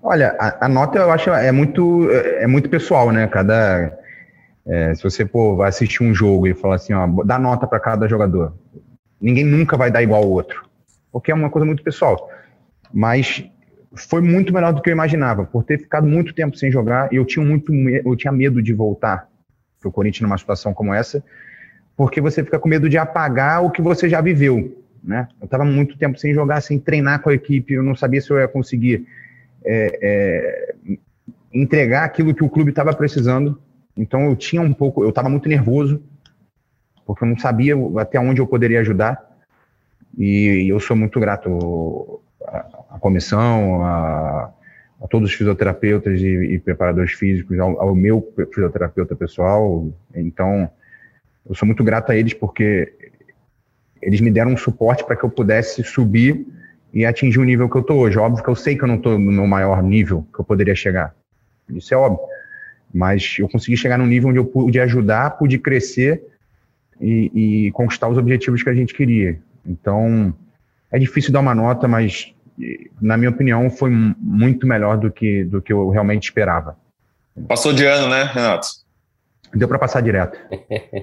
Olha, 0.02 0.36
a, 0.38 0.66
a, 0.66 0.68
nota 0.68 0.98
eu 0.98 1.10
acho 1.10 1.30
é 1.30 1.52
muito 1.52 2.10
é 2.10 2.46
muito 2.46 2.68
pessoal, 2.68 3.10
né? 3.10 3.26
Cada 3.26 3.92
é, 4.66 4.94
se 4.94 5.02
você 5.02 5.24
pô, 5.24 5.56
vai 5.56 5.68
assistir 5.68 6.02
um 6.02 6.14
jogo 6.14 6.46
e 6.46 6.54
falar 6.54 6.76
assim, 6.76 6.92
ó, 6.92 7.06
dá 7.24 7.38
nota 7.38 7.66
para 7.66 7.80
cada 7.80 8.06
jogador, 8.06 8.54
ninguém 9.20 9.44
nunca 9.44 9.76
vai 9.76 9.90
dar 9.90 10.02
igual 10.02 10.22
ao 10.22 10.30
outro, 10.30 10.68
porque 11.10 11.30
é 11.30 11.34
uma 11.34 11.50
coisa 11.50 11.66
muito 11.66 11.82
pessoal. 11.82 12.30
Mas 12.92 13.44
foi 13.94 14.20
muito 14.20 14.52
melhor 14.52 14.72
do 14.72 14.82
que 14.82 14.90
eu 14.90 14.92
imaginava, 14.92 15.44
por 15.44 15.64
ter 15.64 15.78
ficado 15.78 16.06
muito 16.06 16.34
tempo 16.34 16.56
sem 16.56 16.70
jogar 16.70 17.12
e 17.12 17.16
eu 17.16 17.24
tinha 17.24 17.44
muito 17.44 17.72
eu 17.72 18.16
tinha 18.16 18.32
medo 18.32 18.62
de 18.62 18.72
voltar 18.72 19.28
para 19.80 19.88
o 19.88 19.92
Corinthians 19.92 20.22
numa 20.22 20.38
situação 20.38 20.74
como 20.74 20.92
essa, 20.92 21.22
porque 21.96 22.20
você 22.20 22.44
fica 22.44 22.58
com 22.58 22.68
medo 22.68 22.88
de 22.88 22.98
apagar 22.98 23.64
o 23.64 23.70
que 23.70 23.80
você 23.80 24.08
já 24.08 24.20
viveu. 24.20 24.84
né? 25.02 25.28
Eu 25.40 25.46
estava 25.46 25.64
muito 25.64 25.96
tempo 25.96 26.18
sem 26.18 26.34
jogar, 26.34 26.60
sem 26.60 26.78
treinar 26.78 27.20
com 27.22 27.30
a 27.30 27.34
equipe, 27.34 27.74
eu 27.74 27.82
não 27.82 27.96
sabia 27.96 28.20
se 28.20 28.30
eu 28.30 28.38
ia 28.38 28.48
conseguir 28.48 29.06
é, 29.64 29.98
é, 30.02 30.74
entregar 31.52 32.04
aquilo 32.04 32.34
que 32.34 32.44
o 32.44 32.48
clube 32.48 32.70
estava 32.70 32.94
precisando. 32.94 33.60
Então 33.96 34.26
eu 34.26 34.36
tinha 34.36 34.62
um 34.62 34.72
pouco, 34.72 35.02
eu 35.02 35.08
estava 35.08 35.28
muito 35.28 35.48
nervoso, 35.48 36.02
porque 37.06 37.24
eu 37.24 37.28
não 37.28 37.38
sabia 37.38 37.74
até 37.98 38.20
onde 38.20 38.40
eu 38.40 38.46
poderia 38.46 38.80
ajudar. 38.80 39.26
E, 40.16 40.64
e 40.64 40.68
eu 40.68 40.80
sou 40.80 40.96
muito 40.96 41.18
grato 41.20 42.20
à, 42.44 42.77
à 42.98 43.00
comissão, 43.00 43.82
a, 43.84 44.52
a, 45.00 45.08
todos 45.08 45.30
os 45.30 45.36
fisioterapeutas 45.36 46.20
e, 46.20 46.26
e 46.26 46.58
preparadores 46.58 47.12
físicos, 47.12 47.58
ao, 47.58 47.80
ao, 47.80 47.94
meu 47.94 48.32
fisioterapeuta 48.52 49.14
pessoal. 49.16 49.88
Então, 50.14 50.68
eu 51.48 51.54
sou 51.54 51.64
muito 51.64 51.82
grato 51.82 52.10
a 52.10 52.16
eles 52.16 52.34
porque 52.34 52.92
eles 54.02 54.20
me 54.20 54.30
deram 54.30 54.52
um 54.52 54.56
suporte 54.56 55.04
para 55.04 55.16
que 55.16 55.24
eu 55.24 55.30
pudesse 55.30 55.82
subir 55.82 56.46
e 56.92 57.04
atingir 57.04 57.38
o 57.38 57.44
nível 57.44 57.68
que 57.68 57.76
eu 57.76 57.80
estou 57.80 57.98
hoje. 57.98 58.18
Óbvio 58.18 58.42
que 58.42 58.50
eu 58.50 58.56
sei 58.56 58.76
que 58.76 58.82
eu 58.82 58.88
não 58.88 58.96
estou 58.96 59.18
no 59.18 59.32
meu 59.32 59.46
maior 59.46 59.82
nível 59.82 60.26
que 60.34 60.40
eu 60.40 60.44
poderia 60.44 60.74
chegar. 60.74 61.14
Isso 61.70 61.94
é 61.94 61.96
óbvio. 61.96 62.24
Mas 62.92 63.36
eu 63.38 63.48
consegui 63.48 63.76
chegar 63.76 63.98
num 63.98 64.06
nível 64.06 64.30
onde 64.30 64.38
eu 64.38 64.44
pude 64.44 64.80
ajudar, 64.80 65.30
pude 65.32 65.58
crescer 65.58 66.22
e, 67.00 67.66
e 67.66 67.72
conquistar 67.72 68.08
os 68.08 68.16
objetivos 68.16 68.62
que 68.62 68.70
a 68.70 68.74
gente 68.74 68.94
queria. 68.94 69.38
Então, 69.66 70.34
é 70.90 70.98
difícil 70.98 71.32
dar 71.32 71.40
uma 71.40 71.54
nota, 71.54 71.86
mas 71.86 72.34
na 73.00 73.16
minha 73.16 73.30
opinião 73.30 73.70
foi 73.70 73.90
muito 73.90 74.66
melhor 74.66 74.96
do 74.98 75.10
que 75.10 75.44
do 75.44 75.62
que 75.62 75.72
eu 75.72 75.88
realmente 75.90 76.24
esperava. 76.24 76.76
Passou 77.46 77.72
de 77.72 77.84
ano, 77.84 78.08
né, 78.08 78.24
Renato? 78.24 78.68
Deu 79.54 79.68
para 79.68 79.78
passar 79.78 80.02
direto. 80.02 80.38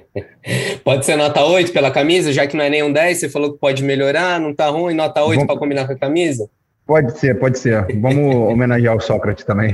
pode 0.84 1.06
ser 1.06 1.16
nota 1.16 1.44
8 1.44 1.72
pela 1.72 1.90
camisa, 1.90 2.32
já 2.32 2.46
que 2.46 2.56
não 2.56 2.64
é 2.64 2.70
nem 2.70 2.84
um 2.84 2.92
10, 2.92 3.20
você 3.20 3.30
falou 3.30 3.54
que 3.54 3.60
pode 3.60 3.84
melhorar, 3.84 4.40
não 4.40 4.54
tá 4.54 4.68
ruim, 4.68 4.94
nota 4.94 5.24
8 5.24 5.46
para 5.48 5.58
combinar 5.58 5.88
com 5.88 5.94
a 5.94 5.98
camisa? 5.98 6.50
Pode 6.86 7.18
ser, 7.18 7.40
pode 7.40 7.58
ser. 7.58 7.88
Vamos 8.00 8.36
homenagear 8.52 8.96
o 8.96 9.02
Sócrates 9.02 9.44
também. 9.44 9.74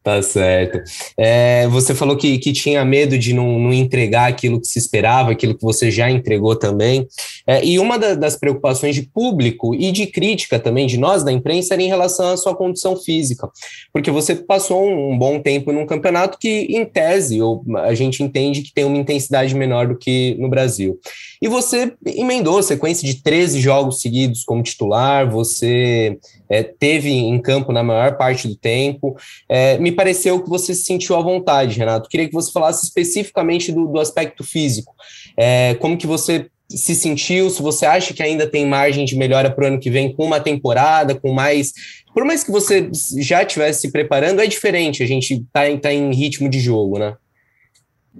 tá 0.00 0.22
certo. 0.22 0.80
É, 1.16 1.66
você 1.66 1.92
falou 1.92 2.16
que, 2.16 2.38
que 2.38 2.52
tinha 2.52 2.84
medo 2.84 3.18
de 3.18 3.32
não, 3.32 3.58
não, 3.58 3.72
entregar 3.72 4.28
aquilo 4.28 4.60
que 4.60 4.68
se 4.68 4.78
esperava, 4.78 5.32
aquilo 5.32 5.56
que 5.56 5.62
você 5.62 5.90
já 5.90 6.08
entregou 6.08 6.54
também. 6.54 7.08
É, 7.46 7.64
e 7.64 7.80
uma 7.80 7.98
da, 7.98 8.14
das 8.14 8.36
preocupações 8.36 8.94
de 8.94 9.02
público 9.02 9.74
e 9.74 9.90
de 9.90 10.06
crítica 10.06 10.60
também 10.60 10.86
de 10.86 10.96
nós 10.98 11.24
da 11.24 11.32
imprensa 11.32 11.74
era 11.74 11.82
em 11.82 11.88
relação 11.88 12.32
à 12.32 12.36
sua 12.36 12.54
condição 12.54 12.96
física. 12.96 13.50
Porque 13.92 14.12
você 14.12 14.36
passou 14.36 14.86
um, 14.86 15.14
um 15.14 15.18
bom 15.18 15.40
tempo 15.40 15.72
num 15.72 15.84
campeonato 15.84 16.38
que, 16.38 16.68
em 16.70 16.84
tese, 16.84 17.40
a 17.78 17.94
gente 17.94 18.22
entende 18.22 18.62
que 18.62 18.72
tem 18.72 18.84
uma 18.84 18.98
intensidade 18.98 19.52
menor 19.52 19.88
do 19.88 19.98
que 19.98 20.36
no 20.38 20.48
Brasil. 20.48 21.00
E 21.42 21.48
você 21.48 21.92
emendou 22.06 22.62
sequência 22.62 23.06
de 23.06 23.20
13 23.22 23.60
jogos 23.60 24.00
seguidos 24.00 24.44
como 24.44 24.62
titular, 24.62 25.28
você 25.28 26.16
é, 26.48 26.62
teve 26.62 27.10
em 27.10 27.40
campo 27.40 27.72
na 27.72 27.82
maior 27.82 28.16
parte 28.16 28.48
do 28.48 28.56
tempo. 28.56 29.16
É, 29.48 29.78
me 29.78 29.92
pareceu 29.92 30.42
que 30.42 30.48
você 30.48 30.74
se 30.74 30.84
sentiu 30.84 31.16
à 31.16 31.22
vontade, 31.22 31.78
Renato. 31.78 32.08
Queria 32.08 32.26
que 32.26 32.34
você 32.34 32.52
falasse 32.52 32.84
especificamente 32.84 33.72
do, 33.72 33.86
do 33.86 34.00
aspecto 34.00 34.44
físico. 34.44 34.94
É, 35.36 35.74
como 35.74 35.96
que 35.96 36.06
você 36.06 36.46
se 36.68 36.94
sentiu, 36.94 37.48
se 37.48 37.62
você 37.62 37.86
acha 37.86 38.12
que 38.12 38.22
ainda 38.22 38.46
tem 38.46 38.66
margem 38.66 39.04
de 39.04 39.16
melhora 39.16 39.50
para 39.50 39.64
o 39.64 39.66
ano 39.68 39.78
que 39.78 39.90
vem 39.90 40.12
com 40.12 40.24
uma 40.24 40.40
temporada, 40.40 41.14
com 41.14 41.32
mais. 41.32 41.72
Por 42.12 42.24
mais 42.24 42.42
que 42.42 42.50
você 42.50 42.90
já 43.20 43.42
estivesse 43.42 43.82
se 43.82 43.92
preparando, 43.92 44.40
é 44.40 44.46
diferente 44.46 45.02
a 45.02 45.06
gente 45.06 45.44
tá, 45.52 45.60
tá 45.80 45.92
em 45.92 46.12
ritmo 46.12 46.48
de 46.48 46.58
jogo, 46.58 46.98
né? 46.98 47.14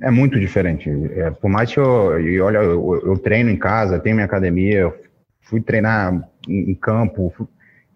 É 0.03 0.11
muito 0.11 0.39
diferente. 0.39 0.91
É, 1.17 1.31
por 1.31 1.49
mais 1.49 1.73
que 1.73 1.81
eu, 1.81 2.21
eu 2.21 2.45
olha, 2.45 2.59
eu, 2.59 3.03
eu, 3.05 3.19
treino 3.19 3.51
em 3.51 3.57
casa, 3.57 3.99
tenho 3.99 4.15
minha 4.15 4.27
academia, 4.27 4.93
fui 5.41 5.61
treinar 5.61 6.29
em, 6.47 6.71
em 6.71 6.75
campo, 6.75 7.33
fui, 7.35 7.47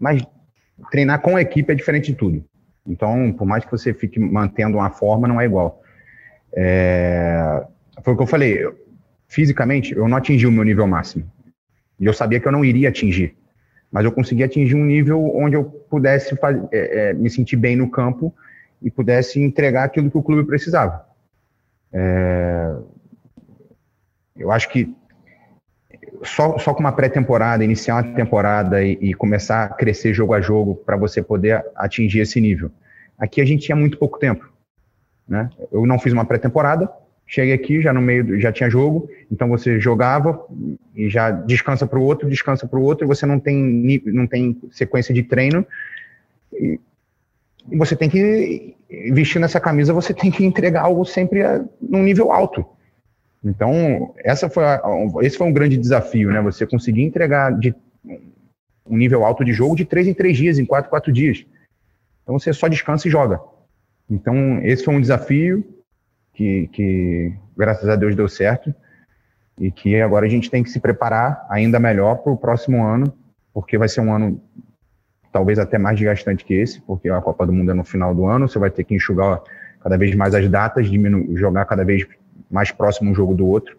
mas 0.01 0.23
treinar 0.91 1.21
com 1.21 1.37
a 1.37 1.43
equipe 1.43 1.71
é 1.71 1.77
diferente 1.77 2.11
de 2.11 2.15
tudo. 2.15 2.43
Então, 2.87 3.33
por 3.33 3.47
mais 3.47 3.65
que 3.65 3.71
você 3.71 3.93
fique 3.93 4.19
mantendo 4.19 4.79
uma 4.79 4.91
forma, 4.91 5.29
não 5.29 5.41
é 5.41 5.45
igual. 5.45 5.83
É, 6.53 7.63
foi 8.03 8.15
o 8.15 8.17
que 8.17 8.23
eu 8.23 8.27
falei. 8.27 8.67
Fisicamente, 9.29 9.95
eu 9.95 10.09
não 10.09 10.17
atingi 10.17 10.47
o 10.47 10.51
meu 10.51 10.65
nível 10.65 10.87
máximo. 10.87 11.31
E 12.01 12.07
eu 12.07 12.13
sabia 12.13 12.41
que 12.41 12.49
eu 12.49 12.53
não 12.53 12.65
iria 12.65 12.89
atingir. 12.89 13.37
Mas 13.93 14.05
eu 14.05 14.13
consegui 14.13 14.43
atingir 14.43 14.75
um 14.75 14.85
nível 14.85 15.23
onde 15.37 15.55
eu 15.55 15.65
pudesse 15.65 16.35
é, 16.43 17.11
é, 17.11 17.13
me 17.13 17.29
sentir 17.29 17.57
bem 17.57 17.77
no 17.77 17.91
campo 17.91 18.35
e 18.83 18.91
pudesse 18.91 19.41
entregar 19.41 19.85
aquilo 19.85 20.11
que 20.11 20.17
o 20.17 20.23
clube 20.23 20.47
precisava. 20.47 21.05
É, 21.93 22.75
eu 24.37 24.51
acho 24.51 24.69
que 24.71 24.93
só, 26.23 26.59
só 26.59 26.75
com 26.75 26.81
uma 26.81 26.93
pré-temporada, 26.93 27.65
iniciar 27.65 27.97
uma 27.97 28.15
temporada 28.15 28.83
e, 28.83 28.99
e, 29.01 29.15
começar 29.15 29.65
a 29.65 29.69
crescer 29.69 30.13
jogo 30.13 30.35
a 30.35 30.41
jogo 30.41 30.75
para 30.75 30.97
você 30.97 31.23
poder 31.23 31.65
atingir 31.77 32.21
esse 32.21 32.41
nível. 32.41 32.71
Aqui 33.19 33.41
a 33.41 33.45
gente 33.45 33.65
tinha 33.65 33.77
muito 33.77 33.99
pouco 33.99 34.19
tempo. 34.19 34.49
Né? 35.27 35.49
Eu 35.73 35.87
não 35.87 35.99
fiz 35.99 36.13
uma 36.13 36.25
pré-temporada, 36.25 36.91
cheguei 37.27 37.53
aqui 37.53 37.81
já 37.81 37.93
no 37.93 38.01
meio, 38.01 38.41
já 38.41 38.53
tinha 38.53 38.69
jogo, 38.69 39.09
então 39.31 39.49
você 39.49 39.79
jogava 39.79 40.45
e 40.95 41.09
já 41.09 41.31
descansa 41.31 41.87
para 41.87 41.99
o 41.99 42.03
outro, 42.03 42.29
descansa 42.29 42.67
para 42.67 42.79
o 42.79 42.83
outro, 42.83 43.07
você 43.07 43.25
não 43.25 43.39
tem, 43.39 44.03
não 44.07 44.27
tem 44.27 44.61
sequência 44.73 45.15
de 45.15 45.23
treino. 45.23 45.65
E, 46.53 46.81
e 47.71 47.77
você 47.77 47.95
tem 47.95 48.11
que 48.11 48.75
vestir 49.13 49.39
nessa 49.39 49.61
camisa, 49.61 49.93
você 49.93 50.13
tem 50.13 50.31
que 50.31 50.45
entregar 50.45 50.83
algo 50.83 51.05
sempre 51.05 51.43
a, 51.43 51.65
num 51.81 52.03
nível 52.03 52.33
alto. 52.33 52.67
Então, 53.43 54.15
essa 54.19 54.51
foi 54.51 54.65
a, 54.65 54.83
esse 55.23 55.37
foi 55.37 55.47
um 55.47 55.53
grande 55.53 55.77
desafio, 55.77 56.31
né? 56.31 56.41
Você 56.43 56.67
conseguir 56.67 57.03
entregar 57.03 57.59
de 57.59 57.75
um 58.87 58.97
nível 58.97 59.25
alto 59.25 59.45
de 59.45 59.53
jogo 59.53 59.75
de 59.75 59.85
três 59.85 60.07
em 60.07 60.15
três 60.15 60.37
dias, 60.37 60.59
em 60.59 60.67
quatro 60.67 60.91
quatro 60.91 61.13
dias. 61.13 61.47
Então, 62.23 62.39
você 62.39 62.53
só 62.53 62.69
descansa 62.69 63.09
e 63.09 63.11
joga. 63.11 63.41
Então, 64.11 64.61
esse 64.63 64.85
foi 64.85 64.95
um 64.95 65.01
desafio 65.01 65.65
que, 66.35 66.69
que 66.73 67.33
graças 67.57 67.89
a 67.89 67.97
Deus, 67.97 68.15
deu 68.15 68.29
certo 68.29 68.75
e 69.59 69.71
que 69.71 70.01
agora 70.01 70.27
a 70.27 70.29
gente 70.29 70.51
tem 70.51 70.63
que 70.63 70.71
se 70.71 70.81
preparar 70.81 71.47
ainda 71.51 71.79
melhor 71.79 72.17
para 72.17 72.33
o 72.33 72.37
próximo 72.37 72.83
ano, 72.85 73.13
porque 73.53 73.77
vai 73.77 73.89
ser 73.89 74.01
um 74.01 74.13
ano 74.13 74.41
talvez 75.33 75.59
até 75.59 75.79
mais 75.79 75.97
desgastante 75.97 76.45
que 76.45 76.55
esse, 76.55 76.81
porque 76.81 77.09
a 77.09 77.21
Copa 77.21 77.47
do 77.47 77.53
Mundo 77.53 77.71
é 77.71 77.75
no 77.75 77.85
final 77.85 78.15
do 78.15 78.27
ano, 78.27 78.49
você 78.49 78.59
vai 78.59 78.71
ter 78.71 78.85
que 78.85 78.95
enxugar 78.95 79.41
cada 79.81 79.97
vez 79.97 80.15
mais 80.15 80.35
as 80.35 80.49
datas, 80.49 80.87
jogar 81.35 81.65
cada 81.67 81.85
vez 81.85 82.07
mais 82.51 82.73
próximo 82.73 83.11
um 83.11 83.15
jogo 83.15 83.35
do 83.35 83.47
outro. 83.47 83.77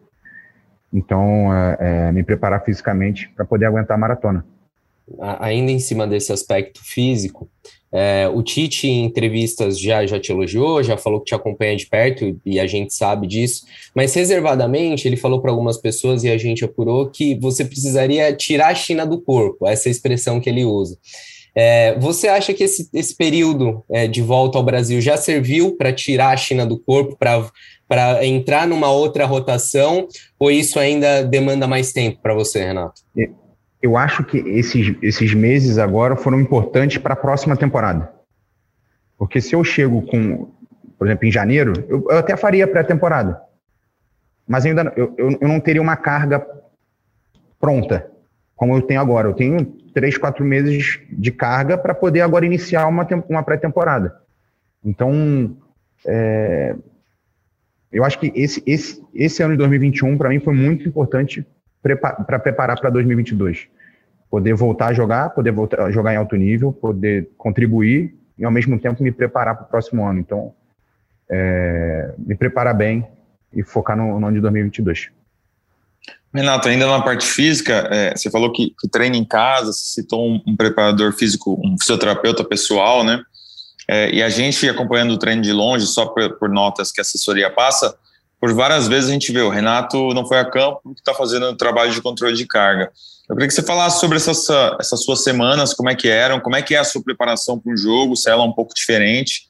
Então, 0.94 1.54
é, 1.54 1.78
é, 1.80 2.12
me 2.12 2.24
preparar 2.24 2.64
fisicamente 2.64 3.30
para 3.36 3.46
poder 3.46 3.66
aguentar 3.66 3.96
a 3.96 4.00
maratona. 4.00 4.46
Ainda 5.40 5.72
em 5.72 5.80
cima 5.80 6.08
desse 6.08 6.32
aspecto 6.32 6.82
físico, 6.84 7.50
é, 7.92 8.30
o 8.34 8.42
Tite, 8.42 8.88
em 8.88 9.04
entrevistas, 9.04 9.78
já, 9.78 10.06
já 10.06 10.18
te 10.18 10.32
elogiou, 10.32 10.82
já 10.82 10.96
falou 10.96 11.20
que 11.20 11.26
te 11.26 11.36
acompanha 11.36 11.76
de 11.76 11.86
perto 11.88 12.40
e 12.46 12.60
a 12.60 12.66
gente 12.66 12.94
sabe 12.94 13.28
disso, 13.28 13.66
mas 13.94 14.14
reservadamente 14.14 15.06
ele 15.06 15.18
falou 15.18 15.42
para 15.42 15.52
algumas 15.52 15.78
pessoas 15.78 16.24
e 16.24 16.30
a 16.30 16.38
gente 16.38 16.64
apurou 16.64 17.10
que 17.10 17.38
você 17.40 17.66
precisaria 17.66 18.34
tirar 18.34 18.70
a 18.70 18.76
China 18.76 19.06
do 19.06 19.20
corpo, 19.20 19.68
essa 19.68 19.90
expressão 19.90 20.40
que 20.40 20.50
ele 20.50 20.64
usa. 20.64 20.98
É, 21.54 22.00
você 22.00 22.28
acha 22.28 22.54
que 22.54 22.64
esse, 22.64 22.90
esse 22.94 23.16
período 23.16 23.84
é, 23.90 24.08
de 24.08 24.22
volta 24.22 24.58
ao 24.58 24.64
Brasil 24.64 25.02
já 25.02 25.18
serviu 25.18 25.76
para 25.76 25.92
tirar 25.92 26.30
a 26.30 26.38
China 26.38 26.66
do 26.66 26.80
corpo, 26.80 27.18
para 27.18 28.26
entrar 28.26 28.66
numa 28.66 28.90
outra 28.90 29.26
rotação, 29.26 30.08
ou 30.40 30.50
isso 30.50 30.80
ainda 30.80 31.24
demanda 31.24 31.68
mais 31.68 31.92
tempo 31.92 32.20
para 32.22 32.34
você, 32.34 32.64
Renato? 32.66 33.02
Eu 33.82 33.98
acho 33.98 34.24
que 34.24 34.38
esses, 34.38 34.96
esses 35.02 35.34
meses 35.34 35.78
agora 35.78 36.16
foram 36.16 36.40
importantes 36.40 37.00
para 37.00 37.14
a 37.14 37.18
próxima 37.18 37.58
temporada. 37.58 38.14
Porque 39.18 39.42
se 39.42 39.54
eu 39.54 39.64
chego 39.64 40.04
com, 40.04 40.52
por 40.98 41.08
exemplo, 41.08 41.28
em 41.28 41.32
janeiro, 41.32 41.74
eu, 41.90 42.06
eu 42.10 42.18
até 42.18 42.38
faria 42.38 42.68
pré-temporada. 42.68 43.42
Mas 44.48 44.66
ainda 44.66 44.94
eu, 44.96 45.14
eu 45.18 45.48
não 45.48 45.60
teria 45.60 45.82
uma 45.82 45.96
carga 45.96 46.46
pronta, 47.60 48.11
como 48.62 48.76
eu 48.76 48.82
tenho 48.84 49.02
agora. 49.02 49.28
Eu 49.28 49.34
tenho 49.34 49.66
três, 49.92 50.20
quatro 50.20 50.46
meses 50.46 51.00
de 51.10 51.32
carga 51.32 51.80
para 51.80 51.96
poder 51.96 52.22
agora 52.22 52.46
iniciar 52.46 52.86
uma, 52.86 53.08
uma 53.28 53.42
pré-temporada. 53.42 54.16
Então, 54.86 55.58
é, 56.06 56.76
eu 57.92 58.06
acho 58.06 58.20
que 58.20 58.32
esse, 58.36 58.62
esse, 58.68 59.04
esse 59.16 59.42
ano 59.42 59.54
de 59.54 59.58
2021, 59.58 60.16
para 60.16 60.30
mim, 60.30 60.40
foi 60.40 60.54
muito 60.54 60.88
importante 60.88 61.44
para 61.82 62.38
preparar 62.38 62.80
para 62.80 62.92
2022. 62.92 63.68
Poder 64.30 64.54
voltar 64.54 64.90
a 64.90 64.94
jogar, 64.94 65.32
poder 65.32 65.52
voltar 65.52 65.82
a 65.82 65.90
jogar 65.90 66.14
em 66.14 66.18
alto 66.18 66.36
nível, 66.36 66.72
poder 66.72 67.30
contribuir 67.40 68.16
e, 68.38 68.46
ao 68.46 68.52
mesmo 68.52 68.78
tempo, 68.78 69.02
me 69.02 69.12
preparar 69.12 69.56
para 69.56 69.66
o 69.66 69.70
próximo 69.70 70.06
ano. 70.06 70.20
Então, 70.20 70.54
é, 71.28 72.14
me 72.16 72.36
preparar 72.36 72.76
bem 72.76 73.08
e 73.52 73.64
focar 73.64 73.98
no, 73.98 74.20
no 74.20 74.28
ano 74.28 74.36
de 74.36 74.42
2022. 74.42 75.10
Renato, 76.34 76.70
ainda 76.70 76.88
na 76.88 77.02
parte 77.02 77.26
física, 77.26 77.90
é, 77.92 78.16
você 78.16 78.30
falou 78.32 78.54
que, 78.54 78.74
que, 78.80 78.88
treina 78.88 79.18
em 79.18 79.26
casa, 79.26 79.74
você 79.74 80.02
citou 80.02 80.26
um, 80.26 80.42
um, 80.48 80.56
preparador 80.56 81.12
físico, 81.12 81.60
um 81.64 81.76
fisioterapeuta 81.78 82.44
pessoal, 82.44 83.04
né? 83.04 83.22
É, 83.90 84.10
e 84.16 84.24
a 84.24 84.30
gente 84.30 84.68
acompanhando 84.70 85.12
o 85.12 85.18
treino 85.18 85.42
de 85.42 85.52
longe, 85.52 85.86
só 85.86 86.06
por, 86.06 86.38
por, 86.38 86.48
notas 86.48 86.92
que 86.92 87.02
a 87.02 87.04
assessoria 87.04 87.50
passa, 87.50 87.94
por 88.40 88.54
várias 88.54 88.88
vezes 88.88 89.10
a 89.10 89.14
gente 89.14 89.32
vê 89.32 89.42
o 89.42 89.50
Renato 89.50 90.14
não 90.14 90.26
foi 90.26 90.40
a 90.40 90.46
campo 90.46 90.80
porque 90.84 91.02
está 91.02 91.14
fazendo 91.14 91.50
um 91.50 91.56
trabalho 91.56 91.92
de 91.92 92.02
controle 92.02 92.36
de 92.36 92.48
carga. 92.48 92.92
Eu 93.30 93.36
queria 93.36 93.48
que 93.48 93.54
você 93.54 93.62
falasse 93.62 94.00
sobre 94.00 94.18
essas, 94.18 94.48
essas 94.80 95.04
suas 95.04 95.24
semanas, 95.24 95.74
como 95.74 95.90
é 95.90 95.96
que 95.96 96.08
eram, 96.08 96.40
como 96.40 96.56
é 96.56 96.62
que 96.62 96.74
é 96.74 96.80
a 96.80 96.84
sua 96.84 97.04
preparação 97.04 97.60
para 97.60 97.72
um 97.72 97.78
jogo, 97.78 98.16
se 98.16 98.30
ela 98.30 98.44
é 98.44 98.46
um 98.46 98.52
pouco 98.52 98.74
diferente. 98.74 99.44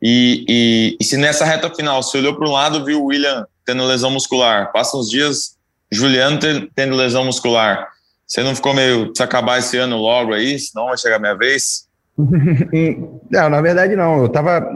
E, 0.00 0.44
e, 0.48 0.96
e 1.00 1.04
se 1.04 1.16
nessa 1.16 1.44
reta 1.44 1.68
final 1.74 2.02
você 2.02 2.18
olhou 2.18 2.34
para 2.34 2.48
um 2.48 2.52
lado 2.52 2.84
viu 2.84 3.02
o 3.02 3.06
William 3.06 3.46
tendo 3.66 3.84
lesão 3.84 4.10
muscular, 4.10 4.72
passa 4.72 4.96
uns 4.96 5.10
dias 5.10 5.59
Juliano 5.92 6.38
tendo 6.74 6.96
lesão 6.96 7.24
muscular, 7.24 7.88
você 8.26 8.42
não 8.42 8.54
ficou 8.54 8.72
meio, 8.72 9.12
se 9.14 9.22
acabar 9.22 9.58
esse 9.58 9.76
ano 9.76 9.96
logo 9.96 10.32
aí, 10.32 10.58
senão 10.58 10.86
vai 10.86 10.96
chegar 10.96 11.16
a 11.16 11.18
minha 11.18 11.34
vez? 11.34 11.88
não, 13.28 13.50
na 13.50 13.60
verdade 13.60 13.96
não. 13.96 14.22
Eu 14.22 14.28
tava. 14.28 14.72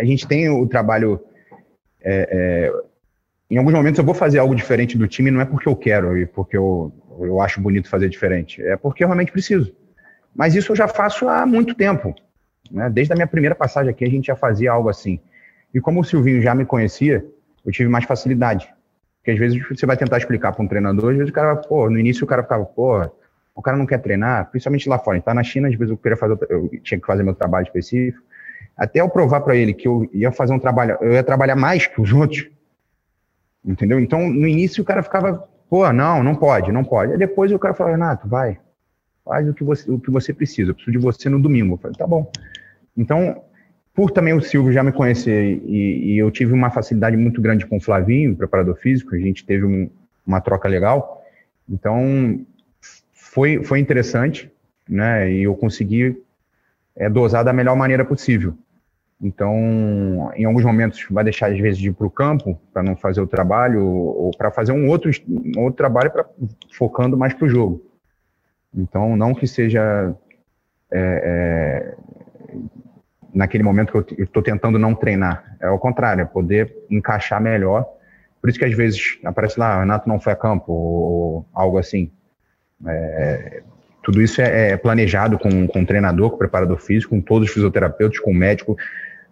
A 0.00 0.04
gente 0.04 0.26
tem 0.26 0.48
o 0.48 0.66
trabalho. 0.66 1.20
É, 2.00 2.28
é, 2.30 2.72
em 3.50 3.58
alguns 3.58 3.74
momentos 3.74 3.98
eu 3.98 4.04
vou 4.04 4.14
fazer 4.14 4.38
algo 4.38 4.54
diferente 4.54 4.96
do 4.96 5.06
time, 5.06 5.30
não 5.30 5.40
é 5.40 5.44
porque 5.44 5.68
eu 5.68 5.76
quero 5.76 6.16
e 6.16 6.26
porque 6.26 6.56
eu, 6.56 6.92
eu 7.20 7.40
acho 7.40 7.60
bonito 7.60 7.88
fazer 7.88 8.08
diferente, 8.08 8.62
é 8.62 8.76
porque 8.76 9.02
eu 9.02 9.08
realmente 9.08 9.32
preciso. 9.32 9.74
Mas 10.34 10.54
isso 10.54 10.72
eu 10.72 10.76
já 10.76 10.86
faço 10.86 11.28
há 11.28 11.44
muito 11.44 11.74
tempo. 11.74 12.14
Né? 12.70 12.88
Desde 12.90 13.12
a 13.12 13.16
minha 13.16 13.26
primeira 13.26 13.54
passagem 13.54 13.90
aqui, 13.90 14.04
a 14.04 14.10
gente 14.10 14.26
já 14.26 14.36
fazia 14.36 14.70
algo 14.70 14.88
assim. 14.88 15.20
E 15.74 15.80
como 15.80 16.00
o 16.00 16.04
Silvinho 16.04 16.40
já 16.40 16.54
me 16.54 16.64
conhecia, 16.64 17.24
eu 17.64 17.72
tive 17.72 17.88
mais 17.88 18.04
facilidade. 18.04 18.72
Porque 19.18 19.32
às 19.32 19.38
vezes 19.38 19.60
você 19.68 19.84
vai 19.84 19.96
tentar 19.96 20.18
explicar 20.18 20.52
para 20.52 20.64
um 20.64 20.68
treinador, 20.68 21.10
às 21.10 21.16
vezes 21.16 21.30
o 21.30 21.34
cara, 21.34 21.56
pô, 21.56 21.90
no 21.90 21.98
início 21.98 22.24
o 22.24 22.26
cara 22.26 22.42
ficava, 22.42 22.64
pô, 22.64 23.10
o 23.54 23.62
cara 23.62 23.76
não 23.76 23.86
quer 23.86 23.98
treinar, 23.98 24.50
principalmente 24.50 24.88
lá 24.88 24.98
fora. 24.98 25.20
Tá 25.20 25.34
na 25.34 25.42
China, 25.42 25.68
às 25.68 25.74
vezes 25.74 25.90
eu 25.90 25.96
queria 25.96 26.16
fazer, 26.16 26.38
eu 26.48 26.68
tinha 26.82 27.00
que 27.00 27.06
fazer 27.06 27.22
meu 27.24 27.34
trabalho 27.34 27.64
específico. 27.64 28.24
Até 28.76 29.00
eu 29.00 29.08
provar 29.08 29.40
para 29.40 29.56
ele 29.56 29.74
que 29.74 29.88
eu 29.88 30.08
ia 30.12 30.30
fazer 30.30 30.52
um 30.52 30.58
trabalho, 30.60 30.96
eu 31.00 31.12
ia 31.12 31.24
trabalhar 31.24 31.56
mais 31.56 31.86
que 31.86 32.00
os 32.00 32.12
outros. 32.14 32.48
Entendeu? 33.64 33.98
Então, 33.98 34.28
no 34.28 34.46
início 34.46 34.82
o 34.82 34.86
cara 34.86 35.02
ficava, 35.02 35.48
pô, 35.68 35.92
não, 35.92 36.22
não 36.22 36.36
pode, 36.36 36.70
não 36.70 36.84
pode. 36.84 37.12
Aí 37.12 37.18
depois 37.18 37.50
o 37.50 37.58
cara 37.58 37.74
falava, 37.74 37.96
Renato, 37.96 38.28
vai, 38.28 38.58
faz 39.24 39.48
o 39.48 39.52
que 39.52 39.64
você, 39.64 39.90
o 39.90 39.98
que 39.98 40.10
você 40.10 40.32
precisa, 40.32 40.70
eu 40.70 40.74
preciso 40.74 40.96
de 40.96 41.04
você 41.04 41.28
no 41.28 41.40
domingo. 41.40 41.74
Eu 41.74 41.78
falei, 41.78 41.96
tá 41.96 42.06
bom. 42.06 42.30
Então, 42.96 43.42
por 43.98 44.12
também 44.12 44.32
o 44.32 44.40
Silvio 44.40 44.72
já 44.72 44.80
me 44.80 44.92
conhecer 44.92 45.60
e, 45.66 46.12
e 46.12 46.18
eu 46.18 46.30
tive 46.30 46.52
uma 46.52 46.70
facilidade 46.70 47.16
muito 47.16 47.42
grande 47.42 47.66
com 47.66 47.78
o 47.78 47.80
Flavinho, 47.80 48.36
preparador 48.36 48.76
físico, 48.76 49.12
a 49.12 49.18
gente 49.18 49.44
teve 49.44 49.64
um, 49.64 49.90
uma 50.24 50.40
troca 50.40 50.68
legal. 50.68 51.20
Então, 51.68 52.40
foi, 53.12 53.64
foi 53.64 53.80
interessante, 53.80 54.48
né? 54.88 55.32
E 55.32 55.42
eu 55.42 55.56
consegui 55.56 56.16
é, 56.94 57.10
dosar 57.10 57.44
da 57.44 57.52
melhor 57.52 57.74
maneira 57.74 58.04
possível. 58.04 58.56
Então, 59.20 59.52
em 60.36 60.44
alguns 60.44 60.62
momentos, 60.62 61.04
vai 61.10 61.24
deixar, 61.24 61.50
às 61.50 61.58
vezes, 61.58 61.76
de 61.76 61.88
ir 61.88 61.92
para 61.92 62.06
o 62.06 62.10
campo 62.10 62.56
para 62.72 62.84
não 62.84 62.94
fazer 62.94 63.20
o 63.20 63.26
trabalho, 63.26 63.84
ou, 63.84 64.30
para 64.38 64.52
fazer 64.52 64.70
um 64.70 64.88
outro, 64.88 65.10
um 65.28 65.62
outro 65.62 65.76
trabalho 65.76 66.12
pra, 66.12 66.24
focando 66.70 67.16
mais 67.16 67.34
para 67.34 67.46
o 67.46 67.50
jogo. 67.50 67.82
Então, 68.72 69.16
não 69.16 69.34
que 69.34 69.48
seja 69.48 70.14
é, 70.88 71.00
é, 71.00 71.94
naquele 73.38 73.62
momento 73.62 74.02
que 74.02 74.20
eu 74.20 74.24
estou 74.24 74.42
tentando 74.42 74.80
não 74.80 74.96
treinar. 74.96 75.56
É 75.60 75.66
ao 75.66 75.78
contrário, 75.78 76.22
é 76.22 76.24
poder 76.24 76.74
encaixar 76.90 77.40
melhor. 77.40 77.86
Por 78.42 78.50
isso 78.50 78.58
que 78.58 78.64
às 78.64 78.74
vezes 78.74 79.16
aparece 79.24 79.60
lá, 79.60 79.78
Renato 79.78 80.08
não 80.08 80.18
foi 80.18 80.32
a 80.32 80.36
campo, 80.36 80.72
ou 80.72 81.46
algo 81.54 81.78
assim. 81.78 82.10
É, 82.84 83.62
tudo 84.02 84.20
isso 84.20 84.42
é, 84.42 84.70
é, 84.70 84.76
planejado 84.76 85.38
com, 85.38 85.68
com 85.68 85.82
o 85.82 85.86
treinador, 85.86 86.30
com 86.30 86.34
o 86.34 86.38
preparador 86.38 86.78
físico, 86.78 87.14
com 87.14 87.20
todos 87.20 87.48
os 87.48 87.54
fisioterapeutas, 87.54 88.18
com 88.18 88.32
o 88.32 88.34
médico. 88.34 88.76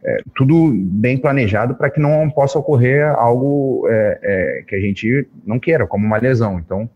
É, 0.05 0.19
tudo 0.37 0.73
bem 0.73 1.19
planejado 1.19 1.75
para 1.75 1.91
que 1.91 1.99
não 1.99 2.31
possa 2.31 2.61
ocorrer 2.61 3.09
algo 3.09 3.89
é, 3.89 4.21
é, 4.23 4.65
que 4.69 4.77
a 4.77 4.81
gente 4.81 5.29
não 5.45 5.59
queira, 5.59 5.85
como 5.85 6.07
uma 6.07 6.19
lesão. 6.19 6.61
Então, 6.61 6.89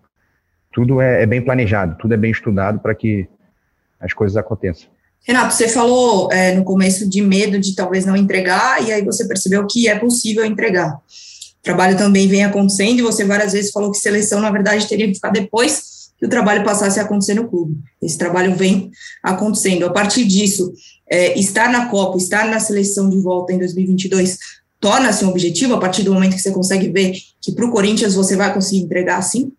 tudo 0.72 1.00
é, 1.00 1.24
é 1.24 1.26
bem 1.26 1.42
planejado, 1.42 1.96
tudo 1.98 2.14
é 2.14 2.16
bem 2.16 2.30
estudado 2.30 2.78
para 2.78 2.94
que 2.94 3.28
as 3.98 4.12
coisas 4.12 4.36
aconteçam. 4.36 4.88
Renato, 5.26 5.54
você 5.54 5.68
falou 5.68 6.32
é, 6.32 6.54
no 6.54 6.64
começo 6.64 7.08
de 7.08 7.20
medo 7.20 7.58
de 7.58 7.74
talvez 7.74 8.06
não 8.06 8.16
entregar, 8.16 8.82
e 8.86 8.92
aí 8.92 9.04
você 9.04 9.26
percebeu 9.26 9.66
que 9.66 9.88
é 9.88 9.98
possível 9.98 10.44
entregar. 10.44 10.94
O 10.94 11.62
trabalho 11.62 11.96
também 11.96 12.26
vem 12.26 12.44
acontecendo, 12.44 12.98
e 12.98 13.02
você 13.02 13.24
várias 13.24 13.52
vezes 13.52 13.70
falou 13.70 13.92
que 13.92 13.98
seleção, 13.98 14.40
na 14.40 14.50
verdade, 14.50 14.88
teria 14.88 15.06
que 15.06 15.14
ficar 15.14 15.30
depois 15.30 16.10
que 16.18 16.26
o 16.26 16.28
trabalho 16.28 16.64
passasse 16.64 17.00
a 17.00 17.02
acontecer 17.02 17.34
no 17.34 17.48
clube. 17.48 17.78
Esse 18.00 18.18
trabalho 18.18 18.54
vem 18.54 18.90
acontecendo. 19.22 19.86
A 19.86 19.90
partir 19.90 20.24
disso, 20.24 20.72
é, 21.08 21.38
estar 21.38 21.70
na 21.70 21.86
Copa, 21.86 22.18
estar 22.18 22.46
na 22.46 22.60
seleção 22.60 23.08
de 23.08 23.18
volta 23.20 23.52
em 23.52 23.58
2022, 23.58 24.38
torna-se 24.78 25.24
um 25.24 25.28
objetivo 25.28 25.74
a 25.74 25.78
partir 25.78 26.02
do 26.02 26.12
momento 26.12 26.34
que 26.34 26.42
você 26.42 26.50
consegue 26.50 26.88
ver 26.88 27.14
que 27.40 27.52
para 27.52 27.64
o 27.64 27.70
Corinthians 27.70 28.14
você 28.14 28.36
vai 28.36 28.52
conseguir 28.52 28.82
entregar 28.82 29.18
assim? 29.18 29.52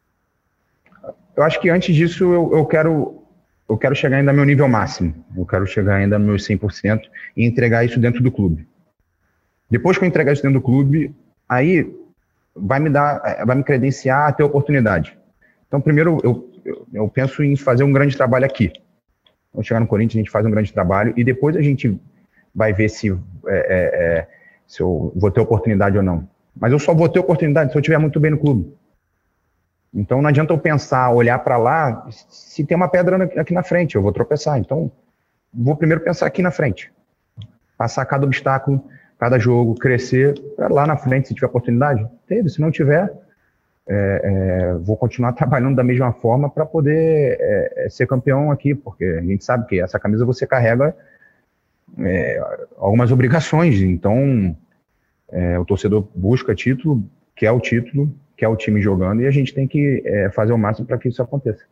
Eu 1.35 1.43
acho 1.43 1.59
que 1.59 1.69
antes 1.69 1.95
disso 1.95 2.23
eu, 2.25 2.51
eu 2.53 2.65
quero 2.65 3.20
eu 3.71 3.77
quero 3.77 3.95
chegar 3.95 4.17
ainda 4.17 4.31
ao 4.31 4.35
meu 4.35 4.43
nível 4.43 4.67
máximo. 4.67 5.15
Eu 5.35 5.45
quero 5.45 5.65
chegar 5.65 5.95
ainda 5.95 6.19
no 6.19 6.25
meu 6.25 6.35
100% 6.35 7.01
e 7.37 7.45
entregar 7.45 7.85
isso 7.85 7.97
dentro 7.99 8.21
do 8.21 8.29
clube. 8.29 8.67
Depois 9.69 9.97
que 9.97 10.03
eu 10.03 10.07
entregar 10.09 10.33
isso 10.33 10.43
dentro 10.43 10.59
do 10.59 10.63
clube, 10.63 11.15
aí 11.47 11.89
vai 12.53 12.81
me 12.81 12.89
dar, 12.89 13.21
eh, 13.23 13.45
vai 13.45 13.55
me 13.55 13.63
credenciar 13.63 14.27
a 14.27 14.33
ter 14.33 14.43
oportunidade. 14.43 15.17
Então, 15.67 15.79
primeiro, 15.79 16.19
eu, 16.21 16.51
eu, 16.65 16.87
eu 16.93 17.07
penso 17.07 17.41
em 17.41 17.55
fazer 17.55 17.85
um 17.85 17.93
grande 17.93 18.17
trabalho 18.17 18.45
aqui. 18.45 18.73
Quando 19.53 19.65
chegar 19.65 19.79
no 19.79 19.87
Corinthians, 19.87 20.15
a 20.15 20.23
gente 20.23 20.31
faz 20.31 20.45
um 20.45 20.51
grande 20.51 20.73
trabalho 20.73 21.13
e 21.15 21.23
depois 21.23 21.55
a 21.55 21.61
gente 21.61 21.97
vai 22.53 22.73
ver 22.73 22.89
se, 22.89 23.09
é, 23.09 23.17
é, 23.47 24.27
se 24.67 24.81
eu 24.81 25.13
vou 25.15 25.31
ter 25.31 25.39
oportunidade 25.39 25.95
ou 25.95 26.03
não. 26.03 26.27
Mas 26.59 26.73
eu 26.73 26.79
só 26.79 26.93
vou 26.93 27.07
ter 27.07 27.19
oportunidade 27.19 27.71
se 27.71 27.77
eu 27.77 27.79
estiver 27.79 27.97
muito 27.97 28.19
bem 28.19 28.31
no 28.31 28.37
clube. 28.37 28.73
Então 29.93 30.21
não 30.21 30.29
adianta 30.29 30.53
eu 30.53 30.57
pensar, 30.57 31.09
olhar 31.11 31.39
para 31.39 31.57
lá, 31.57 32.07
se 32.09 32.63
tem 32.65 32.77
uma 32.77 32.87
pedra 32.87 33.25
aqui 33.39 33.53
na 33.53 33.63
frente, 33.63 33.95
eu 33.95 34.01
vou 34.01 34.13
tropeçar. 34.13 34.57
Então 34.57 34.91
vou 35.53 35.75
primeiro 35.75 36.01
pensar 36.01 36.27
aqui 36.27 36.41
na 36.41 36.51
frente. 36.51 36.91
Passar 37.77 38.05
cada 38.05 38.25
obstáculo, 38.25 38.83
cada 39.19 39.37
jogo, 39.37 39.75
crescer, 39.75 40.35
lá 40.57 40.87
na 40.87 40.95
frente, 40.95 41.27
se 41.27 41.33
tiver 41.33 41.47
oportunidade, 41.47 42.07
teve. 42.25 42.49
Se 42.49 42.61
não 42.61 42.71
tiver, 42.71 43.11
é, 43.87 44.21
é, 44.23 44.73
vou 44.75 44.95
continuar 44.95 45.33
trabalhando 45.33 45.75
da 45.75 45.83
mesma 45.83 46.13
forma 46.13 46.49
para 46.49 46.65
poder 46.65 47.37
é, 47.39 47.85
é, 47.85 47.89
ser 47.89 48.07
campeão 48.07 48.49
aqui, 48.49 48.73
porque 48.73 49.03
a 49.03 49.21
gente 49.21 49.43
sabe 49.43 49.67
que 49.67 49.81
essa 49.81 49.99
camisa 49.99 50.25
você 50.25 50.47
carrega 50.47 50.95
é, 51.99 52.41
algumas 52.77 53.11
obrigações. 53.11 53.81
Então 53.81 54.55
é, 55.29 55.59
o 55.59 55.65
torcedor 55.65 56.07
busca 56.15 56.55
título, 56.55 57.03
quer 57.35 57.51
o 57.51 57.59
título, 57.59 58.13
que 58.41 58.45
é 58.45 58.47
o 58.47 58.55
time 58.55 58.81
jogando, 58.81 59.21
e 59.21 59.27
a 59.27 59.29
gente 59.29 59.53
tem 59.53 59.67
que 59.67 60.01
é, 60.03 60.31
fazer 60.31 60.51
o 60.51 60.57
máximo 60.57 60.87
para 60.87 60.97
que 60.97 61.07
isso 61.07 61.21
aconteça. 61.21 61.63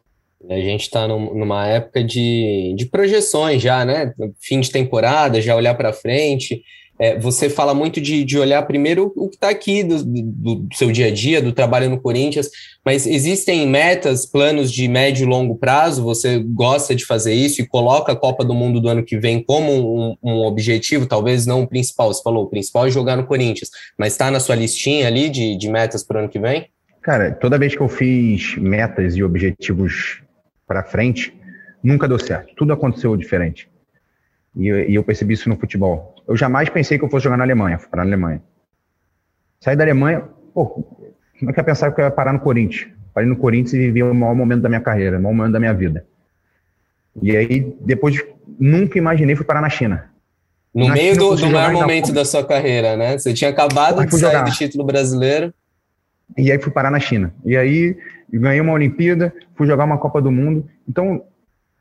A 0.48 0.54
gente 0.54 0.84
está 0.84 1.08
numa 1.08 1.66
época 1.66 2.04
de, 2.04 2.76
de 2.78 2.86
projeções 2.86 3.60
já, 3.60 3.84
né? 3.84 4.14
Fim 4.40 4.60
de 4.60 4.72
temporada, 4.72 5.42
já 5.42 5.56
olhar 5.56 5.74
para 5.74 5.92
frente. 5.92 6.62
É, 7.02 7.18
você 7.18 7.50
fala 7.50 7.74
muito 7.74 8.02
de, 8.02 8.26
de 8.26 8.38
olhar 8.38 8.62
primeiro 8.64 9.14
o 9.16 9.30
que 9.30 9.38
está 9.38 9.50
aqui 9.50 9.84
do, 9.84 10.04
do, 10.04 10.56
do, 10.56 10.76
seu 10.76 10.92
dia 10.92 11.08
a 11.08 11.12
dia, 11.12 11.42
do 11.42 11.54
trabalho 11.54 11.90
no 11.90 11.98
Corinthians, 11.98 12.50
mas 12.86 13.08
existem 13.08 13.66
metas, 13.66 14.26
planos 14.26 14.70
de 14.70 14.86
médio 14.86 15.24
e 15.24 15.26
longo 15.26 15.56
prazo? 15.56 16.04
Você 16.04 16.40
gosta 16.40 16.94
de 16.94 17.06
fazer 17.06 17.34
isso 17.34 17.62
e 17.62 17.68
coloca 17.68 18.12
a 18.12 18.16
Copa 18.18 18.44
do 18.44 18.54
Mundo 18.54 18.82
do 18.82 18.90
ano 18.90 19.02
que 19.02 19.18
vem 19.18 19.42
como 19.42 19.72
um, 19.72 20.18
um 20.22 20.46
objetivo, 20.46 21.06
talvez 21.06 21.46
não 21.46 21.62
o 21.64 21.68
principal? 21.68 22.14
Você 22.14 22.22
falou, 22.22 22.44
o 22.44 22.50
principal 22.50 22.86
é 22.86 22.92
jogar 22.92 23.16
no 23.16 23.26
Corinthians, 23.26 23.70
mas 23.98 24.12
está 24.12 24.30
na 24.30 24.42
sua 24.42 24.56
listinha 24.56 25.08
ali 25.08 25.30
de, 25.30 25.56
de 25.56 25.70
metas 25.70 26.04
para 26.04 26.18
o 26.18 26.20
ano 26.20 26.30
que 26.30 26.40
vem? 26.40 26.68
Cara, 27.02 27.32
toda 27.32 27.58
vez 27.58 27.74
que 27.74 27.82
eu 27.82 27.88
fiz 27.88 28.58
metas 28.58 29.16
e 29.16 29.24
objetivos 29.24 30.22
para 30.68 30.84
frente, 30.84 31.34
nunca 31.82 32.10
deu 32.10 32.20
certo. 32.20 32.54
Tudo 32.58 32.74
aconteceu 32.74 33.16
diferente. 33.16 33.70
E, 34.54 34.68
e 34.68 34.96
eu 34.96 35.04
percebi 35.04 35.34
isso 35.34 35.48
no 35.48 35.58
futebol 35.58 36.19
eu 36.30 36.38
jamais 36.38 36.70
pensei 36.70 37.00
que 37.00 37.04
eu 37.04 37.10
fosse 37.10 37.24
jogar 37.24 37.38
na 37.38 37.44
Alemanha, 37.44 37.80
fui 37.80 37.90
parar 37.90 38.06
na 38.06 38.10
Alemanha. 38.12 38.40
Saí 39.60 39.76
da 39.76 39.84
Alemanha, 39.84 40.24
pô, 40.54 40.68
como 40.68 41.50
é 41.50 41.54
que 41.54 41.60
eu 41.60 41.64
pensava 41.64 41.94
que 41.94 42.00
eu 42.00 42.06
ia 42.06 42.12
parar 42.12 42.32
no 42.32 42.40
Corinthians? 42.40 42.88
Parei 43.12 43.28
no 43.28 43.36
Corinthians 43.36 43.74
e 43.74 43.78
vivi 43.80 44.04
o 44.04 44.14
maior 44.14 44.36
momento 44.36 44.62
da 44.62 44.70
minha 44.70 44.80
carreira, 44.80 45.18
o 45.18 45.22
maior 45.22 45.34
momento 45.34 45.54
da 45.54 45.60
minha 45.60 45.74
vida. 45.74 46.06
E 47.20 47.36
aí, 47.36 47.76
depois, 47.82 48.24
nunca 48.60 49.00
imaginei 49.00 49.36
fui 49.36 49.44
parar 49.44 49.60
na 49.60 49.72
China. 49.72 50.06
No 50.74 50.88
na 50.88 50.94
meio 50.94 51.16
China, 51.16 51.26
do, 51.26 51.36
do 51.36 51.50
maior 51.50 51.74
momento 51.74 52.14
da 52.14 52.24
sua 52.24 52.46
carreira, 52.46 52.96
né? 52.96 53.18
Você 53.18 53.34
tinha 53.34 53.50
acabado 53.50 54.06
de 54.06 54.12
sair 54.12 54.34
jogar. 54.34 54.44
do 54.44 54.52
título 54.52 54.84
brasileiro. 54.84 55.52
E 56.38 56.52
aí 56.52 56.60
fui 56.60 56.72
parar 56.72 56.92
na 56.92 57.00
China. 57.00 57.34
E 57.44 57.58
aí 57.58 57.98
ganhei 58.32 58.62
uma 58.62 58.74
Olimpíada, 58.74 59.34
fui 59.56 59.66
jogar 59.66 59.86
uma 59.86 59.98
Copa 59.98 60.22
do 60.22 60.32
Mundo. 60.32 60.70
Então, 60.88 61.24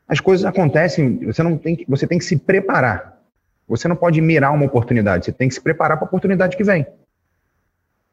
as 0.07 0.19
coisas 0.19 0.43
acontecem, 0.43 1.23
você 1.23 1.43
não 1.43 1.55
tem 1.55 1.75
que, 1.75 1.85
você 1.87 2.07
tem 2.07 2.17
que 2.17 2.25
se 2.25 2.35
preparar. 2.35 3.18
Você 3.69 3.87
não 3.87 3.95
pode 3.95 4.19
mirar 4.19 4.51
uma 4.51 4.65
oportunidade, 4.65 5.25
você 5.25 5.31
tem 5.31 5.47
que 5.47 5.53
se 5.53 5.61
preparar 5.61 5.97
para 5.97 6.05
a 6.05 6.09
oportunidade 6.09 6.57
que 6.57 6.63
vem. 6.63 6.85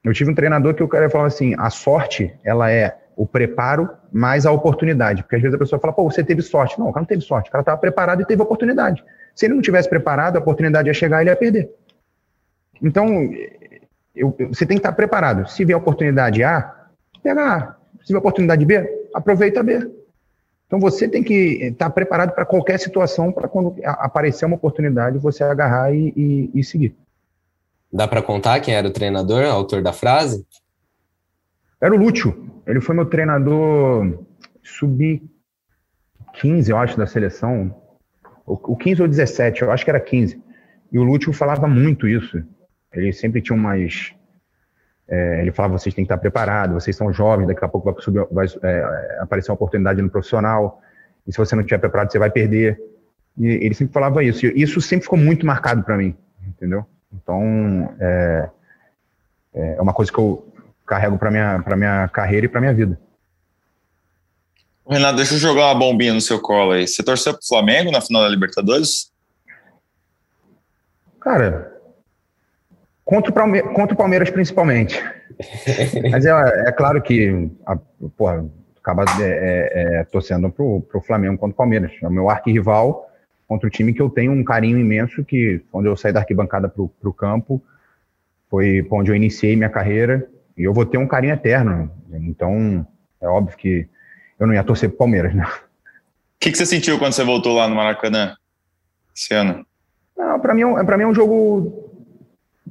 Eu 0.04 0.12
tive 0.12 0.30
um 0.30 0.34
treinador 0.34 0.74
que 0.74 0.82
o 0.82 0.88
cara 0.88 1.10
falava 1.10 1.26
assim: 1.26 1.54
a 1.58 1.70
sorte, 1.70 2.32
ela 2.44 2.70
é 2.70 2.96
o 3.16 3.26
preparo 3.26 3.88
mais 4.12 4.44
a 4.44 4.52
oportunidade. 4.52 5.22
Porque 5.22 5.36
às 5.36 5.42
vezes 5.42 5.54
a 5.54 5.58
pessoa 5.58 5.80
fala, 5.80 5.92
pô, 5.94 6.04
você 6.04 6.22
teve 6.22 6.42
sorte. 6.42 6.78
Não, 6.78 6.88
o 6.88 6.92
cara 6.92 7.00
não 7.00 7.08
teve 7.08 7.22
sorte, 7.22 7.48
o 7.48 7.52
cara 7.52 7.62
estava 7.62 7.78
preparado 7.78 8.20
e 8.20 8.26
teve 8.26 8.42
oportunidade. 8.42 9.02
Se 9.34 9.46
ele 9.46 9.54
não 9.54 9.62
tivesse 9.62 9.88
preparado, 9.88 10.36
a 10.36 10.38
oportunidade 10.38 10.88
ia 10.88 10.94
chegar 10.94 11.18
e 11.18 11.22
ele 11.22 11.30
ia 11.30 11.36
perder. 11.36 11.70
Então, 12.82 13.08
eu, 14.14 14.36
eu, 14.38 14.48
você 14.48 14.66
tem 14.66 14.76
que 14.76 14.80
estar 14.80 14.92
preparado. 14.92 15.48
Se 15.50 15.64
vier 15.64 15.74
a 15.74 15.78
oportunidade 15.78 16.44
A, 16.44 16.88
pega 17.22 17.42
A. 17.42 17.74
Se 18.04 18.08
vier 18.08 18.16
a 18.16 18.20
oportunidade 18.20 18.64
B, 18.64 19.08
aproveita 19.14 19.62
B. 19.62 19.90
Então 20.66 20.80
você 20.80 21.08
tem 21.08 21.22
que 21.22 21.62
estar 21.62 21.90
preparado 21.90 22.34
para 22.34 22.44
qualquer 22.44 22.78
situação, 22.78 23.32
para 23.32 23.48
quando 23.48 23.76
aparecer 23.84 24.46
uma 24.46 24.56
oportunidade, 24.56 25.18
você 25.18 25.44
agarrar 25.44 25.94
e, 25.94 26.12
e, 26.16 26.50
e 26.54 26.64
seguir. 26.64 26.94
Dá 27.92 28.08
para 28.08 28.20
contar 28.20 28.58
quem 28.60 28.74
era 28.74 28.88
o 28.88 28.92
treinador, 28.92 29.44
autor 29.44 29.82
da 29.82 29.92
frase? 29.92 30.44
Era 31.80 31.94
o 31.94 31.98
Lúcio. 31.98 32.50
Ele 32.66 32.80
foi 32.80 32.96
meu 32.96 33.06
treinador 33.06 34.24
sub-15, 34.62 36.68
eu 36.68 36.76
acho, 36.76 36.98
da 36.98 37.06
seleção. 37.06 37.72
O 38.44 38.76
15 38.76 39.02
ou 39.02 39.08
17, 39.08 39.62
eu 39.62 39.70
acho 39.70 39.84
que 39.84 39.90
era 39.90 40.00
15. 40.00 40.42
E 40.90 40.98
o 40.98 41.04
Lúcio 41.04 41.32
falava 41.32 41.68
muito 41.68 42.08
isso. 42.08 42.42
Ele 42.92 43.12
sempre 43.12 43.40
tinha 43.40 43.56
umas. 43.56 44.12
É, 45.08 45.40
ele 45.40 45.52
falava: 45.52 45.78
vocês 45.78 45.94
têm 45.94 46.04
que 46.04 46.12
estar 46.12 46.18
preparados, 46.18 46.82
vocês 46.82 46.96
são 46.96 47.12
jovens, 47.12 47.46
daqui 47.46 47.64
a 47.64 47.68
pouco 47.68 47.92
vai, 47.92 48.02
subir, 48.02 48.26
vai 48.30 48.46
é, 48.62 49.18
aparecer 49.20 49.50
uma 49.50 49.54
oportunidade 49.54 50.02
no 50.02 50.10
profissional, 50.10 50.80
e 51.26 51.32
se 51.32 51.38
você 51.38 51.54
não 51.54 51.62
estiver 51.62 51.78
preparado, 51.78 52.10
você 52.10 52.18
vai 52.18 52.30
perder. 52.30 52.80
E 53.38 53.46
ele 53.46 53.74
sempre 53.74 53.92
falava 53.92 54.24
isso. 54.24 54.46
E 54.46 54.62
isso 54.62 54.80
sempre 54.80 55.04
ficou 55.04 55.18
muito 55.18 55.44
marcado 55.44 55.82
para 55.82 55.96
mim, 55.96 56.16
entendeu? 56.46 56.86
Então, 57.12 57.94
é, 58.00 58.48
é 59.54 59.82
uma 59.82 59.92
coisa 59.92 60.10
que 60.10 60.18
eu 60.18 60.46
carrego 60.86 61.18
para 61.18 61.30
minha, 61.30 61.62
minha 61.76 62.08
carreira 62.08 62.46
e 62.46 62.48
para 62.48 62.60
minha 62.60 62.72
vida. 62.72 62.98
Renato, 64.88 65.16
deixa 65.16 65.34
eu 65.34 65.38
jogar 65.38 65.66
uma 65.66 65.74
bombinha 65.74 66.14
no 66.14 66.20
seu 66.20 66.40
colo 66.40 66.72
aí. 66.72 66.86
Você 66.86 67.02
torceu 67.02 67.34
pro 67.34 67.46
Flamengo 67.46 67.90
na 67.90 68.00
final 68.00 68.22
da 68.22 68.28
Libertadores? 68.28 69.10
Cara, 71.20 71.75
contra 73.06 73.30
o, 73.30 73.34
Palmeiras, 73.34 73.72
contra 73.72 73.94
o 73.94 73.96
Palmeiras 73.96 74.30
principalmente. 74.30 75.02
Mas 76.10 76.26
é, 76.26 76.68
é, 76.68 76.72
claro 76.72 77.00
que, 77.00 77.48
a, 77.64 77.76
porra, 78.16 78.44
acaba 78.82 79.04
é, 79.20 79.24
é, 79.24 80.00
é, 80.00 80.04
torcendo 80.04 80.50
pro, 80.50 80.82
pro 80.82 81.00
Flamengo 81.00 81.38
contra 81.38 81.54
o 81.54 81.56
Palmeiras. 81.56 81.92
É 82.02 82.06
o 82.06 82.10
meu 82.10 82.28
arquirrival 82.28 83.08
contra 83.48 83.68
o 83.68 83.70
time 83.70 83.94
que 83.94 84.02
eu 84.02 84.10
tenho 84.10 84.32
um 84.32 84.42
carinho 84.42 84.76
imenso, 84.76 85.24
que 85.24 85.62
quando 85.70 85.86
eu 85.86 85.96
saí 85.96 86.12
da 86.12 86.18
arquibancada 86.18 86.68
pro, 86.68 86.88
pro 87.00 87.12
campo, 87.12 87.62
foi 88.50 88.84
onde 88.90 89.10
eu 89.10 89.14
iniciei 89.14 89.54
minha 89.54 89.70
carreira, 89.70 90.28
e 90.56 90.64
eu 90.64 90.74
vou 90.74 90.84
ter 90.84 90.98
um 90.98 91.06
carinho 91.06 91.34
eterno. 91.34 91.90
Então, 92.12 92.84
é 93.20 93.28
óbvio 93.28 93.56
que 93.56 93.88
eu 94.38 94.48
não 94.48 94.54
ia 94.54 94.64
torcer 94.64 94.88
pro 94.88 94.98
Palmeiras, 94.98 95.32
né? 95.32 95.44
O 95.44 96.38
que, 96.40 96.50
que 96.50 96.58
você 96.58 96.66
sentiu 96.66 96.98
quando 96.98 97.12
você 97.12 97.22
voltou 97.22 97.54
lá 97.54 97.68
no 97.68 97.76
Maracanã 97.76 98.36
esse 99.14 99.32
ano? 99.32 99.64
Não, 100.16 100.40
para 100.40 100.54
mim, 100.54 100.62
é 100.62 100.84
para 100.84 100.96
mim 100.96 101.04
é 101.04 101.06
um 101.06 101.14
jogo, 101.14 101.85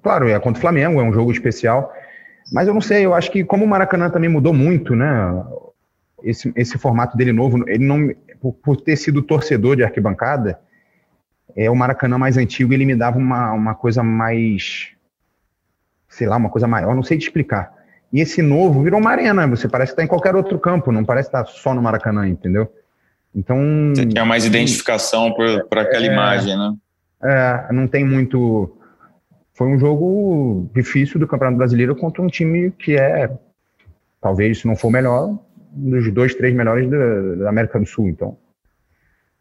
claro, 0.06 0.30
é 0.30 0.39
contra 0.39 0.60
o 0.60 0.62
Flamengo, 0.62 1.01
é 1.01 1.03
um 1.03 1.12
jogo 1.12 1.32
especial, 1.32 1.91
mas 2.53 2.68
eu 2.68 2.76
não 2.76 2.80
sei, 2.80 3.03
eu 3.03 3.16
acho 3.16 3.32
que 3.32 3.43
como 3.43 3.66
o 3.66 3.68
Maracanã 3.68 4.08
também 4.08 4.30
mudou 4.30 4.53
muito, 4.53 4.95
né? 4.95 5.43
Esse, 6.24 6.53
esse 6.56 6.78
formato 6.78 7.18
dele 7.18 7.34
novo, 7.34 7.68
ele 7.68 7.84
não, 7.84 8.14
por, 8.39 8.53
por 8.53 8.78
ter 8.78 8.97
sido 8.97 9.24
torcedor 9.24 9.76
de 9.76 9.84
arquibancada, 9.84 10.60
é 11.56 11.72
o 11.72 11.76
Maracanã 11.76 12.20
mais 12.20 12.38
antigo, 12.38 12.72
ele 12.72 12.86
me 12.86 12.95
dava 12.95 13.18
uma, 13.18 13.51
uma 13.51 13.74
coisa 13.74 14.03
mais, 14.03 14.89
sei 16.08 16.28
lá, 16.28 16.38
uma 16.38 16.51
coisa 16.51 16.68
maior, 16.68 16.93
não 16.93 17.01
sei 17.01 17.18
te 17.18 17.24
explicar. 17.24 17.74
E 18.14 18.22
esse 18.22 18.43
novo 18.43 18.84
virou 18.84 18.99
uma 18.99 19.10
arena, 19.10 19.47
você 19.47 19.68
parece 19.68 19.91
que 19.91 19.93
está 19.93 20.03
em 20.03 20.08
qualquer 20.08 20.36
outro 20.36 20.60
campo, 20.60 20.91
não 20.91 21.03
parece 21.03 21.30
estar 21.30 21.47
só 21.47 21.74
no 21.74 21.82
Maracanã, 21.82 22.28
entendeu? 22.28 22.72
Então. 23.36 23.58
Você 23.95 24.06
tinha 24.06 24.24
mais 24.24 24.45
identificação 24.45 25.34
por, 25.34 25.66
por 25.66 25.80
aquela 25.80 26.06
é, 26.06 26.12
imagem, 26.12 26.56
né? 26.56 26.74
É, 27.24 27.74
não 27.74 27.88
tem 27.88 28.06
muito. 28.06 28.78
Foi 29.56 29.68
um 29.68 29.80
jogo 29.80 30.70
difícil 30.76 31.20
do 31.20 31.28
Campeonato 31.28 31.58
Brasileiro 31.58 31.95
contra 31.95 32.22
um 32.22 32.28
time 32.28 32.72
que 32.72 32.95
é, 32.97 33.32
talvez, 34.22 34.60
se 34.60 34.68
não 34.68 34.76
for 34.76 34.89
o 34.89 34.91
melhor, 34.91 35.39
um 35.76 35.89
dos 35.89 36.12
dois, 36.14 36.36
três 36.36 36.53
melhores 36.53 36.89
da, 36.89 37.43
da 37.43 37.49
América 37.49 37.80
do 37.80 37.86
Sul. 37.86 38.10
Então, 38.10 38.38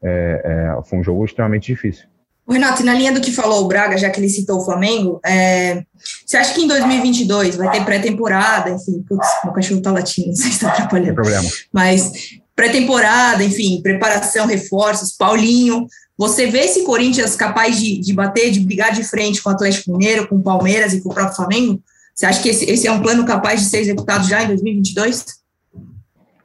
é, 0.01 0.43
é, 0.45 0.83
foi 0.85 1.01
um 1.01 1.05
jogo 1.05 1.25
extremamente 1.25 1.67
difícil. 1.67 2.07
Renato, 2.49 2.83
e 2.83 2.85
na 2.85 2.95
linha 2.95 3.11
do 3.11 3.21
que 3.21 3.33
falou 3.33 3.65
o 3.65 3.69
Braga, 3.69 3.97
já 3.97 4.11
que 4.11 4.21
ele 4.21 4.29
citou 4.29 4.59
o 4.59 4.65
Flamengo, 4.65 5.19
é, 5.25 5.83
você 6.25 6.37
acha 6.37 6.55
que 6.55 6.61
em 6.61 6.69
2022 6.69 7.57
vai 7.57 7.71
ter 7.71 7.85
pré-temporada, 7.85 8.71
enfim, 8.71 9.03
putz, 9.09 9.27
meu 9.43 9.53
cachorro 9.53 9.81
tá 9.81 9.91
latindo, 9.91 10.29
não 10.31 10.37
sei 10.37 10.47
se 10.47 10.53
está 10.53 10.69
atrapalhando. 10.69 11.09
Não 11.09 11.15
problema. 11.15 11.49
Mas 11.73 12.39
pré-temporada, 12.55 13.43
enfim, 13.43 13.81
preparação, 13.83 14.47
reforços, 14.47 15.17
Paulinho, 15.17 15.87
você 16.17 16.47
vê 16.47 16.61
esse 16.61 16.85
Corinthians 16.85 17.35
capaz 17.35 17.81
de, 17.81 17.99
de 18.01 18.12
bater, 18.12 18.51
de 18.51 18.61
brigar 18.61 18.93
de 18.93 19.03
frente 19.05 19.43
com 19.43 19.51
o 19.51 19.53
Atlético 19.53 19.93
Mineiro, 19.93 20.29
com 20.29 20.37
o 20.37 20.43
Palmeiras 20.43 20.93
e 20.93 21.01
com 21.01 21.09
o 21.09 21.15
próprio 21.15 21.35
Flamengo? 21.37 21.83
Você 22.15 22.27
acha 22.27 22.43
que 22.43 22.49
esse, 22.49 22.71
esse 22.71 22.87
é 22.87 22.93
um 22.93 23.03
plano 23.03 23.27
capaz 23.27 23.61
de 23.61 23.67
ser 23.67 23.79
executado 23.79 24.27
já 24.29 24.43
em 24.45 24.49
2022? 24.49 25.25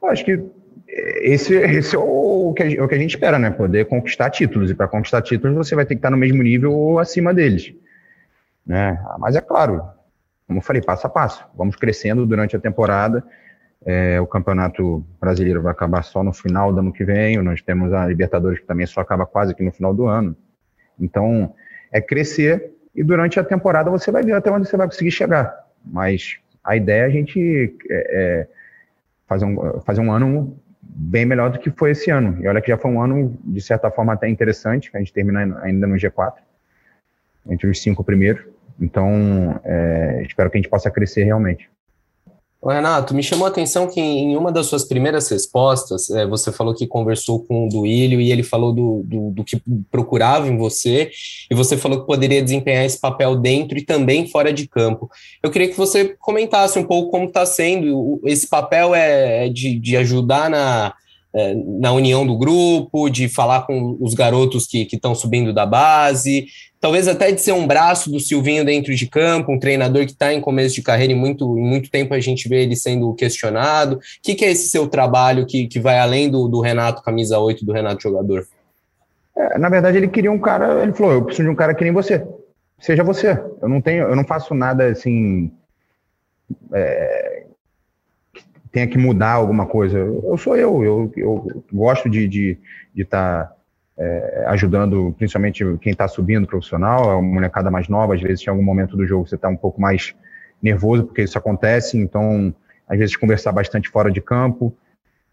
Acho 0.02 0.24
que 0.24 0.40
esse, 1.22 1.54
esse 1.54 1.94
é 1.94 1.98
o 1.98 2.52
que, 2.54 2.62
a, 2.62 2.84
o 2.84 2.88
que 2.88 2.94
a 2.94 2.98
gente 2.98 3.10
espera, 3.10 3.38
né? 3.38 3.50
Poder 3.50 3.86
conquistar 3.86 4.30
títulos. 4.30 4.70
E 4.70 4.74
para 4.74 4.88
conquistar 4.88 5.22
títulos, 5.22 5.56
você 5.56 5.74
vai 5.74 5.84
ter 5.84 5.94
que 5.94 5.98
estar 5.98 6.10
no 6.10 6.16
mesmo 6.16 6.42
nível 6.42 6.72
ou 6.72 6.98
acima 6.98 7.32
deles. 7.32 7.72
Né? 8.66 9.00
Mas 9.18 9.36
é 9.36 9.40
claro, 9.40 9.82
como 10.46 10.58
eu 10.58 10.62
falei, 10.62 10.82
passo 10.82 11.06
a 11.06 11.10
passo. 11.10 11.44
Vamos 11.56 11.76
crescendo 11.76 12.26
durante 12.26 12.56
a 12.56 12.60
temporada. 12.60 13.24
É, 13.84 14.20
o 14.20 14.26
Campeonato 14.26 15.04
Brasileiro 15.18 15.62
vai 15.62 15.72
acabar 15.72 16.02
só 16.02 16.22
no 16.22 16.32
final 16.32 16.72
do 16.72 16.80
ano 16.80 16.92
que 16.92 17.04
vem. 17.04 17.40
Nós 17.42 17.62
temos 17.62 17.92
a 17.92 18.06
Libertadores 18.06 18.60
que 18.60 18.66
também 18.66 18.86
só 18.86 19.00
acaba 19.00 19.26
quase 19.26 19.54
que 19.54 19.62
no 19.62 19.72
final 19.72 19.94
do 19.94 20.06
ano. 20.06 20.36
Então, 20.98 21.54
é 21.90 22.00
crescer 22.00 22.72
e 22.94 23.02
durante 23.02 23.40
a 23.40 23.44
temporada 23.44 23.90
você 23.90 24.10
vai 24.10 24.22
ver 24.22 24.32
até 24.32 24.50
onde 24.50 24.68
você 24.68 24.76
vai 24.76 24.86
conseguir 24.86 25.10
chegar. 25.10 25.66
Mas 25.84 26.38
a 26.62 26.76
ideia 26.76 27.02
é 27.02 27.06
a 27.06 27.10
gente 27.10 27.74
é, 27.88 28.06
é 28.20 28.48
fazer, 29.26 29.44
um, 29.46 29.80
fazer 29.80 30.00
um 30.00 30.12
ano 30.12 30.56
bem 30.82 31.24
melhor 31.24 31.50
do 31.50 31.58
que 31.58 31.70
foi 31.70 31.92
esse 31.92 32.10
ano. 32.10 32.42
E 32.42 32.48
olha 32.48 32.60
que 32.60 32.68
já 32.68 32.76
foi 32.76 32.90
um 32.90 33.00
ano, 33.00 33.38
de 33.44 33.60
certa 33.60 33.90
forma, 33.90 34.12
até 34.12 34.28
interessante, 34.28 34.90
que 34.90 34.96
a 34.96 35.00
gente 35.00 35.12
termina 35.12 35.58
ainda 35.62 35.86
no 35.86 35.94
G4, 35.94 36.34
entre 37.48 37.68
os 37.68 37.80
cinco 37.80 38.04
primeiros. 38.04 38.44
Então, 38.80 39.60
é, 39.64 40.22
espero 40.26 40.50
que 40.50 40.58
a 40.58 40.60
gente 40.60 40.70
possa 40.70 40.90
crescer 40.90 41.24
realmente. 41.24 41.69
Renato, 42.68 43.14
me 43.14 43.22
chamou 43.22 43.46
a 43.46 43.48
atenção 43.48 43.86
que 43.86 43.98
em 43.98 44.36
uma 44.36 44.52
das 44.52 44.66
suas 44.66 44.84
primeiras 44.84 45.28
respostas, 45.30 46.10
é, 46.10 46.26
você 46.26 46.52
falou 46.52 46.74
que 46.74 46.86
conversou 46.86 47.42
com 47.42 47.64
o 47.64 47.68
Duílio 47.70 48.20
e 48.20 48.30
ele 48.30 48.42
falou 48.42 48.70
do, 48.70 49.02
do, 49.04 49.30
do, 49.30 49.44
que 49.44 49.62
procurava 49.90 50.46
em 50.46 50.58
você, 50.58 51.10
e 51.50 51.54
você 51.54 51.76
falou 51.78 52.00
que 52.00 52.06
poderia 52.06 52.42
desempenhar 52.42 52.84
esse 52.84 53.00
papel 53.00 53.34
dentro 53.34 53.78
e 53.78 53.82
também 53.82 54.28
fora 54.28 54.52
de 54.52 54.68
campo. 54.68 55.10
Eu 55.42 55.50
queria 55.50 55.68
que 55.68 55.76
você 55.76 56.14
comentasse 56.18 56.78
um 56.78 56.84
pouco 56.84 57.10
como 57.10 57.24
está 57.24 57.46
sendo. 57.46 58.20
Esse 58.26 58.46
papel 58.46 58.94
é, 58.94 59.46
é 59.46 59.48
de, 59.48 59.78
de 59.78 59.96
ajudar 59.96 60.50
na, 60.50 60.92
na 61.78 61.92
união 61.92 62.26
do 62.26 62.36
grupo, 62.36 63.08
de 63.08 63.28
falar 63.28 63.62
com 63.62 63.96
os 64.00 64.14
garotos 64.14 64.66
que 64.66 64.88
estão 64.90 65.14
subindo 65.14 65.52
da 65.52 65.64
base, 65.64 66.46
talvez 66.80 67.06
até 67.06 67.30
de 67.30 67.40
ser 67.40 67.52
um 67.52 67.66
braço 67.66 68.10
do 68.10 68.18
Silvinho 68.18 68.64
dentro 68.64 68.94
de 68.94 69.06
campo, 69.06 69.52
um 69.52 69.58
treinador 69.58 70.06
que 70.06 70.12
está 70.12 70.32
em 70.32 70.40
começo 70.40 70.74
de 70.74 70.82
carreira 70.82 71.12
e 71.12 71.16
muito, 71.16 71.56
muito 71.56 71.90
tempo 71.90 72.14
a 72.14 72.20
gente 72.20 72.48
vê 72.48 72.62
ele 72.62 72.74
sendo 72.74 73.14
questionado. 73.14 73.96
O 73.96 74.00
que, 74.22 74.34
que 74.34 74.44
é 74.44 74.50
esse 74.50 74.68
seu 74.68 74.88
trabalho 74.88 75.46
que, 75.46 75.68
que 75.68 75.78
vai 75.78 75.98
além 75.98 76.28
do, 76.28 76.48
do 76.48 76.60
Renato 76.60 77.02
camisa 77.02 77.38
8, 77.38 77.64
do 77.64 77.72
Renato 77.72 78.02
jogador? 78.02 78.46
É, 79.36 79.58
na 79.58 79.68
verdade, 79.68 79.98
ele 79.98 80.08
queria 80.08 80.32
um 80.32 80.38
cara, 80.38 80.82
ele 80.82 80.92
falou, 80.92 81.12
eu 81.12 81.24
preciso 81.24 81.46
de 81.46 81.52
um 81.52 81.56
cara 81.56 81.74
que 81.74 81.84
nem 81.84 81.92
você. 81.92 82.26
Seja 82.78 83.04
você. 83.04 83.38
Eu 83.60 83.68
não 83.68 83.80
tenho, 83.80 84.04
eu 84.04 84.16
não 84.16 84.24
faço 84.24 84.54
nada 84.54 84.86
assim. 84.86 85.52
É, 86.72 87.44
tenha 88.72 88.86
que 88.86 88.98
mudar 88.98 89.32
alguma 89.32 89.66
coisa. 89.66 89.98
Eu 89.98 90.36
sou 90.36 90.56
eu. 90.56 90.84
Eu, 90.84 91.12
eu 91.16 91.62
gosto 91.72 92.08
de 92.08 92.20
estar 92.20 92.30
de, 92.30 92.58
de 92.94 93.04
tá 93.04 93.52
é, 93.98 94.44
ajudando 94.48 95.14
principalmente 95.18 95.64
quem 95.82 95.92
está 95.92 96.08
subindo 96.08 96.46
profissional, 96.46 97.10
a 97.10 97.22
molecada 97.22 97.70
mais 97.70 97.88
nova, 97.88 98.14
às 98.14 98.20
vezes 98.22 98.46
em 98.46 98.50
algum 98.50 98.62
momento 98.62 98.96
do 98.96 99.06
jogo 99.06 99.28
você 99.28 99.34
está 99.34 99.48
um 99.48 99.56
pouco 99.56 99.80
mais 99.80 100.14
nervoso 100.62 101.04
porque 101.04 101.22
isso 101.22 101.36
acontece, 101.36 101.98
então 101.98 102.54
às 102.88 102.98
vezes 102.98 103.16
conversar 103.16 103.52
bastante 103.52 103.88
fora 103.88 104.10
de 104.10 104.20
campo. 104.20 104.74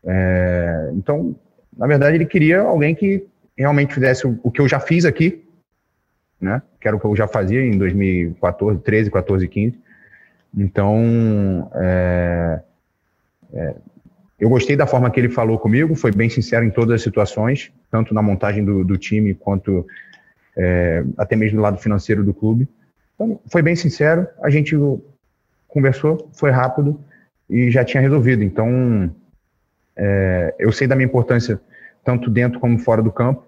É, 0.06 0.92
então, 0.94 1.36
na 1.76 1.88
verdade, 1.88 2.18
ele 2.18 2.26
queria 2.26 2.62
alguém 2.62 2.94
que 2.94 3.26
realmente 3.58 3.94
fizesse 3.94 4.28
o, 4.28 4.40
o, 4.44 4.52
que 4.52 4.62
eu 4.62 4.68
já 4.68 4.80
fiz 4.80 5.06
aqui, 5.06 5.44
né? 6.40 6.62
Que 6.80 6.88
era 6.88 6.96
o 6.96 7.00
que 7.00 7.06
eu 7.06 7.16
já 7.16 7.28
fazia 7.28 7.66
em 7.66 7.78
2014, 7.78 8.80
13, 8.82 9.10
14, 9.10 9.48
15. 9.48 9.80
Então, 10.56 11.72
é, 11.76 12.62
é, 13.54 13.76
eu 14.39 14.50
gostei 14.50 14.76
da 14.76 14.86
forma 14.86 15.10
que 15.10 15.20
ele 15.20 15.30
falou 15.30 15.58
comigo, 15.58 15.95
foi 15.95 16.12
bem 16.12 16.30
sincero 16.30 16.64
em 16.64 16.70
todas 16.70 16.95
as 16.95 17.02
situações, 17.02 17.72
tanto 17.89 18.14
na 18.14 18.22
montagem 18.22 18.64
do, 18.64 18.84
do 18.84 18.98
time 18.98 19.34
quanto 19.34 19.86
é, 20.56 21.04
até 21.18 21.36
mesmo 21.36 21.58
do 21.58 21.64
lado 21.64 21.78
financeiro 21.78 22.24
do 22.24 22.34
clube. 22.34 22.68
Então, 23.16 23.39
foi 23.52 23.62
bem 23.62 23.76
sincero, 23.76 24.28
a 24.43 24.50
gente 24.50 24.76
conversou, 25.68 26.30
foi 26.34 26.52
rápido 26.52 27.00
e 27.50 27.72
já 27.72 27.84
tinha 27.84 28.02
resolvido. 28.02 28.43
Então, 28.43 29.10
é, 29.95 30.54
eu 30.60 30.72
sei 30.72 30.88
da 30.88 30.95
minha 30.95 31.08
importância 31.08 31.60
tanto 32.04 32.30
dentro 32.30 32.60
como 32.60 32.78
fora 32.78 33.02
do 33.02 33.12
campo 33.12 33.43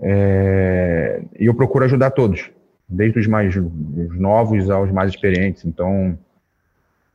é, 0.00 1.22
e 1.38 1.44
eu 1.44 1.54
procuro 1.54 1.84
ajudar 1.84 2.10
todos, 2.10 2.50
desde 2.88 3.18
os 3.18 3.26
mais 3.26 3.54
os 3.54 4.18
novos 4.18 4.70
aos 4.70 4.90
mais 4.90 5.10
experientes. 5.10 5.66
Então, 5.66 6.18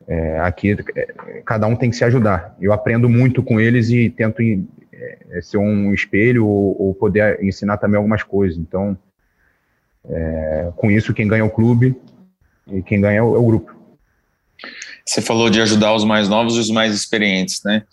é, 0.07 0.39
aqui, 0.39 0.77
é, 0.95 1.41
cada 1.45 1.67
um 1.67 1.75
tem 1.75 1.89
que 1.89 1.95
se 1.95 2.03
ajudar. 2.03 2.55
Eu 2.61 2.71
aprendo 2.71 3.09
muito 3.09 3.41
com 3.41 3.59
eles 3.59 3.89
e 3.89 4.09
tento 4.09 4.41
é, 4.41 5.17
é 5.31 5.41
ser 5.41 5.57
um 5.57 5.93
espelho 5.93 6.45
ou, 6.45 6.81
ou, 6.81 6.93
poder 6.93 7.43
ensinar 7.43 7.77
também 7.77 7.97
algumas 7.97 8.23
coisas. 8.23 8.57
Então, 8.57 8.97
é, 10.07 10.71
com 10.75 10.91
isso, 10.91 11.13
quem 11.13 11.27
ganha 11.27 11.41
é 11.41 11.45
o 11.45 11.49
clube 11.49 11.95
e 12.71 12.81
quem 12.81 13.01
ganha 13.01 13.17
é 13.17 13.23
o, 13.23 13.35
é 13.35 13.39
o 13.39 13.45
grupo. 13.45 13.75
Você 15.05 15.21
falou 15.21 15.49
de 15.49 15.61
ajudar 15.61 15.93
os 15.93 16.03
mais 16.03 16.29
novos 16.29 16.55
e 16.55 16.59
os 16.59 16.69
mais 16.69 16.93
experientes, 16.93 17.61
né? 17.63 17.83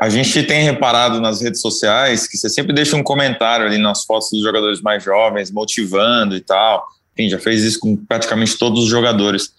A 0.00 0.10
gente 0.10 0.42
tem 0.42 0.64
reparado 0.64 1.18
nas 1.18 1.40
redes 1.40 1.62
sociais 1.62 2.26
que 2.26 2.36
você 2.36 2.50
sempre 2.50 2.74
deixa 2.74 2.94
um 2.94 3.02
comentário 3.02 3.64
ali 3.64 3.78
nas 3.78 4.04
fotos 4.04 4.28
dos 4.30 4.42
jogadores 4.42 4.82
mais 4.82 5.02
jovens, 5.02 5.50
motivando 5.50 6.36
e 6.36 6.40
tal. 6.40 6.86
Enfim, 7.14 7.30
já 7.30 7.38
fez 7.38 7.62
isso 7.62 7.80
com 7.80 7.96
praticamente 7.96 8.58
todos 8.58 8.84
os 8.84 8.90
jogadores. 8.90 9.50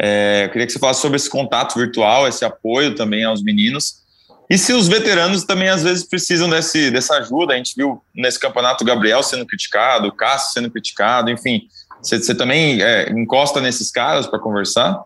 É, 0.00 0.44
eu 0.44 0.50
queria 0.50 0.66
que 0.66 0.72
você 0.72 0.78
falasse 0.78 1.00
sobre 1.00 1.16
esse 1.16 1.28
contato 1.28 1.76
virtual, 1.76 2.28
esse 2.28 2.44
apoio 2.44 2.94
também 2.94 3.24
aos 3.24 3.42
meninos. 3.42 4.06
E 4.48 4.56
se 4.56 4.72
os 4.72 4.88
veteranos 4.88 5.44
também 5.44 5.68
às 5.68 5.82
vezes 5.82 6.04
precisam 6.04 6.48
desse, 6.48 6.90
dessa 6.90 7.16
ajuda, 7.16 7.52
a 7.52 7.56
gente 7.56 7.74
viu 7.76 8.00
nesse 8.14 8.38
campeonato 8.40 8.82
o 8.82 8.86
Gabriel 8.86 9.22
sendo 9.22 9.44
criticado, 9.44 10.08
o 10.08 10.12
Cássio 10.12 10.52
sendo 10.52 10.70
criticado, 10.70 11.30
enfim. 11.30 11.68
Você, 12.00 12.18
você 12.18 12.34
também 12.34 12.80
é, 12.82 13.10
encosta 13.10 13.60
nesses 13.60 13.90
caras 13.90 14.26
para 14.26 14.38
conversar? 14.38 15.04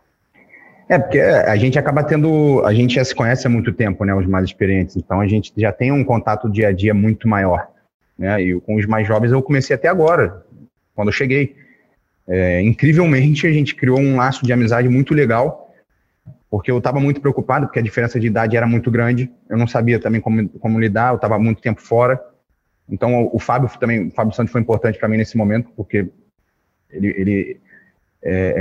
É, 0.88 0.98
porque 0.98 1.18
a 1.18 1.56
gente 1.56 1.78
acaba 1.78 2.04
tendo. 2.04 2.62
A 2.66 2.74
gente 2.74 2.94
já 2.94 3.04
se 3.04 3.14
conhece 3.14 3.46
há 3.46 3.50
muito 3.50 3.72
tempo, 3.72 4.04
né? 4.04 4.14
Os 4.14 4.26
mais 4.26 4.44
experientes. 4.44 4.94
Então 4.96 5.20
a 5.20 5.26
gente 5.26 5.52
já 5.56 5.72
tem 5.72 5.90
um 5.90 6.04
contato 6.04 6.50
dia 6.50 6.68
a 6.68 6.72
dia 6.72 6.92
muito 6.92 7.26
maior. 7.26 7.66
Né? 8.18 8.42
E 8.42 8.60
com 8.60 8.76
os 8.76 8.86
mais 8.86 9.08
jovens 9.08 9.32
eu 9.32 9.42
comecei 9.42 9.74
até 9.74 9.88
agora, 9.88 10.44
quando 10.94 11.08
eu 11.08 11.12
cheguei. 11.12 11.56
É, 12.26 12.62
incrivelmente, 12.62 13.46
a 13.46 13.52
gente 13.52 13.74
criou 13.74 13.98
um 13.98 14.16
laço 14.16 14.44
de 14.44 14.52
amizade 14.52 14.88
muito 14.88 15.14
legal, 15.14 15.74
porque 16.50 16.70
eu 16.70 16.78
estava 16.78 17.00
muito 17.00 17.20
preocupado, 17.20 17.66
porque 17.66 17.78
a 17.78 17.82
diferença 17.82 18.20
de 18.20 18.26
idade 18.26 18.56
era 18.56 18.66
muito 18.66 18.90
grande. 18.90 19.30
Eu 19.48 19.56
não 19.56 19.66
sabia 19.66 19.98
também 19.98 20.20
como, 20.20 20.48
como 20.48 20.78
lidar, 20.78 21.12
eu 21.12 21.16
estava 21.16 21.38
muito 21.38 21.62
tempo 21.62 21.80
fora. 21.80 22.20
Então 22.88 23.24
o, 23.24 23.36
o 23.36 23.38
Fábio 23.38 23.70
também, 23.78 24.08
o 24.08 24.10
Fábio 24.10 24.34
Santos 24.34 24.52
foi 24.52 24.60
importante 24.60 24.98
para 24.98 25.08
mim 25.08 25.16
nesse 25.16 25.36
momento, 25.36 25.70
porque 25.74 26.08
ele, 26.90 27.08
ele 27.16 27.60
é, 28.22 28.54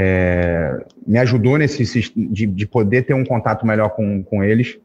é, 0.82 0.86
me 1.06 1.20
ajudou 1.20 1.58
nesse 1.58 1.84
de, 2.16 2.48
de, 2.48 2.68
poder 2.68 3.04
ter 3.04 3.14
um 3.14 3.26
contato 3.26 3.66
melhor 3.66 3.90
com, 3.90 4.24
com 4.24 4.44
eles. 4.44 4.80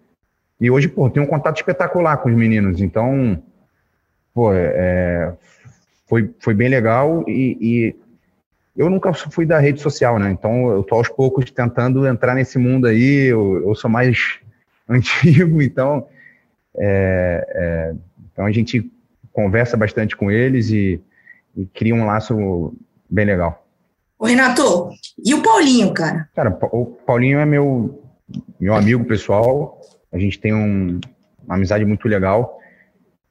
E 0.61 0.71
hoje, 0.71 0.89
pô, 0.89 1.09
tem 1.09 1.23
um 1.23 1.27
contato 1.27 1.57
espetacular 1.57 2.17
com 2.19 2.29
os 2.29 2.35
meninos. 2.35 2.81
Então, 2.81 3.43
pô, 4.35 4.53
é, 4.53 5.33
foi, 6.07 6.31
foi 6.39 6.55
bem 6.55 6.69
legal 6.69 7.25
e, 7.27 7.57
e, 7.61 7.97
eu 8.77 8.91
nunca 8.91 9.13
fui 9.13 9.47
da 9.47 9.59
rede 9.59 9.81
social, 9.81 10.19
né? 10.19 10.31
Então, 10.31 10.69
eu 10.69 10.83
tô 10.83 10.97
aos 10.97 11.09
poucos 11.09 11.51
tentando 11.51 12.07
entrar 12.07 12.35
nesse 12.35 12.59
mundo 12.59 12.87
aí. 12.87 13.27
Eu, 13.27 13.63
eu 13.67 13.75
sou 13.75 13.91
mais 13.91 14.39
antigo, 14.89 15.63
então, 15.63 16.07
é, 16.77 17.47
é, 17.51 17.95
então 18.33 18.45
a 18.45 18.53
gente 18.53 18.91
conversa 19.33 19.77
bastante 19.77 20.17
com 20.17 20.31
eles 20.31 20.71
e, 20.71 21.01
e 21.57 21.67
cria 21.67 21.95
um 21.95 22.07
laço 22.07 22.75
bem 23.09 23.25
legal. 23.25 23.67
Ô, 24.19 24.27
Renato, 24.27 24.91
e 25.23 25.35
o 25.35 25.43
Paulinho, 25.43 25.93
cara? 25.93 26.29
Cara, 26.35 26.59
o 26.73 26.87
Paulinho 26.87 27.39
é 27.39 27.45
meu, 27.45 28.03
meu 28.59 28.75
amigo 28.75 29.05
pessoal. 29.05 29.81
A 30.13 30.19
gente 30.19 30.39
tem 30.39 30.55
um, 30.55 31.01
uma 31.45 31.57
amizade 31.57 31.85
muito 31.85 32.09
legal. 32.09 32.59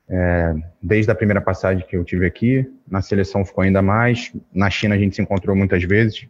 É, 0.07 0.53
desde 0.81 1.11
a 1.11 1.15
primeira 1.15 1.41
passagem 1.41 1.85
que 1.85 1.97
eu 1.97 2.03
tive 2.03 2.25
aqui, 2.25 2.71
na 2.87 3.01
seleção 3.01 3.43
ficou 3.43 3.63
ainda 3.63 3.81
mais. 3.81 4.31
Na 4.53 4.69
China 4.69 4.95
a 4.95 4.97
gente 4.97 5.15
se 5.15 5.21
encontrou 5.21 5.55
muitas 5.55 5.83
vezes. 5.83 6.27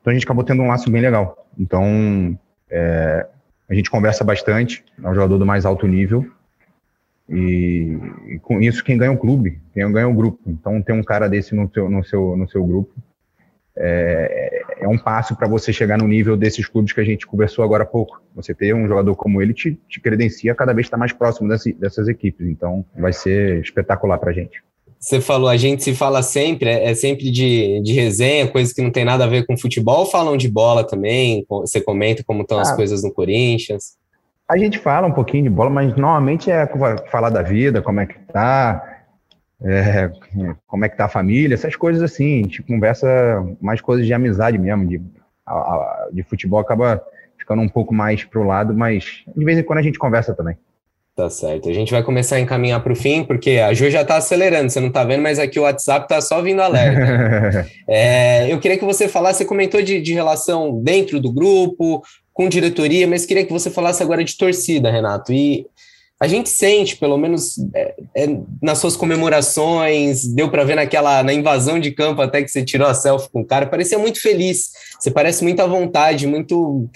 Então 0.00 0.10
a 0.10 0.14
gente 0.14 0.24
acabou 0.24 0.44
tendo 0.44 0.62
um 0.62 0.68
laço 0.68 0.90
bem 0.90 1.02
legal. 1.02 1.48
Então 1.58 2.38
é, 2.70 3.26
a 3.68 3.74
gente 3.74 3.90
conversa 3.90 4.24
bastante. 4.24 4.84
É 5.02 5.08
um 5.08 5.14
jogador 5.14 5.38
do 5.38 5.46
mais 5.46 5.66
alto 5.66 5.86
nível. 5.86 6.30
E, 7.28 7.98
e, 8.26 8.38
com 8.38 8.60
isso 8.60 8.82
quem 8.82 8.96
ganha 8.96 9.12
o 9.12 9.18
clube, 9.18 9.60
quem 9.74 9.90
ganha 9.92 10.08
o 10.08 10.14
grupo. 10.14 10.40
Então 10.46 10.80
ter 10.80 10.92
um 10.92 11.02
cara 11.02 11.28
desse 11.28 11.54
no 11.54 11.70
seu, 11.70 11.90
no 11.90 12.04
seu, 12.04 12.36
no 12.36 12.48
seu 12.48 12.64
grupo 12.64 12.94
é, 13.78 14.37
é 14.88 14.94
um 14.94 14.98
passo 14.98 15.36
para 15.36 15.46
você 15.46 15.72
chegar 15.72 15.98
no 15.98 16.08
nível 16.08 16.36
desses 16.36 16.66
clubes 16.66 16.92
que 16.92 17.00
a 17.00 17.04
gente 17.04 17.26
conversou 17.26 17.64
agora 17.64 17.84
há 17.84 17.86
pouco. 17.86 18.20
Você 18.34 18.54
ter 18.54 18.74
um 18.74 18.86
jogador 18.88 19.14
como 19.14 19.42
ele 19.42 19.52
te, 19.52 19.78
te 19.88 20.00
credencia 20.00 20.54
cada 20.54 20.72
vez 20.72 20.86
estar 20.86 20.96
tá 20.96 20.98
mais 20.98 21.12
próximo 21.12 21.48
desse, 21.48 21.72
dessas 21.72 22.08
equipes. 22.08 22.46
Então, 22.46 22.84
vai 22.96 23.12
ser 23.12 23.60
espetacular 23.60 24.18
para 24.18 24.30
a 24.30 24.34
gente. 24.34 24.62
Você 24.98 25.20
falou, 25.20 25.48
a 25.48 25.56
gente 25.56 25.84
se 25.84 25.94
fala 25.94 26.22
sempre, 26.22 26.68
é, 26.68 26.90
é 26.90 26.94
sempre 26.94 27.30
de, 27.30 27.80
de 27.82 27.92
resenha, 27.92 28.48
coisas 28.48 28.72
que 28.72 28.82
não 28.82 28.90
tem 28.90 29.04
nada 29.04 29.24
a 29.24 29.28
ver 29.28 29.46
com 29.46 29.56
futebol, 29.56 30.06
falam 30.06 30.36
de 30.36 30.48
bola 30.48 30.84
também? 30.84 31.46
Você 31.48 31.80
comenta 31.80 32.24
como 32.26 32.42
estão 32.42 32.58
ah, 32.58 32.62
as 32.62 32.74
coisas 32.74 33.04
no 33.04 33.12
Corinthians? 33.12 33.96
A 34.48 34.58
gente 34.58 34.78
fala 34.78 35.06
um 35.06 35.12
pouquinho 35.12 35.44
de 35.44 35.50
bola, 35.50 35.70
mas 35.70 35.94
normalmente 35.94 36.50
é 36.50 36.68
falar 37.10 37.30
da 37.30 37.42
vida, 37.42 37.80
como 37.80 38.00
é 38.00 38.06
que 38.06 38.18
tá, 38.32 38.97
é, 39.62 40.10
como 40.66 40.84
é 40.84 40.88
que 40.88 40.96
tá 40.96 41.06
a 41.06 41.08
família, 41.08 41.54
essas 41.54 41.74
coisas 41.74 42.02
assim, 42.02 42.40
a 42.40 42.42
gente 42.42 42.62
conversa 42.62 43.06
mais 43.60 43.80
coisas 43.80 44.06
de 44.06 44.14
amizade 44.14 44.58
mesmo, 44.58 44.86
de, 44.86 45.00
de 46.12 46.22
futebol 46.22 46.60
acaba 46.60 47.02
ficando 47.36 47.62
um 47.62 47.68
pouco 47.68 47.94
mais 47.94 48.24
pro 48.24 48.44
lado, 48.44 48.74
mas 48.74 49.24
de 49.36 49.44
vez 49.44 49.58
em 49.58 49.62
quando 49.62 49.78
a 49.78 49.82
gente 49.82 49.98
conversa 49.98 50.34
também. 50.34 50.56
Tá 51.18 51.28
certo. 51.28 51.68
A 51.68 51.72
gente 51.72 51.90
vai 51.90 52.00
começar 52.00 52.36
a 52.36 52.40
encaminhar 52.40 52.80
para 52.80 52.92
o 52.92 52.96
fim, 52.96 53.24
porque 53.24 53.58
a 53.58 53.74
Ju 53.74 53.90
já 53.90 54.02
está 54.02 54.18
acelerando, 54.18 54.70
você 54.70 54.78
não 54.78 54.86
está 54.86 55.02
vendo, 55.02 55.20
mas 55.20 55.40
aqui 55.40 55.58
o 55.58 55.64
WhatsApp 55.64 56.04
está 56.04 56.20
só 56.20 56.40
vindo 56.40 56.62
alerta. 56.62 57.66
é, 57.88 58.52
eu 58.52 58.60
queria 58.60 58.78
que 58.78 58.84
você 58.84 59.08
falasse, 59.08 59.38
você 59.38 59.44
comentou 59.44 59.82
de, 59.82 60.00
de 60.00 60.14
relação 60.14 60.80
dentro 60.80 61.18
do 61.18 61.32
grupo, 61.32 62.04
com 62.32 62.48
diretoria, 62.48 63.04
mas 63.08 63.26
queria 63.26 63.44
que 63.44 63.52
você 63.52 63.68
falasse 63.68 64.00
agora 64.00 64.22
de 64.22 64.38
torcida, 64.38 64.92
Renato. 64.92 65.32
E 65.32 65.66
a 66.20 66.26
gente 66.26 66.48
sente, 66.48 66.96
pelo 66.96 67.16
menos 67.16 67.54
é, 67.74 67.94
é, 68.16 68.26
nas 68.60 68.78
suas 68.78 68.96
comemorações, 68.96 70.26
deu 70.26 70.50
para 70.50 70.64
ver 70.64 70.74
naquela 70.74 71.22
na 71.22 71.32
invasão 71.32 71.78
de 71.78 71.92
campo 71.92 72.20
até 72.20 72.42
que 72.42 72.48
você 72.48 72.64
tirou 72.64 72.88
a 72.88 72.94
selfie 72.94 73.30
com 73.30 73.42
o 73.42 73.46
cara, 73.46 73.66
parecia 73.66 73.98
muito 73.98 74.20
feliz. 74.20 74.70
Você 74.98 75.10
parece 75.10 75.44
muito 75.44 75.60
à 75.60 75.66
vontade, 75.66 76.26
muito 76.26 76.88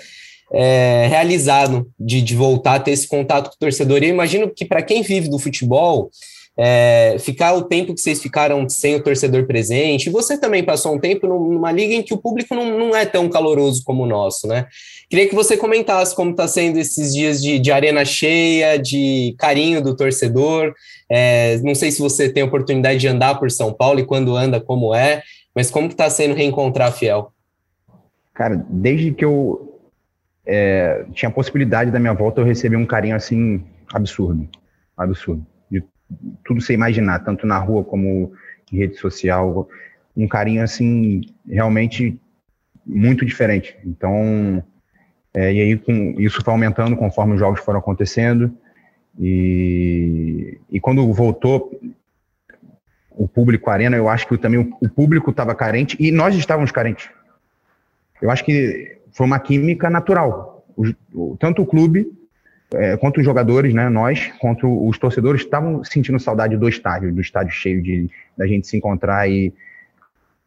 é, 0.53 1.07
realizado 1.09 1.89
de, 1.99 2.21
de 2.21 2.35
voltar 2.35 2.75
a 2.75 2.81
ter 2.81 2.91
esse 2.91 3.07
contato 3.07 3.51
com 3.51 3.55
o 3.55 3.59
torcedor. 3.59 4.03
E 4.03 4.07
eu 4.07 4.11
imagino 4.11 4.51
que 4.51 4.65
para 4.65 4.83
quem 4.83 5.03
vive 5.03 5.29
do 5.29 5.39
futebol, 5.39 6.11
é, 6.57 7.17
ficar 7.19 7.55
o 7.55 7.63
tempo 7.63 7.95
que 7.95 8.01
vocês 8.01 8.21
ficaram 8.21 8.69
sem 8.69 8.97
o 8.97 9.03
torcedor 9.03 9.47
presente, 9.47 10.11
você 10.11 10.37
também 10.37 10.63
passou 10.63 10.95
um 10.95 10.99
tempo 10.99 11.27
numa 11.27 11.73
liga 11.73 11.95
em 11.95 12.03
que 12.03 12.13
o 12.13 12.19
público 12.19 12.55
não, 12.55 12.79
não 12.79 12.97
é 12.97 13.07
tão 13.07 13.29
caloroso 13.29 13.83
como 13.85 14.03
o 14.03 14.07
nosso, 14.07 14.47
né? 14.47 14.67
Queria 15.13 15.29
que 15.29 15.35
você 15.35 15.59
comentasse 15.59 16.17
como 16.17 16.31
está 16.31 16.49
sendo 16.49 16.79
esses 16.79 17.13
dias 17.13 17.43
de, 17.43 17.59
de, 17.59 17.71
arena 17.71 18.03
cheia, 18.03 18.79
de 18.79 19.35
carinho 19.39 19.83
do 19.83 19.95
torcedor. 19.95 20.73
É, 21.07 21.59
não 21.59 21.75
sei 21.75 21.91
se 21.91 22.01
você 22.01 22.33
tem 22.33 22.43
oportunidade 22.43 22.99
de 22.99 23.09
andar 23.09 23.35
por 23.35 23.51
São 23.51 23.75
Paulo 23.75 24.01
e 24.01 24.07
quando 24.07 24.35
anda, 24.35 24.59
como 24.59 24.95
é, 24.95 25.23
mas 25.55 25.71
como 25.71 25.89
está 25.89 26.09
sendo 26.09 26.35
reencontrar 26.35 26.89
a 26.89 26.93
Fiel? 26.93 27.31
Cara, 28.33 28.65
desde 28.71 29.13
que 29.13 29.23
eu 29.23 29.79
é, 30.47 31.05
tinha 31.13 31.29
a 31.29 31.33
possibilidade 31.33 31.91
da 31.91 31.99
minha 31.99 32.15
volta, 32.15 32.41
eu 32.41 32.47
recebi 32.47 32.75
um 32.75 32.87
carinho 32.87 33.15
assim 33.15 33.63
absurdo, 33.93 34.49
absurdo 34.97 35.47
tudo 36.43 36.59
você 36.63 36.73
imaginar, 36.73 37.19
tanto 37.21 37.47
na 37.47 37.59
rua 37.59 37.85
como 37.85 38.33
em 38.73 38.79
rede 38.79 38.97
social, 38.97 39.69
um 40.17 40.27
carinho 40.27 40.63
assim 40.63 41.21
realmente 41.47 42.19
muito 42.87 43.27
diferente. 43.27 43.77
Então, 43.85 44.65
é, 45.35 45.53
e 45.53 45.61
aí 45.61 45.79
com 45.79 46.15
isso 46.19 46.43
foi 46.43 46.53
aumentando 46.53 46.97
conforme 46.97 47.35
os 47.35 47.41
jogos 47.41 47.61
foram 47.61 47.79
acontecendo 47.79 48.55
e, 49.19 50.59
e 50.71 50.81
quando 50.81 51.11
voltou 51.13 51.71
o 53.11 53.29
público 53.29 53.71
arena, 53.71 53.97
eu 53.97 54.09
acho 54.09 54.27
que 54.27 54.39
também 54.39 54.61
o, 54.61 54.77
o 54.81 54.89
público 54.89 55.31
estava 55.31 55.55
carente 55.55 55.97
e 56.01 56.11
nós 56.11 56.35
estávamos 56.35 56.71
carentes. 56.71 57.11
Eu 58.21 58.31
acho 58.31 58.45
que 58.45 58.99
foi 59.13 59.27
uma 59.27 59.39
química 59.39 59.91
natural. 59.91 60.65
O, 60.77 60.85
o, 61.13 61.37
tanto 61.39 61.63
o 61.63 61.67
clube 61.67 62.11
é, 62.75 62.97
quanto 62.97 63.19
os 63.19 63.25
jogadores, 63.25 63.75
né, 63.75 63.89
nós, 63.89 64.33
quanto 64.39 64.89
os 64.89 64.99
torcedores, 64.99 65.43
estavam 65.43 65.85
sentindo 65.85 66.19
saudade 66.19 66.57
do 66.57 66.69
estádio, 66.69 67.13
do 67.13 67.21
estádio 67.21 67.53
cheio, 67.53 67.83
de 67.83 68.09
da 68.37 68.47
gente 68.47 68.67
se 68.67 68.77
encontrar 68.77 69.29
e, 69.29 69.53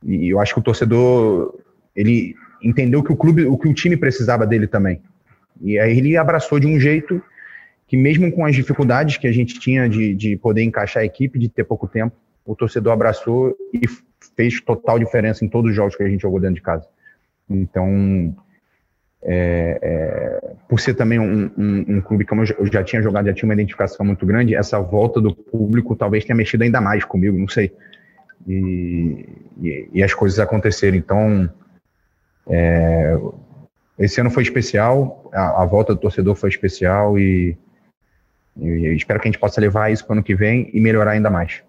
e 0.04 0.30
eu 0.30 0.40
acho 0.40 0.54
que 0.54 0.60
o 0.60 0.64
torcedor 0.64 1.54
ele 1.96 2.36
entendeu 2.62 3.04
que 3.04 3.12
o 3.12 3.16
clube, 3.16 3.46
o 3.46 3.58
que 3.58 3.68
o 3.68 3.74
time 3.74 3.98
precisava 3.98 4.46
dele 4.46 4.68
também. 4.68 5.02
E 5.62 5.80
aí 5.80 5.98
ele 5.98 6.18
abraçou 6.18 6.60
de 6.60 6.68
um 6.68 6.80
jeito 6.80 7.22
que 7.88 7.96
mesmo 7.96 8.32
com 8.32 8.46
as 8.46 8.56
dificuldades 8.56 9.18
que 9.18 9.28
a 9.28 9.32
gente 9.32 9.60
tinha 9.60 9.88
de, 9.88 10.14
de 10.16 10.36
poder 10.38 10.64
encaixar 10.64 11.04
a 11.04 11.06
equipe, 11.06 11.38
de 11.38 11.50
ter 11.50 11.64
pouco 11.64 11.88
tempo, 11.88 12.16
o 12.46 12.56
torcedor 12.56 12.94
abraçou 12.94 13.56
e 13.74 13.82
fez 14.36 14.60
total 14.62 15.00
diferença 15.00 15.46
em 15.46 15.48
todos 15.50 15.72
os 15.72 15.76
jogos 15.76 15.96
que 15.96 16.04
a 16.04 16.10
gente 16.10 16.22
jogou 16.22 16.40
dentro 16.40 16.56
de 16.56 16.62
casa. 16.62 16.88
Então, 17.50 18.36
é, 19.24 19.80
é, 19.82 20.52
por 20.68 20.80
ser 20.80 20.94
também 20.94 21.20
um, 21.20 21.50
um, 21.58 21.98
um, 21.98 22.02
clube 22.02 22.26
como 22.26 22.44
eu 22.44 22.68
já 22.68 22.84
tinha 22.84 23.02
jogado, 23.02 23.26
já 23.26 23.34
tinha 23.34 23.48
uma 23.48 23.54
identificação 23.54 24.06
muito 24.06 24.26
grande, 24.26 24.56
essa 24.56 24.80
volta 24.80 25.20
do 25.20 25.34
público 25.34 25.96
talvez 25.96 26.26
tenha 26.26 26.36
mexido 26.36 26.64
ainda 26.64 26.80
mais 26.80 27.04
comigo, 27.04 27.38
não 27.38 27.48
sei. 27.48 27.72
E, 28.48 29.26
e, 29.62 29.90
e 29.94 30.04
as 30.04 30.14
coisas 30.14 30.40
aconteceram. 30.40 30.98
Então, 30.98 31.50
é, 32.48 33.16
esse 33.98 34.20
ano 34.20 34.30
foi 34.30 34.44
especial, 34.44 35.30
a, 35.34 35.64
a, 35.64 35.66
volta 35.66 35.94
do 35.94 36.00
torcedor 36.00 36.36
foi 36.36 36.50
especial 36.50 37.18
e, 37.18 37.58
E 38.62 38.96
espero 38.96 39.20
que 39.20 39.28
a 39.28 39.32
gente 39.32 39.40
possa 39.40 39.60
levar 39.60 39.92
isso 39.92 40.04
para 40.06 40.14
o 40.14 40.18
ano 40.18 40.24
que 40.24 40.36
vem 40.36 40.70
e 40.74 40.80
melhorar 40.80 41.12
ainda 41.12 41.30
mais. 41.30 41.62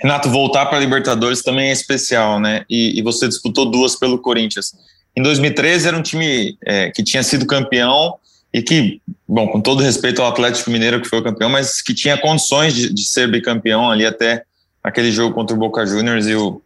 Renato, 0.00 0.28
voltar 0.28 0.66
para 0.66 0.78
a 0.78 0.80
Libertadores 0.80 1.42
também 1.42 1.68
é 1.68 1.72
especial, 1.72 2.40
né? 2.40 2.64
E, 2.68 2.98
e, 2.98 3.02
você 3.02 3.28
disputou 3.28 3.70
duas 3.70 3.96
pelo 3.96 4.18
Corinthians. 4.18 4.72
Em 5.16 5.22
2013 5.22 5.88
era 5.88 5.96
um 5.96 6.02
time 6.02 6.58
é, 6.64 6.90
que 6.90 7.02
tinha 7.02 7.22
sido 7.22 7.46
campeão 7.46 8.16
e 8.52 8.62
que, 8.62 9.00
bom, 9.26 9.48
com 9.48 9.60
todo 9.60 9.82
respeito 9.82 10.20
ao 10.20 10.28
Atlético 10.28 10.70
Mineiro 10.70 11.00
que 11.00 11.08
foi 11.08 11.22
campeão, 11.22 11.48
mas 11.48 11.80
que 11.80 11.94
tinha 11.94 12.18
condições 12.18 12.74
de, 12.74 12.92
de 12.92 13.04
ser 13.04 13.30
bicampeão 13.30 13.90
ali 13.90 14.04
até 14.04 14.42
aquele 14.82 15.10
jogo 15.10 15.34
contra 15.34 15.56
o 15.56 15.58
Boca 15.58 15.86
Juniors 15.86 16.26
e 16.26 16.34
o, 16.34 16.60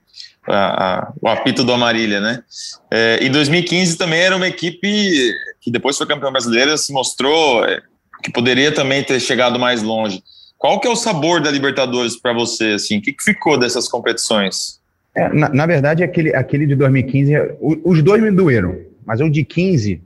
a, 0.49 0.99
a, 1.01 1.13
o 1.21 1.29
apito 1.29 1.63
do 1.63 1.73
Amarília, 1.73 2.21
né? 2.21 2.43
É, 2.91 3.19
em 3.23 3.31
2015 3.31 3.97
também 3.97 4.21
era 4.21 4.37
uma 4.37 4.49
equipe 4.49 5.33
que 5.61 5.71
depois 5.71 5.97
foi 5.97 6.07
campeão 6.07 6.33
brasileira, 6.33 6.77
se 6.77 6.93
mostrou 6.93 7.65
é, 7.65 7.83
que 8.23 8.33
poderia 8.33 8.73
também 8.73 9.03
ter 9.03 9.21
chegado 9.21 9.59
mais 9.59 9.83
longe. 9.83 10.23
Qual 10.57 10.81
que 10.81 10.89
é 10.89 10.91
o 10.91 10.97
sabor 10.97 11.41
da 11.41 11.51
Libertadores 11.51 12.17
para 12.17 12.33
você? 12.33 12.73
Assim, 12.73 12.99
o 12.99 13.03
que, 13.03 13.13
que, 13.13 13.23
ficou 13.23 13.57
dessas 13.57 13.89
competições? 13.89 14.81
É, 15.15 15.29
na, 15.33 15.49
na, 15.49 15.67
verdade, 15.67 16.03
aquele, 16.03 16.35
aquele 16.35 16.67
de 16.67 16.75
2015, 16.75 17.33
os 17.61 18.03
dois 18.03 18.23
me 18.23 18.31
doeram, 18.31 18.77
mas 19.07 19.21
o 19.21 19.29
de 19.31 19.45
15, 19.45 20.03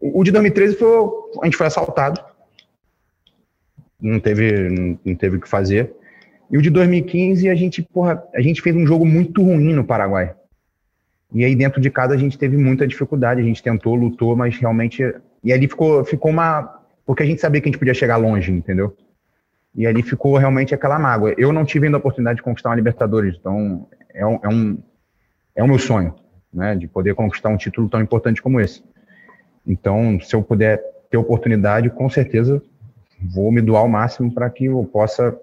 o, 0.00 0.22
de 0.22 0.30
2013 0.30 0.76
foi, 0.76 0.88
a 1.42 1.44
gente 1.46 1.56
foi 1.56 1.66
assaltado, 1.66 2.20
não 4.00 4.20
teve, 4.20 4.98
não 5.04 5.14
teve 5.14 5.36
o 5.36 5.40
que 5.40 5.48
fazer. 5.48 5.92
E 6.50 6.56
o 6.56 6.62
de 6.62 6.70
2015, 6.70 7.48
a 7.48 7.54
gente, 7.54 7.82
porra, 7.82 8.22
a 8.34 8.40
gente 8.40 8.62
fez 8.62 8.74
um 8.74 8.86
jogo 8.86 9.04
muito 9.04 9.42
ruim 9.42 9.72
no 9.72 9.84
Paraguai. 9.84 10.34
E 11.32 11.44
aí 11.44 11.54
dentro 11.54 11.80
de 11.80 11.90
casa 11.90 12.14
a 12.14 12.16
gente 12.16 12.38
teve 12.38 12.56
muita 12.56 12.86
dificuldade, 12.86 13.40
a 13.40 13.44
gente 13.44 13.62
tentou, 13.62 13.94
lutou, 13.94 14.36
mas 14.36 14.56
realmente 14.56 15.02
e 15.42 15.52
ali 15.52 15.68
ficou 15.68 16.04
ficou 16.04 16.30
uma 16.30 16.80
porque 17.04 17.22
a 17.22 17.26
gente 17.26 17.40
sabia 17.40 17.60
que 17.60 17.68
a 17.68 17.70
gente 17.70 17.78
podia 17.78 17.94
chegar 17.94 18.16
longe, 18.16 18.52
entendeu? 18.52 18.96
E 19.74 19.86
ali 19.86 20.02
ficou 20.02 20.36
realmente 20.36 20.74
aquela 20.74 20.98
mágoa. 20.98 21.34
Eu 21.36 21.52
não 21.52 21.64
tive 21.64 21.86
ainda 21.86 21.98
a 21.98 22.00
oportunidade 22.00 22.36
de 22.36 22.42
conquistar 22.42 22.70
uma 22.70 22.76
Libertadores, 22.76 23.36
então 23.38 23.86
é 24.14 24.26
um, 24.26 24.38
é 24.42 24.48
um, 24.48 24.78
é 25.56 25.62
o 25.62 25.68
meu 25.68 25.78
sonho, 25.78 26.14
né, 26.52 26.74
de 26.74 26.88
poder 26.88 27.14
conquistar 27.14 27.50
um 27.50 27.56
título 27.56 27.88
tão 27.88 28.00
importante 28.00 28.40
como 28.40 28.60
esse. 28.60 28.82
Então, 29.66 30.18
se 30.20 30.34
eu 30.34 30.42
puder 30.42 30.80
ter 31.10 31.16
oportunidade, 31.16 31.90
com 31.90 32.08
certeza 32.08 32.62
vou 33.20 33.52
me 33.52 33.60
doar 33.60 33.82
ao 33.82 33.88
máximo 33.88 34.32
para 34.32 34.48
que 34.48 34.66
eu 34.66 34.84
possa 34.84 35.38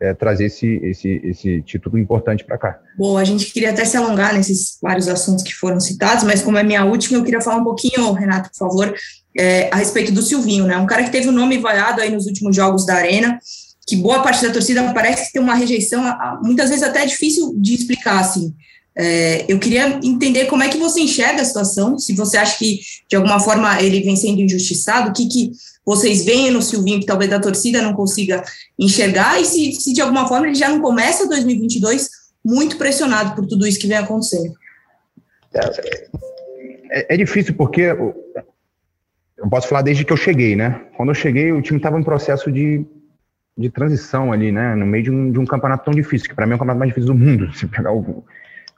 é, 0.00 0.12
trazer 0.12 0.46
esse, 0.46 0.66
esse, 0.82 1.20
esse 1.24 1.62
título 1.62 1.98
importante 1.98 2.44
para 2.44 2.58
cá. 2.58 2.78
Bom, 2.98 3.16
a 3.16 3.24
gente 3.24 3.52
queria 3.52 3.70
até 3.70 3.84
se 3.84 3.96
alongar 3.96 4.34
nesses 4.34 4.78
vários 4.82 5.08
assuntos 5.08 5.42
que 5.42 5.54
foram 5.54 5.80
citados, 5.80 6.24
mas 6.24 6.42
como 6.42 6.58
é 6.58 6.62
minha 6.62 6.84
última, 6.84 7.18
eu 7.18 7.24
queria 7.24 7.40
falar 7.40 7.56
um 7.56 7.64
pouquinho, 7.64 8.12
Renato, 8.12 8.50
por 8.50 8.58
favor, 8.58 8.94
é, 9.38 9.70
a 9.72 9.76
respeito 9.76 10.12
do 10.12 10.22
Silvinho, 10.22 10.66
né? 10.66 10.76
Um 10.76 10.86
cara 10.86 11.04
que 11.04 11.10
teve 11.10 11.28
o 11.28 11.32
nome 11.32 11.58
vaiado 11.58 12.00
aí 12.00 12.10
nos 12.10 12.26
últimos 12.26 12.54
jogos 12.54 12.84
da 12.84 12.94
Arena, 12.94 13.38
que 13.86 13.96
boa 13.96 14.22
parte 14.22 14.44
da 14.44 14.52
torcida 14.52 14.92
parece 14.92 15.32
ter 15.32 15.38
uma 15.38 15.54
rejeição, 15.54 16.02
muitas 16.42 16.70
vezes 16.70 16.82
até 16.82 17.02
é 17.02 17.06
difícil 17.06 17.54
de 17.56 17.74
explicar, 17.74 18.20
assim. 18.20 18.54
É, 18.98 19.44
eu 19.46 19.58
queria 19.58 20.00
entender 20.02 20.46
como 20.46 20.62
é 20.62 20.68
que 20.68 20.78
você 20.78 21.00
enxerga 21.00 21.42
a 21.42 21.44
situação, 21.44 21.98
se 21.98 22.14
você 22.14 22.38
acha 22.38 22.58
que, 22.58 22.80
de 23.08 23.14
alguma 23.14 23.38
forma, 23.38 23.80
ele 23.80 24.00
vem 24.00 24.16
sendo 24.16 24.40
injustiçado, 24.40 25.10
o 25.10 25.12
que, 25.12 25.28
que 25.28 25.52
vocês 25.86 26.24
veem 26.24 26.50
no 26.50 26.60
Silvinho 26.60 27.00
que 27.00 27.06
talvez 27.06 27.32
a 27.32 27.40
torcida 27.40 27.80
não 27.80 27.94
consiga 27.94 28.42
enxergar, 28.78 29.40
e 29.40 29.44
se, 29.44 29.72
se 29.72 29.92
de 29.92 30.00
alguma 30.00 30.26
forma 30.26 30.46
ele 30.46 30.56
já 30.56 30.68
não 30.68 30.80
começa 30.80 31.28
2022 31.28 32.08
muito 32.44 32.76
pressionado 32.76 33.34
por 33.34 33.46
tudo 33.46 33.66
isso 33.66 33.78
que 33.78 33.86
vem 33.86 33.96
acontecendo. 33.96 34.52
É, 35.54 36.08
é, 36.90 37.14
é 37.14 37.16
difícil 37.16 37.54
porque 37.54 37.82
eu 37.82 39.48
posso 39.48 39.68
falar 39.68 39.82
desde 39.82 40.04
que 40.04 40.12
eu 40.12 40.16
cheguei, 40.16 40.56
né? 40.56 40.86
Quando 40.96 41.10
eu 41.10 41.14
cheguei, 41.14 41.52
o 41.52 41.62
time 41.62 41.78
estava 41.78 41.98
em 41.98 42.02
processo 42.02 42.50
de 42.50 42.84
de 43.56 43.70
transição 43.70 44.32
ali, 44.32 44.52
né? 44.52 44.74
No 44.74 44.84
meio 44.84 45.04
de 45.04 45.10
um, 45.10 45.32
de 45.32 45.38
um 45.38 45.46
campeonato 45.46 45.84
tão 45.84 45.94
difícil, 45.94 46.28
que 46.28 46.34
para 46.34 46.46
mim 46.46 46.52
é 46.52 46.56
o 46.56 46.58
campeonato 46.58 46.78
mais 46.78 46.90
difícil 46.90 47.14
do 47.14 47.18
mundo, 47.18 47.52
se 47.56 47.66
pegar 47.66 47.92
o 47.92 48.24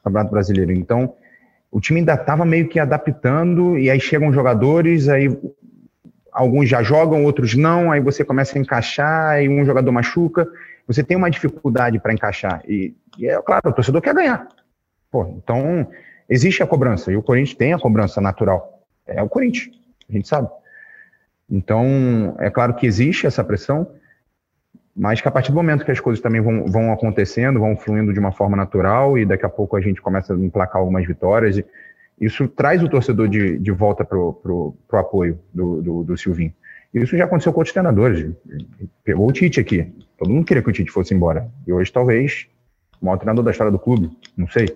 Campeonato 0.04 0.30
Brasileiro. 0.30 0.72
Então, 0.72 1.14
o 1.70 1.80
time 1.80 2.00
ainda 2.00 2.14
estava 2.14 2.44
meio 2.44 2.68
que 2.68 2.78
adaptando, 2.78 3.76
e 3.76 3.90
aí 3.90 4.00
chegam 4.00 4.32
jogadores, 4.32 5.08
aí 5.08 5.28
alguns 6.38 6.68
já 6.68 6.84
jogam, 6.84 7.24
outros 7.24 7.56
não, 7.56 7.90
aí 7.90 8.00
você 8.00 8.24
começa 8.24 8.56
a 8.56 8.60
encaixar, 8.60 9.42
e 9.42 9.48
um 9.48 9.64
jogador 9.64 9.90
machuca, 9.90 10.46
você 10.86 11.02
tem 11.02 11.16
uma 11.16 11.28
dificuldade 11.28 11.98
para 11.98 12.12
encaixar. 12.12 12.62
E, 12.66 12.94
e, 13.18 13.26
é 13.26 13.42
claro, 13.42 13.70
o 13.70 13.72
torcedor 13.72 14.00
quer 14.00 14.14
ganhar. 14.14 14.46
Pô, 15.10 15.26
então, 15.36 15.88
existe 16.28 16.62
a 16.62 16.66
cobrança, 16.66 17.10
e 17.10 17.16
o 17.16 17.22
Corinthians 17.22 17.58
tem 17.58 17.72
a 17.72 17.78
cobrança 17.78 18.20
natural. 18.20 18.84
É 19.04 19.20
o 19.20 19.28
Corinthians, 19.28 19.74
a 20.08 20.12
gente 20.12 20.28
sabe. 20.28 20.48
Então, 21.50 22.36
é 22.38 22.50
claro 22.50 22.74
que 22.74 22.86
existe 22.86 23.26
essa 23.26 23.42
pressão, 23.42 23.90
mas 24.94 25.20
que 25.20 25.26
a 25.26 25.32
partir 25.32 25.50
do 25.50 25.56
momento 25.56 25.84
que 25.84 25.90
as 25.90 25.98
coisas 25.98 26.22
também 26.22 26.40
vão, 26.40 26.66
vão 26.66 26.92
acontecendo, 26.92 27.58
vão 27.58 27.76
fluindo 27.76 28.12
de 28.12 28.20
uma 28.20 28.30
forma 28.30 28.56
natural 28.56 29.18
e 29.18 29.26
daqui 29.26 29.44
a 29.44 29.48
pouco 29.48 29.76
a 29.76 29.80
gente 29.80 30.00
começa 30.00 30.34
a 30.34 30.36
emplacar 30.36 30.80
algumas 30.80 31.04
vitórias, 31.04 31.60
isso 32.20 32.48
traz 32.48 32.82
o 32.82 32.88
torcedor 32.88 33.28
de, 33.28 33.58
de 33.58 33.70
volta 33.70 34.04
para 34.04 34.18
o 34.18 34.74
apoio 34.92 35.38
do, 35.52 35.82
do, 35.82 36.04
do 36.04 36.18
Silvinho. 36.18 36.52
Isso 36.92 37.16
já 37.16 37.24
aconteceu 37.24 37.52
com 37.52 37.60
outros 37.60 37.72
treinadores. 37.72 38.34
Pegou 39.04 39.28
o 39.28 39.32
Tite 39.32 39.60
aqui. 39.60 39.92
Todo 40.16 40.32
mundo 40.32 40.46
queria 40.46 40.62
que 40.62 40.70
o 40.70 40.72
Tite 40.72 40.90
fosse 40.90 41.14
embora. 41.14 41.48
E 41.66 41.72
hoje, 41.72 41.92
talvez, 41.92 42.48
o 43.00 43.06
maior 43.06 43.18
treinador 43.18 43.44
da 43.44 43.50
história 43.50 43.70
do 43.70 43.78
clube. 43.78 44.10
Não 44.36 44.48
sei. 44.48 44.68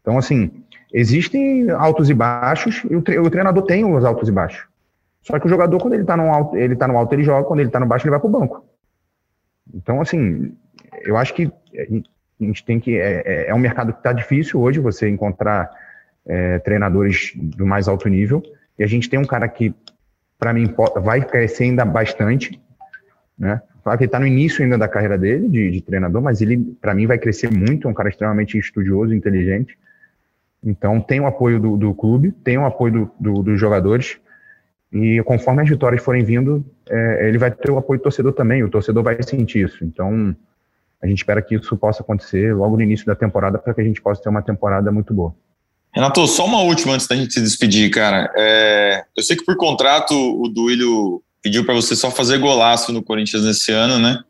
Então, 0.00 0.18
assim, 0.18 0.50
existem 0.92 1.70
altos 1.70 2.10
e 2.10 2.14
baixos, 2.14 2.82
e 2.90 2.96
o, 2.96 3.30
treinador 3.30 3.62
tem 3.64 3.84
os 3.84 4.04
altos 4.04 4.28
e 4.28 4.32
baixos. 4.32 4.66
Só 5.22 5.38
que 5.38 5.46
o 5.46 5.50
jogador, 5.50 5.78
quando 5.78 5.94
ele 5.94 6.02
está 6.02 6.16
no 6.16 6.32
alto, 6.32 6.56
ele 6.56 6.74
tá 6.74 6.88
no 6.88 6.96
alto, 6.96 7.14
ele 7.14 7.22
joga, 7.22 7.46
quando 7.46 7.60
ele 7.60 7.68
está 7.68 7.78
no 7.78 7.86
baixo, 7.86 8.06
ele 8.06 8.10
vai 8.10 8.20
para 8.20 8.28
o 8.28 8.30
banco. 8.30 8.64
Então, 9.72 10.00
assim, 10.00 10.54
eu 11.02 11.16
acho 11.16 11.34
que 11.34 11.50
a 11.78 12.44
gente 12.44 12.64
tem 12.64 12.80
que. 12.80 12.98
É, 12.98 13.22
é, 13.24 13.50
é 13.50 13.54
um 13.54 13.58
mercado 13.58 13.92
que 13.92 14.00
está 14.00 14.12
difícil 14.12 14.60
hoje 14.60 14.80
você 14.80 15.08
encontrar 15.08 15.70
é, 16.30 16.60
treinadores 16.60 17.32
do 17.34 17.66
mais 17.66 17.88
alto 17.88 18.08
nível. 18.08 18.40
E 18.78 18.84
a 18.84 18.86
gente 18.86 19.10
tem 19.10 19.18
um 19.18 19.24
cara 19.24 19.48
que, 19.48 19.74
para 20.38 20.52
mim, 20.52 20.72
vai 21.02 21.24
crescer 21.24 21.64
ainda 21.64 21.84
bastante. 21.84 22.60
Né? 23.36 23.60
Claro 23.82 23.98
que 23.98 24.04
ele 24.04 24.08
está 24.08 24.20
no 24.20 24.26
início 24.26 24.62
ainda 24.62 24.78
da 24.78 24.86
carreira 24.86 25.18
dele, 25.18 25.48
de, 25.48 25.70
de 25.72 25.80
treinador, 25.80 26.22
mas 26.22 26.40
ele, 26.40 26.56
para 26.80 26.94
mim, 26.94 27.06
vai 27.06 27.18
crescer 27.18 27.50
muito. 27.50 27.88
É 27.88 27.90
um 27.90 27.94
cara 27.94 28.08
extremamente 28.08 28.56
estudioso, 28.56 29.12
inteligente. 29.12 29.76
Então, 30.62 31.00
tem 31.00 31.18
o 31.18 31.26
apoio 31.26 31.58
do, 31.58 31.76
do 31.76 31.92
clube, 31.94 32.30
tem 32.30 32.56
o 32.58 32.64
apoio 32.64 32.92
do, 32.92 33.10
do, 33.18 33.42
dos 33.42 33.58
jogadores. 33.58 34.18
E 34.92 35.20
conforme 35.24 35.62
as 35.62 35.68
vitórias 35.68 36.02
forem 36.02 36.22
vindo, 36.22 36.64
é, 36.88 37.28
ele 37.28 37.38
vai 37.38 37.50
ter 37.50 37.72
o 37.72 37.78
apoio 37.78 37.98
do 37.98 38.04
torcedor 38.04 38.32
também, 38.34 38.62
o 38.62 38.70
torcedor 38.70 39.02
vai 39.02 39.20
sentir 39.22 39.64
isso. 39.64 39.84
Então, 39.84 40.34
a 41.02 41.06
gente 41.06 41.18
espera 41.18 41.42
que 41.42 41.56
isso 41.56 41.76
possa 41.76 42.02
acontecer 42.02 42.54
logo 42.54 42.76
no 42.76 42.82
início 42.82 43.06
da 43.06 43.16
temporada 43.16 43.58
para 43.58 43.74
que 43.74 43.80
a 43.80 43.84
gente 43.84 44.00
possa 44.00 44.22
ter 44.22 44.28
uma 44.28 44.42
temporada 44.42 44.92
muito 44.92 45.12
boa. 45.12 45.34
Renato, 45.92 46.26
só 46.26 46.44
uma 46.46 46.62
última 46.62 46.94
antes 46.94 47.06
da 47.06 47.16
gente 47.16 47.32
se 47.32 47.40
despedir, 47.40 47.90
cara. 47.90 48.32
É, 48.36 49.04
eu 49.16 49.22
sei 49.22 49.36
que 49.36 49.44
por 49.44 49.56
contrato 49.56 50.14
o 50.14 50.48
Duílio 50.48 51.22
pediu 51.42 51.64
para 51.64 51.74
você 51.74 51.96
só 51.96 52.10
fazer 52.10 52.38
golaço 52.38 52.92
no 52.92 53.02
Corinthians 53.02 53.44
nesse 53.44 53.72
ano, 53.72 53.98
né? 53.98 54.20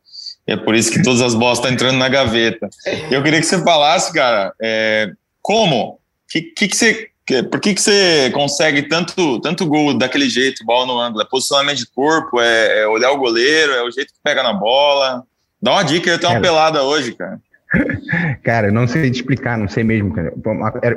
E 0.47 0.53
é 0.53 0.57
por 0.57 0.75
isso 0.75 0.91
que 0.91 1.03
todas 1.03 1.21
as 1.21 1.35
bolas 1.35 1.59
estão 1.59 1.71
tá 1.71 1.75
entrando 1.75 1.99
na 1.99 2.09
gaveta. 2.09 2.69
Eu 3.11 3.23
queria 3.23 3.41
que 3.41 3.47
você 3.47 3.63
falasse, 3.63 4.13
cara, 4.13 4.55
é, 4.61 5.13
como? 5.43 5.99
Que, 6.29 6.43
que, 6.43 6.69
que 6.69 6.77
você 6.77 7.11
por 7.49 7.61
que, 7.61 7.75
que 7.75 7.81
você 7.81 8.31
consegue 8.35 8.83
tanto, 8.83 9.41
tanto 9.41 9.67
gol 9.67 9.97
daquele 9.97 10.29
jeito, 10.29 10.65
bola 10.65 10.87
no 10.87 10.99
ângulo? 10.99 11.23
É 11.23 11.27
posicionamento 11.27 11.79
de 11.79 11.87
corpo, 11.87 12.41
é, 12.41 12.81
é 12.81 12.89
olhar 12.89 13.13
o 13.13 13.19
goleiro, 13.19 13.73
é 13.73 13.85
o 13.85 13.91
jeito 13.91 14.13
que 14.13 14.19
pega 14.23 14.43
na 14.43 14.53
bola? 14.53 15.23
Dá 15.63 15.73
uma 15.73 15.83
dica, 15.85 16.11
eu 16.11 16.19
tenho 16.19 16.33
uma 16.33 16.41
pelada 16.41 16.83
hoje, 16.83 17.13
cara. 17.13 17.39
Cara, 18.43 18.69
eu 18.69 18.73
não 18.73 18.87
sei 18.87 19.11
te 19.11 19.17
explicar, 19.17 19.57
não 19.57 19.69
sei 19.69 19.85
mesmo. 19.85 20.15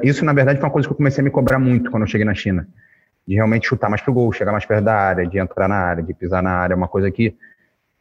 Isso, 0.02 0.26
na 0.26 0.34
verdade, 0.34 0.60
foi 0.60 0.68
uma 0.68 0.74
coisa 0.74 0.88
que 0.88 0.94
eu 0.94 0.98
comecei 0.98 1.22
a 1.22 1.24
me 1.26 1.30
cobrar 1.30 1.60
muito 1.60 1.92
quando 1.92 2.04
eu 2.04 2.08
cheguei 2.08 2.26
na 2.26 2.34
China. 2.34 2.68
De 3.28 3.36
realmente 3.36 3.68
chutar 3.68 3.90
mais 3.90 4.02
pro 4.02 4.14
gol, 4.14 4.32
chegar 4.34 4.52
mais 4.52 4.66
perto 4.66 4.84
da 4.84 4.96
área, 4.96 5.26
de 5.26 5.38
entrar 5.38 5.68
na 5.68 5.76
área, 5.76 6.04
de 6.04 6.14
pisar 6.14 6.42
na 6.42 6.52
área, 6.52 6.76
uma 6.76 6.88
coisa 6.88 7.10
que 7.12 7.36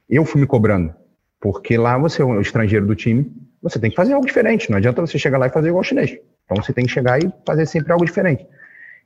eu 0.08 0.24
fui 0.24 0.40
me 0.40 0.46
cobrando. 0.46 0.94
Porque 1.40 1.76
lá 1.76 1.98
você 1.98 2.22
é 2.22 2.24
o 2.24 2.40
estrangeiro 2.40 2.86
do 2.86 2.94
time, 2.94 3.30
você 3.62 3.78
tem 3.78 3.90
que 3.90 3.96
fazer 3.96 4.14
algo 4.14 4.26
diferente. 4.26 4.70
Não 4.70 4.78
adianta 4.78 5.00
você 5.00 5.18
chegar 5.18 5.38
lá 5.38 5.46
e 5.46 5.50
fazer 5.50 5.68
igual 5.68 5.82
o 5.82 5.84
chinês. 5.84 6.16
Então 6.44 6.62
você 6.62 6.72
tem 6.72 6.86
que 6.86 6.92
chegar 6.92 7.22
e 7.22 7.32
fazer 7.46 7.66
sempre 7.66 7.92
algo 7.92 8.04
diferente. 8.04 8.46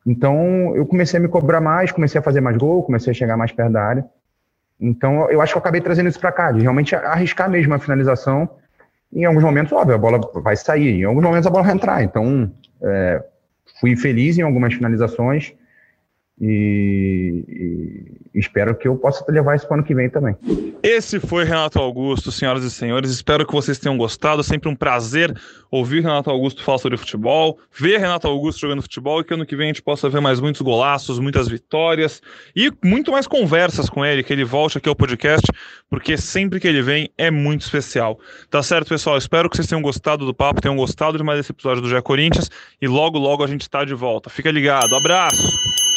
Então 0.07 0.75
eu 0.77 0.87
comecei 0.87 1.19
a 1.19 1.23
me 1.23 1.29
cobrar 1.29 1.61
mais, 1.61 1.91
comecei 1.91 2.19
a 2.19 2.23
fazer 2.23 2.41
mais 2.41 2.57
gol, 2.57 2.83
comecei 2.83 3.11
a 3.11 3.14
chegar 3.14 3.37
mais 3.37 3.53
perto 3.53 3.73
da 3.73 3.83
área. 3.83 4.05
Então 4.81 5.31
eu 5.31 5.41
acho 5.41 5.53
que 5.53 5.59
eu 5.59 5.61
acabei 5.61 5.81
trazendo 5.81 6.09
isso 6.09 6.21
para 6.21 6.33
cá, 6.33 6.53
de 6.53 6.61
realmente 6.61 6.95
arriscar 6.95 7.51
mesmo 7.51 7.75
a 7.75 7.79
finalização. 7.79 8.49
Em 9.13 9.25
alguns 9.25 9.43
momentos, 9.43 9.73
óbvio, 9.73 9.95
a 9.95 9.99
bola 9.99 10.21
vai 10.43 10.57
sair, 10.57 11.01
em 11.01 11.05
alguns 11.05 11.23
momentos 11.23 11.47
a 11.47 11.51
bola 11.51 11.65
vai 11.65 11.75
entrar. 11.75 12.03
Então 12.03 12.53
é, 12.83 13.25
fui 13.81 13.97
feliz 13.97 14.39
em 14.39 14.43
algumas 14.43 14.75
finalizações, 14.75 15.55
e, 16.41 17.45
e 18.34 18.39
espero 18.39 18.76
que 18.76 18.87
eu 18.87 18.97
possa 18.97 19.24
levar 19.30 19.57
isso 19.57 19.66
para 19.66 19.76
o 19.76 19.78
ano 19.78 19.87
que 19.87 19.95
vem 19.95 20.11
também. 20.11 20.37
Esse 20.82 21.18
foi 21.18 21.45
Renato 21.45 21.78
Augusto, 21.78 22.30
senhoras 22.30 22.62
e 22.62 22.70
senhores. 22.70 23.11
Espero 23.11 23.47
que 23.47 23.53
vocês 23.53 23.78
tenham 23.78 23.97
gostado. 23.97 24.43
Sempre 24.43 24.68
um 24.68 24.76
prazer 24.76 25.34
ouvir 25.70 26.03
Renato 26.03 26.30
Augusto 26.30 26.62
falar 26.62 26.78
sobre 26.78 26.99
futebol, 26.99 27.59
ver 27.72 27.99
Renato 27.99 28.28
Augusto 28.28 28.61
jogando 28.61 28.82
futebol 28.82 29.20
e 29.20 29.24
que 29.24 29.34
ano 29.34 29.47
que 29.47 29.57
vem 29.57 29.66
a 29.66 29.68
gente 29.68 29.82
possa 29.82 30.09
ver 30.09 30.20
mais 30.20 30.39
muitos 30.39 30.61
golaços, 30.61 31.18
muitas 31.18 31.49
vitórias 31.49 32.22
e 32.55 32.70
muito 32.84 33.11
mais 33.11 33.26
conversas 33.26 33.89
com 33.89 34.05
ele, 34.05 34.22
que 34.22 34.32
ele 34.32 34.45
volte 34.45 34.78
aqui 34.78 34.89
ao 34.89 34.97
podcast, 34.97 35.47
porque 35.89 36.16
sempre 36.16 36.61
que 36.61 36.68
ele 36.68 36.82
vem 36.82 37.11
é 37.16 37.30
muito 37.30 37.62
especial. 37.62 38.18
Tá 38.51 38.62
certo, 38.62 38.89
pessoal? 38.89 39.16
Espero 39.16 39.49
que 39.49 39.57
vocês 39.57 39.68
tenham 39.68 39.82
gostado 39.82 40.24
do 40.26 40.34
papo, 40.34 40.61
tenham 40.61 40.76
gostado 40.76 41.16
de 41.16 41.24
mais 41.24 41.41
esse 41.41 41.53
episódio 41.53 41.82
do 41.82 41.89
Gé 41.89 42.01
Corinthians 42.01 42.51
e 42.80 42.87
logo, 42.87 43.18
logo 43.18 43.43
a 43.43 43.47
gente 43.47 43.62
está 43.62 43.84
de 43.84 43.95
volta. 43.95 44.30
Fica 44.30 44.51
ligado. 44.51 44.95
Abraço! 44.95 45.95